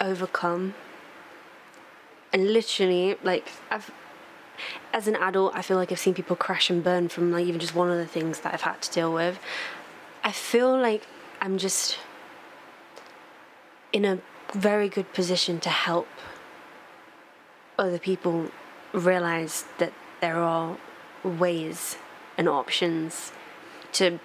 overcome, 0.00 0.74
and 2.32 2.52
literally, 2.52 3.16
like 3.22 3.48
I've 3.70 3.90
as 4.92 5.06
an 5.06 5.16
adult, 5.16 5.54
I 5.54 5.62
feel 5.62 5.76
like 5.76 5.92
I've 5.92 5.98
seen 5.98 6.14
people 6.14 6.36
crash 6.36 6.70
and 6.70 6.82
burn 6.82 7.08
from 7.08 7.32
like 7.32 7.46
even 7.46 7.60
just 7.60 7.74
one 7.74 7.90
of 7.90 7.98
the 7.98 8.06
things 8.06 8.40
that 8.40 8.54
I've 8.54 8.62
had 8.62 8.82
to 8.82 8.92
deal 8.92 9.12
with. 9.12 9.38
I 10.24 10.32
feel 10.32 10.76
like 10.76 11.06
I'm 11.40 11.58
just 11.58 11.98
in 13.92 14.04
a 14.04 14.18
very 14.54 14.88
good 14.88 15.12
position 15.12 15.60
to 15.60 15.68
help 15.70 16.08
other 17.78 17.98
people 17.98 18.50
realize 18.92 19.64
that 19.78 19.92
there 20.20 20.36
are 20.38 20.76
ways 21.22 21.96
and 22.36 22.48
options 22.48 23.32
to 23.92 24.18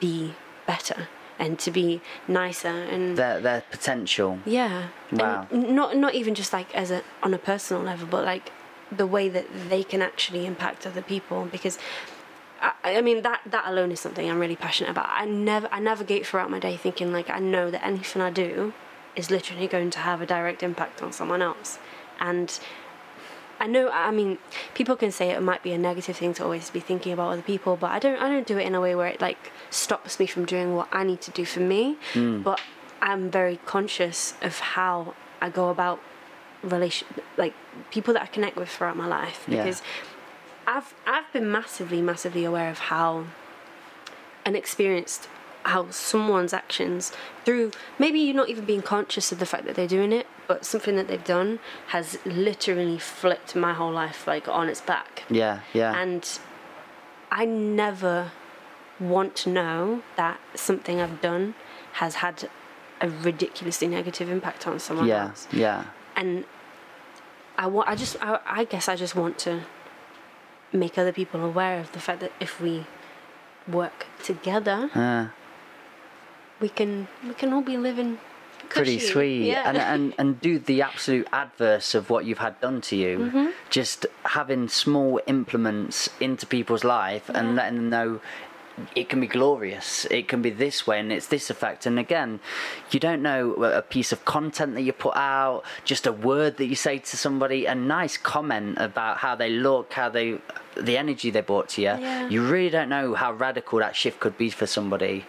be 0.00 0.34
better 0.66 1.08
and 1.38 1.58
to 1.58 1.70
be 1.70 2.00
nicer 2.26 2.68
and 2.68 3.16
Their 3.16 3.40
their 3.40 3.62
potential. 3.70 4.40
yeah 4.44 4.88
Wow. 5.12 5.46
and 5.50 5.70
not 5.74 5.96
not 5.96 6.14
even 6.14 6.34
just 6.34 6.52
like 6.52 6.74
as 6.74 6.90
a 6.90 7.02
on 7.22 7.32
a 7.32 7.38
personal 7.38 7.82
level 7.82 8.06
but 8.10 8.24
like 8.24 8.50
the 8.90 9.06
way 9.06 9.28
that 9.28 9.46
they 9.68 9.82
can 9.84 10.02
actually 10.02 10.46
impact 10.46 10.86
other 10.86 11.02
people 11.02 11.46
because 11.50 11.78
I, 12.60 12.72
I 12.98 13.00
mean 13.02 13.22
that 13.22 13.40
that 13.46 13.64
alone 13.68 13.92
is 13.92 14.00
something 14.00 14.28
I'm 14.28 14.40
really 14.40 14.56
passionate 14.56 14.90
about. 14.90 15.06
I 15.10 15.24
never 15.26 15.68
I 15.70 15.78
navigate 15.78 16.26
throughout 16.26 16.50
my 16.50 16.58
day 16.58 16.76
thinking 16.76 17.12
like 17.12 17.30
I 17.30 17.38
know 17.38 17.70
that 17.70 17.84
anything 17.86 18.20
I 18.20 18.30
do 18.30 18.72
is 19.18 19.30
literally 19.30 19.66
going 19.66 19.90
to 19.90 19.98
have 19.98 20.18
a 20.22 20.26
direct 20.26 20.62
impact 20.62 21.02
on 21.02 21.12
someone 21.12 21.42
else, 21.42 21.78
and 22.20 22.48
I 23.60 23.66
know 23.66 23.90
I 23.90 24.10
mean 24.18 24.38
people 24.74 24.96
can 24.96 25.10
say 25.10 25.30
it 25.30 25.42
might 25.42 25.62
be 25.62 25.72
a 25.72 25.78
negative 25.90 26.16
thing 26.16 26.32
to 26.34 26.44
always 26.44 26.70
be 26.70 26.80
thinking 26.80 27.12
about 27.12 27.32
other 27.32 27.42
people, 27.42 27.76
but 27.76 27.90
I 27.90 27.98
don't 27.98 28.18
I 28.24 28.28
don't 28.28 28.46
do 28.46 28.56
it 28.58 28.66
in 28.66 28.74
a 28.74 28.80
way 28.80 28.94
where 28.94 29.08
it 29.08 29.20
like 29.20 29.50
stops 29.70 30.18
me 30.20 30.26
from 30.26 30.44
doing 30.44 30.74
what 30.76 30.88
I 30.92 31.02
need 31.04 31.20
to 31.22 31.32
do 31.32 31.44
for 31.44 31.60
me. 31.60 31.96
Mm. 32.14 32.42
But 32.44 32.60
I'm 33.02 33.30
very 33.30 33.58
conscious 33.66 34.34
of 34.42 34.60
how 34.60 35.14
I 35.40 35.50
go 35.50 35.70
about 35.70 36.00
relation 36.62 37.06
like 37.36 37.54
people 37.90 38.12
that 38.14 38.22
I 38.22 38.26
connect 38.26 38.56
with 38.56 38.68
throughout 38.68 38.96
my 38.96 39.06
life 39.06 39.44
Yeah. 39.48 39.56
because 39.64 39.82
I've 40.66 40.94
I've 41.06 41.32
been 41.32 41.50
massively 41.50 42.00
massively 42.02 42.44
aware 42.44 42.70
of 42.70 42.78
how 42.92 43.24
and 44.44 44.56
experienced 44.56 45.28
how 45.72 45.82
someone's 45.90 46.52
actions 46.62 47.12
through 47.44 47.70
maybe 47.98 48.18
you're 48.18 48.34
not 48.42 48.48
even 48.48 48.64
being 48.72 48.82
conscious 48.82 49.26
of 49.32 49.38
the 49.38 49.46
fact 49.52 49.64
that 49.66 49.74
they're 49.76 49.94
doing 49.98 50.12
it 50.20 50.26
but 50.46 50.64
something 50.64 50.96
that 50.96 51.06
they've 51.08 51.24
done 51.38 51.58
has 51.88 52.06
literally 52.24 52.98
flipped 52.98 53.54
my 53.54 53.72
whole 53.78 53.92
life 53.92 54.26
like 54.26 54.46
on 54.48 54.68
its 54.68 54.80
back 54.80 55.24
Yeah, 55.28 55.60
yeah. 55.74 55.92
and 56.02 56.22
I 57.30 57.44
never 57.44 58.32
want 58.98 59.36
to 59.42 59.50
know 59.50 60.02
that 60.16 60.38
something 60.54 61.00
I've 61.00 61.20
done 61.20 61.54
has 62.02 62.12
had 62.16 62.48
a 63.00 63.08
ridiculously 63.08 63.88
negative 63.88 64.28
impact 64.36 64.66
on 64.66 64.78
someone 64.80 65.06
yeah, 65.06 65.26
else 65.28 65.46
yeah. 65.52 65.84
and 66.16 66.44
I 67.56 67.66
want 67.66 67.88
I 67.88 67.94
just 67.94 68.16
I, 68.22 68.40
I 68.60 68.64
guess 68.64 68.88
I 68.88 68.96
just 68.96 69.14
want 69.14 69.38
to 69.46 69.52
make 70.72 70.96
other 70.98 71.12
people 71.12 71.40
aware 71.44 71.78
of 71.78 71.92
the 71.92 72.00
fact 72.00 72.20
that 72.20 72.32
if 72.40 72.52
we 72.60 72.86
work 73.80 74.06
together 74.22 74.78
Uh, 74.94 75.26
we 76.60 76.68
can 76.68 77.08
we 77.26 77.34
can 77.34 77.52
all 77.52 77.62
be 77.62 77.76
living 77.76 78.18
pretty 78.68 78.96
cushy. 78.96 79.06
sweet 79.06 79.46
yeah. 79.46 79.68
and, 79.68 79.78
and 79.78 80.14
and 80.18 80.40
do 80.40 80.58
the 80.58 80.82
absolute 80.82 81.26
adverse 81.32 81.94
of 81.94 82.10
what 82.10 82.24
you've 82.26 82.38
had 82.38 82.60
done 82.60 82.80
to 82.80 82.96
you 82.96 83.18
Mm-hmm. 83.18 83.46
just 83.70 84.06
having 84.24 84.68
small 84.68 85.20
implements 85.26 86.10
into 86.20 86.46
people's 86.46 86.84
life 86.84 87.28
and 87.32 87.54
letting 87.56 87.76
them 87.76 87.88
know 87.90 88.20
it 88.94 89.08
can 89.08 89.20
be 89.20 89.26
glorious 89.26 90.06
it 90.10 90.28
can 90.28 90.42
be 90.42 90.50
this 90.50 90.86
way 90.86 90.98
and 91.00 91.12
it's 91.12 91.26
this 91.28 91.50
effect. 91.50 91.86
And 91.86 91.98
again 91.98 92.40
you 92.90 93.00
don't 93.00 93.22
know 93.22 93.52
a 93.54 93.82
piece 93.82 94.12
of 94.12 94.24
content 94.24 94.74
that 94.74 94.82
you 94.82 94.92
put 94.92 95.16
out 95.16 95.62
just 95.84 96.06
a 96.06 96.12
word 96.12 96.56
that 96.56 96.66
you 96.66 96.74
say 96.74 96.98
to 96.98 97.16
somebody 97.16 97.66
a 97.66 97.74
nice 97.74 98.16
comment 98.16 98.76
about 98.78 99.18
how 99.18 99.34
they 99.34 99.50
look 99.50 99.92
how 99.92 100.08
they 100.08 100.38
the 100.76 100.96
energy 100.96 101.30
they 101.30 101.40
brought 101.40 101.68
to 101.70 101.80
you. 101.80 101.88
Yeah. 101.88 102.28
you 102.28 102.46
really 102.46 102.70
don't 102.70 102.88
know 102.88 103.14
how 103.14 103.32
radical 103.32 103.80
that 103.80 103.96
shift 103.96 104.20
could 104.20 104.38
be 104.38 104.48
for 104.48 104.66
somebody. 104.66 105.24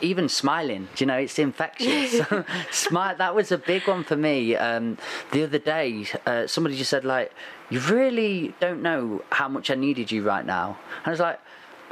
Even 0.00 0.28
smiling 0.28 0.88
you 0.96 1.06
know 1.06 1.16
it's 1.16 1.38
infectious. 1.38 2.20
Smile 2.70 3.16
that 3.16 3.34
was 3.34 3.52
a 3.52 3.58
big 3.58 3.86
one 3.88 4.04
for 4.04 4.16
me. 4.16 4.56
Um, 4.56 4.98
the 5.32 5.44
other 5.44 5.58
day 5.58 6.06
uh, 6.26 6.46
somebody 6.46 6.76
just 6.76 6.90
said 6.90 7.04
like 7.04 7.32
you 7.70 7.80
really 7.80 8.54
don't 8.60 8.80
know 8.80 9.22
how 9.30 9.46
much 9.46 9.70
i 9.70 9.74
needed 9.74 10.10
you 10.10 10.22
right 10.22 10.46
now. 10.46 10.78
And 10.98 11.06
i 11.06 11.10
was 11.10 11.20
like 11.20 11.40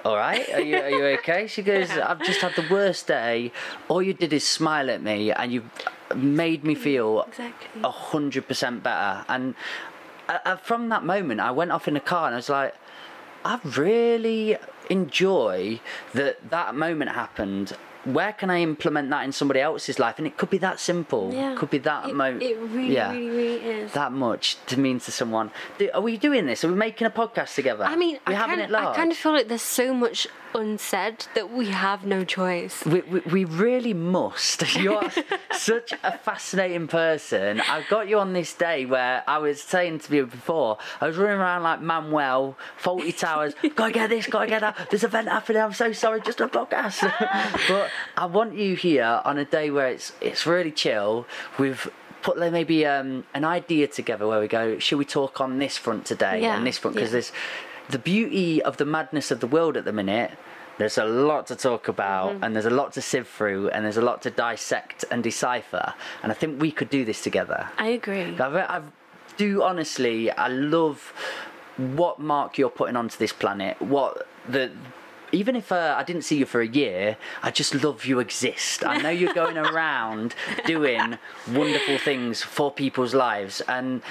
all 0.04 0.16
right 0.16 0.48
are 0.54 0.60
you, 0.60 0.76
are 0.76 0.90
you 0.90 1.04
okay 1.18 1.46
she 1.46 1.62
goes 1.62 1.90
i've 1.90 2.22
just 2.22 2.40
had 2.40 2.54
the 2.54 2.66
worst 2.70 3.06
day 3.06 3.50
all 3.88 4.02
you 4.02 4.12
did 4.12 4.32
is 4.32 4.46
smile 4.46 4.90
at 4.90 5.02
me 5.02 5.32
and 5.32 5.52
you 5.52 5.62
made 6.14 6.62
me 6.64 6.74
feel 6.74 7.22
Exactly. 7.28 7.80
a 7.82 7.90
hundred 7.90 8.46
percent 8.46 8.82
better 8.82 9.24
and 9.28 9.54
uh, 10.28 10.38
uh, 10.44 10.56
from 10.56 10.88
that 10.90 11.04
moment 11.04 11.40
i 11.40 11.50
went 11.50 11.72
off 11.72 11.88
in 11.88 11.94
the 11.94 12.00
car 12.00 12.26
and 12.26 12.34
i 12.34 12.38
was 12.38 12.48
like 12.48 12.74
I 13.44 13.60
really 13.76 14.56
enjoy 14.90 15.78
that 16.14 16.50
that 16.50 16.74
moment 16.74 17.12
happened. 17.12 17.76
Where 18.06 18.32
can 18.32 18.50
I 18.50 18.60
implement 18.60 19.10
that 19.10 19.24
in 19.24 19.32
somebody 19.32 19.60
else's 19.60 19.98
life? 19.98 20.18
And 20.18 20.26
it 20.26 20.36
could 20.36 20.50
be 20.50 20.58
that 20.58 20.78
simple. 20.80 21.32
yeah 21.34 21.52
It 21.52 21.58
Could 21.58 21.70
be 21.70 21.78
that 21.78 22.08
it, 22.08 22.14
moment. 22.14 22.42
it 22.42 22.56
really 22.58 22.94
yeah. 22.94 23.10
really 23.12 23.28
really 23.30 23.56
is 23.64 23.92
that 23.92 24.12
much 24.12 24.56
to 24.66 24.78
mean 24.78 25.00
to 25.00 25.10
someone. 25.12 25.50
Do- 25.78 25.90
Are 25.92 26.00
we 26.00 26.16
doing 26.16 26.46
this? 26.46 26.64
Are 26.64 26.68
we 26.68 26.74
making 26.74 27.06
a 27.06 27.10
podcast 27.10 27.54
together? 27.54 27.84
I 27.84 27.96
mean, 27.96 28.18
we're 28.26 28.34
I 28.34 28.36
having 28.36 28.58
kind, 28.58 28.70
it 28.70 28.74
I 28.74 28.94
kind 28.94 29.10
of 29.10 29.16
feel 29.18 29.32
like 29.32 29.48
there's 29.48 29.62
so 29.62 29.92
much 29.92 30.28
unsaid 30.54 31.26
that 31.34 31.52
we 31.52 31.66
have 31.66 32.04
no 32.04 32.24
choice. 32.24 32.84
We, 32.84 33.00
we, 33.02 33.20
we 33.20 33.44
really 33.44 33.94
must. 33.94 34.74
You're 34.76 35.10
such 35.52 35.92
a 36.02 36.18
fascinating 36.18 36.88
person. 36.88 37.60
I 37.60 37.84
got 37.88 38.08
you 38.08 38.18
on 38.18 38.32
this 38.32 38.52
day 38.54 38.86
where 38.86 39.22
I 39.26 39.38
was 39.38 39.62
saying 39.62 40.00
to 40.00 40.16
you 40.16 40.26
before, 40.26 40.78
I 41.00 41.06
was 41.06 41.16
running 41.16 41.38
around 41.38 41.62
like 41.62 41.80
Manuel, 41.80 42.56
Fawlty 42.80 43.16
Towers, 43.16 43.54
gotta 43.74 43.92
get 43.92 44.10
this, 44.10 44.26
gotta 44.26 44.46
get 44.46 44.60
that, 44.60 44.88
there's 44.90 45.04
an 45.04 45.10
event 45.10 45.28
happening, 45.28 45.62
I'm 45.62 45.72
so 45.72 45.92
sorry, 45.92 46.20
just 46.20 46.40
a 46.40 46.48
podcast. 46.48 47.00
but 47.68 47.90
I 48.16 48.26
want 48.26 48.54
you 48.54 48.76
here 48.76 49.20
on 49.24 49.38
a 49.38 49.44
day 49.44 49.70
where 49.70 49.88
it's 49.88 50.12
it's 50.20 50.46
really 50.46 50.72
chill. 50.72 51.26
We've 51.58 51.90
put 52.26 52.38
maybe 52.38 52.84
um, 52.84 53.24
an 53.34 53.44
idea 53.44 53.86
together 53.86 54.26
where 54.26 54.40
we 54.40 54.48
go, 54.48 54.78
should 54.80 54.98
we 54.98 55.04
talk 55.04 55.40
on 55.40 55.58
this 55.58 55.78
front 55.78 56.04
today 56.04 56.42
Yeah, 56.42 56.56
and 56.56 56.66
this 56.66 56.76
front? 56.76 56.96
Because 56.96 57.10
yeah. 57.10 57.12
there's 57.12 57.32
the 57.88 57.98
beauty 57.98 58.62
of 58.62 58.76
the 58.76 58.84
madness 58.84 59.30
of 59.30 59.40
the 59.40 59.46
world 59.46 59.76
at 59.76 59.84
the 59.84 59.92
minute. 59.92 60.32
There's 60.78 60.98
a 60.98 61.04
lot 61.06 61.46
to 61.46 61.56
talk 61.56 61.88
about, 61.88 62.32
Mm-hmm. 62.34 62.44
and 62.44 62.54
there's 62.54 62.66
a 62.66 62.70
lot 62.70 62.92
to 62.94 63.00
sieve 63.02 63.26
through, 63.28 63.70
and 63.70 63.84
there's 63.84 63.96
a 63.96 64.02
lot 64.02 64.20
to 64.22 64.30
dissect 64.30 65.04
and 65.10 65.22
decipher. 65.22 65.94
And 66.22 66.30
I 66.30 66.34
think 66.34 66.60
we 66.60 66.70
could 66.70 66.90
do 66.90 67.04
this 67.04 67.22
together. 67.22 67.68
I 67.78 67.88
agree. 67.88 68.36
I've, 68.38 68.54
I 68.56 68.82
do 69.38 69.62
honestly, 69.62 70.30
I 70.30 70.48
love 70.48 71.14
what 71.76 72.18
mark 72.18 72.58
you're 72.58 72.68
putting 72.70 72.96
onto 72.96 73.16
this 73.18 73.32
planet. 73.32 73.80
What 73.80 74.26
the. 74.48 74.70
Even 75.32 75.56
if 75.56 75.72
uh, 75.72 75.94
I 75.98 76.04
didn't 76.04 76.22
see 76.22 76.36
you 76.38 76.46
for 76.46 76.60
a 76.60 76.66
year, 76.68 77.16
I 77.42 77.50
just 77.50 77.74
love 77.82 78.04
you 78.04 78.20
exist. 78.20 78.84
I 78.84 78.98
know 78.98 79.10
you're 79.10 79.34
going 79.34 79.58
around 79.70 80.34
doing 80.66 81.18
wonderful 81.52 81.98
things 81.98 82.42
for 82.42 82.70
people's 82.70 83.12
lives, 83.12 83.60
and 83.62 84.02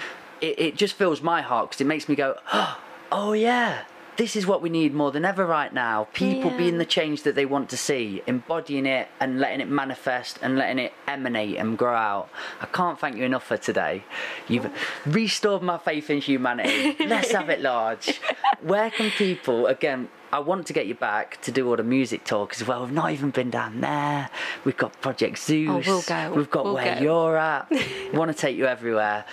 it, 0.41 0.59
it 0.59 0.75
just 0.75 0.95
fills 0.95 1.21
my 1.21 1.41
heart 1.41 1.69
because 1.69 1.79
it 1.81 1.87
makes 1.87 2.09
me 2.09 2.15
go, 2.15 2.35
oh 2.51 2.77
Oh, 3.17 3.31
yeah, 3.31 3.83
this 4.17 4.35
is 4.35 4.45
what 4.45 4.61
we 4.61 4.69
need 4.69 4.93
more 4.93 5.09
than 5.09 5.23
ever 5.23 5.45
right 5.45 5.73
now. 5.73 6.01
Oh, 6.01 6.07
people 6.11 6.51
Yeah. 6.51 6.57
being 6.57 6.77
the 6.79 6.85
change 6.85 7.23
that 7.23 7.33
they 7.33 7.45
want 7.45 7.69
to 7.69 7.77
see, 7.77 8.21
embodying 8.27 8.85
it 8.85 9.07
and 9.21 9.39
letting 9.39 9.61
it 9.61 9.69
manifest 9.69 10.37
and 10.41 10.57
letting 10.57 10.79
it 10.79 10.91
emanate 11.07 11.55
and 11.55 11.77
grow 11.77 11.95
out. 11.95 12.27
I 12.59 12.65
can't 12.65 12.99
thank 12.99 13.15
you 13.15 13.23
enough 13.23 13.45
for 13.45 13.55
today. 13.55 14.03
You've 14.49 14.69
restored 15.05 15.61
my 15.61 15.77
faith 15.77 16.09
in 16.09 16.19
humanity. 16.19 16.97
Let's 17.05 17.31
have 17.31 17.49
it 17.49 17.61
large. 17.61 18.19
Where 18.61 18.91
can 18.91 19.11
people, 19.11 19.67
again, 19.67 20.09
I 20.35 20.39
want 20.39 20.67
to 20.67 20.73
get 20.73 20.85
you 20.85 20.95
back 20.95 21.39
to 21.43 21.51
do 21.53 21.69
all 21.69 21.77
the 21.77 21.83
music 21.83 22.25
talk 22.25 22.51
as 22.59 22.67
well. 22.67 22.83
We've 22.83 22.91
not 22.91 23.11
even 23.13 23.29
been 23.29 23.49
down 23.49 23.79
there. 23.79 24.29
We've 24.65 24.75
got 24.75 24.99
Project 24.99 25.37
Zeus. 25.39 25.69
Oh, 25.69 25.81
we'll 25.89 26.01
go. 26.01 26.33
We've 26.35 26.49
got 26.51 26.65
We'll 26.65 26.73
where 26.73 26.95
go. 26.95 27.01
you're 27.01 27.37
at. 27.37 27.69
we 27.71 28.09
want 28.11 28.31
to 28.31 28.37
take 28.37 28.57
you 28.57 28.65
everywhere. 28.65 29.23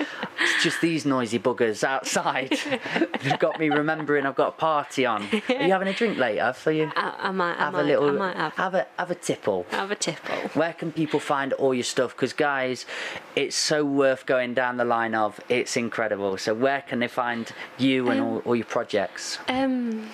It's 0.40 0.62
just 0.62 0.80
these 0.80 1.04
noisy 1.04 1.40
buggers 1.40 1.82
outside. 1.82 2.50
They've 3.24 3.38
got 3.40 3.58
me 3.58 3.68
remembering 3.68 4.26
I've 4.26 4.36
got 4.36 4.50
a 4.50 4.52
party 4.52 5.04
on. 5.04 5.22
Are 5.48 5.62
you 5.64 5.72
having 5.72 5.88
a 5.88 5.92
drink 5.92 6.18
later 6.18 6.52
for 6.52 6.70
you? 6.70 6.92
I, 6.94 7.14
I 7.18 7.30
might, 7.32 7.54
I 7.54 7.64
have 7.64 7.72
might, 7.72 7.80
a 7.80 7.84
little, 7.84 8.08
I 8.10 8.12
might 8.12 8.36
have, 8.36 8.52
have 8.54 8.74
a 8.74 8.86
have 8.96 9.10
a 9.10 9.16
tipple. 9.16 9.66
have 9.70 9.90
a 9.90 9.96
tipple. 9.96 10.36
Where 10.54 10.72
can 10.72 10.92
people 10.92 11.18
find 11.18 11.52
all 11.54 11.74
your 11.74 11.82
stuff? 11.82 12.14
Because 12.14 12.32
guys, 12.32 12.86
it's 13.34 13.56
so 13.56 13.84
worth 13.84 14.24
going 14.24 14.54
down 14.54 14.76
the 14.76 14.84
line 14.84 15.16
of. 15.16 15.40
It's 15.48 15.76
incredible. 15.76 16.38
So 16.38 16.54
where 16.54 16.82
can 16.82 17.00
they 17.00 17.08
find 17.08 17.50
you 17.76 18.08
and 18.08 18.20
Um, 18.20 18.26
all, 18.28 18.38
all 18.44 18.54
your 18.56 18.66
projects? 18.66 19.38
Um, 19.48 20.08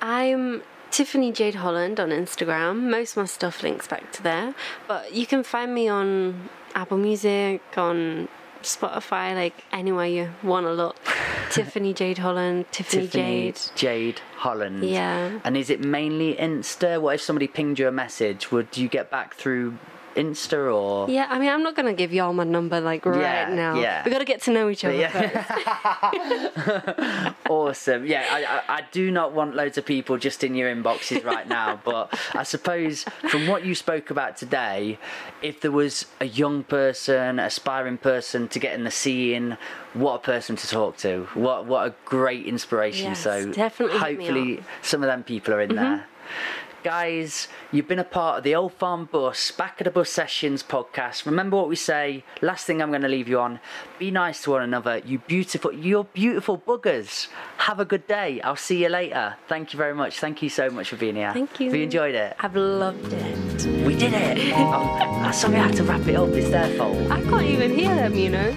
I'm 0.00 0.62
Tiffany 0.90 1.32
Jade 1.32 1.56
Holland 1.56 1.98
on 1.98 2.10
Instagram. 2.10 2.90
Most 2.90 3.12
of 3.12 3.16
my 3.18 3.24
stuff 3.26 3.62
links 3.62 3.86
back 3.86 4.12
to 4.12 4.22
there, 4.22 4.54
but 4.86 5.12
you 5.12 5.26
can 5.26 5.42
find 5.42 5.74
me 5.74 5.88
on 5.88 6.48
Apple 6.74 6.98
Music, 6.98 7.60
on 7.76 8.28
Spotify, 8.62 9.34
like 9.34 9.64
anywhere 9.72 10.06
you 10.06 10.30
want 10.42 10.66
to 10.66 10.72
look. 10.72 10.96
Tiffany 11.50 11.94
Jade 11.94 12.18
Holland, 12.18 12.66
Tiffany, 12.72 13.02
Tiffany 13.02 13.52
Jade. 13.52 13.60
Jade 13.74 14.20
Holland. 14.36 14.84
Yeah. 14.84 15.40
And 15.44 15.56
is 15.56 15.70
it 15.70 15.80
mainly 15.80 16.34
Insta? 16.34 17.00
What 17.00 17.16
if 17.16 17.20
somebody 17.20 17.46
pinged 17.46 17.78
you 17.78 17.86
a 17.86 17.92
message? 17.92 18.50
Would 18.50 18.76
you 18.76 18.88
get 18.88 19.10
back 19.10 19.34
through 19.34 19.78
Insta 20.14 20.74
or? 20.74 21.08
Yeah, 21.08 21.26
I 21.28 21.38
mean, 21.38 21.50
I'm 21.50 21.62
not 21.62 21.74
gonna 21.74 21.92
give 21.92 22.12
y'all 22.12 22.32
my 22.32 22.44
number 22.44 22.80
like 22.80 23.04
right 23.06 23.20
Yeah, 23.20 23.54
now. 23.54 23.80
yeah. 23.80 24.02
We 24.04 24.10
gotta 24.10 24.24
get 24.24 24.42
to 24.42 24.52
know 24.52 24.68
each 24.68 24.84
other 24.84 25.08
first. 25.08 25.50
Yeah. 25.66 27.32
awesome. 27.48 28.06
Yeah, 28.06 28.26
I, 28.30 28.44
I, 28.44 28.76
I 28.76 28.80
do 28.92 29.10
not 29.10 29.32
want 29.32 29.54
loads 29.54 29.78
of 29.78 29.86
people 29.86 30.18
just 30.18 30.44
in 30.44 30.54
your 30.54 30.74
inboxes 30.74 31.24
right 31.24 31.48
now, 31.48 31.80
but 31.84 32.18
I 32.34 32.42
suppose 32.42 33.04
from 33.28 33.46
what 33.46 33.64
you 33.64 33.74
spoke 33.74 34.10
about 34.10 34.36
today, 34.36 34.98
if 35.42 35.60
there 35.60 35.72
was 35.72 36.06
a 36.20 36.26
young 36.26 36.64
person, 36.64 37.38
aspiring 37.38 37.98
person 37.98 38.48
to 38.48 38.58
get 38.58 38.74
in 38.74 38.84
the 38.84 38.90
scene, 38.90 39.56
what 39.94 40.14
a 40.14 40.18
person 40.18 40.56
to 40.56 40.68
talk 40.68 40.96
to. 40.98 41.28
What 41.34 41.66
what 41.66 41.86
a 41.86 41.94
great 42.04 42.46
inspiration. 42.46 43.10
Yes, 43.10 43.20
so 43.20 43.52
definitely 43.52 43.98
hopefully 43.98 44.62
some 44.82 45.02
of 45.02 45.06
them 45.06 45.22
people 45.22 45.54
are 45.54 45.60
in 45.60 45.70
mm-hmm. 45.70 45.78
there. 45.78 46.06
Guys, 46.84 47.48
you've 47.72 47.88
been 47.88 47.98
a 47.98 48.04
part 48.04 48.36
of 48.36 48.44
the 48.44 48.54
Old 48.54 48.74
Farm 48.74 49.08
Bus, 49.10 49.50
Back 49.50 49.80
of 49.80 49.86
the 49.86 49.90
Bus 49.90 50.10
Sessions 50.10 50.62
podcast. 50.62 51.24
Remember 51.24 51.56
what 51.56 51.70
we 51.70 51.76
say. 51.76 52.24
Last 52.42 52.66
thing 52.66 52.82
I'm 52.82 52.90
going 52.90 53.00
to 53.00 53.08
leave 53.08 53.26
you 53.26 53.40
on 53.40 53.58
be 53.98 54.10
nice 54.10 54.42
to 54.42 54.50
one 54.50 54.60
another. 54.60 54.98
You 54.98 55.18
beautiful, 55.20 55.72
you're 55.72 56.04
beautiful 56.04 56.58
buggers. 56.58 57.28
Have 57.56 57.80
a 57.80 57.86
good 57.86 58.06
day. 58.06 58.42
I'll 58.42 58.54
see 58.54 58.82
you 58.82 58.90
later. 58.90 59.36
Thank 59.48 59.72
you 59.72 59.78
very 59.78 59.94
much. 59.94 60.18
Thank 60.18 60.42
you 60.42 60.50
so 60.50 60.68
much 60.68 60.90
for 60.90 60.96
being 60.96 61.16
here. 61.16 61.32
Thank 61.32 61.58
you. 61.58 61.68
Have 61.68 61.74
you 61.74 61.84
enjoyed 61.84 62.14
it? 62.14 62.36
I've 62.38 62.54
loved 62.54 63.14
it. 63.14 63.66
We 63.86 63.96
did 63.96 64.12
it. 64.12 64.52
oh, 64.54 65.30
sorry 65.32 65.56
I 65.56 65.68
had 65.68 65.76
to 65.76 65.84
wrap 65.84 66.06
it 66.06 66.16
up. 66.16 66.28
It's 66.28 66.50
their 66.50 66.68
fault. 66.76 67.10
I 67.10 67.22
can't 67.22 67.44
even 67.44 67.74
hear 67.74 67.94
them, 67.94 68.14
you 68.14 68.28
know. 68.28 68.54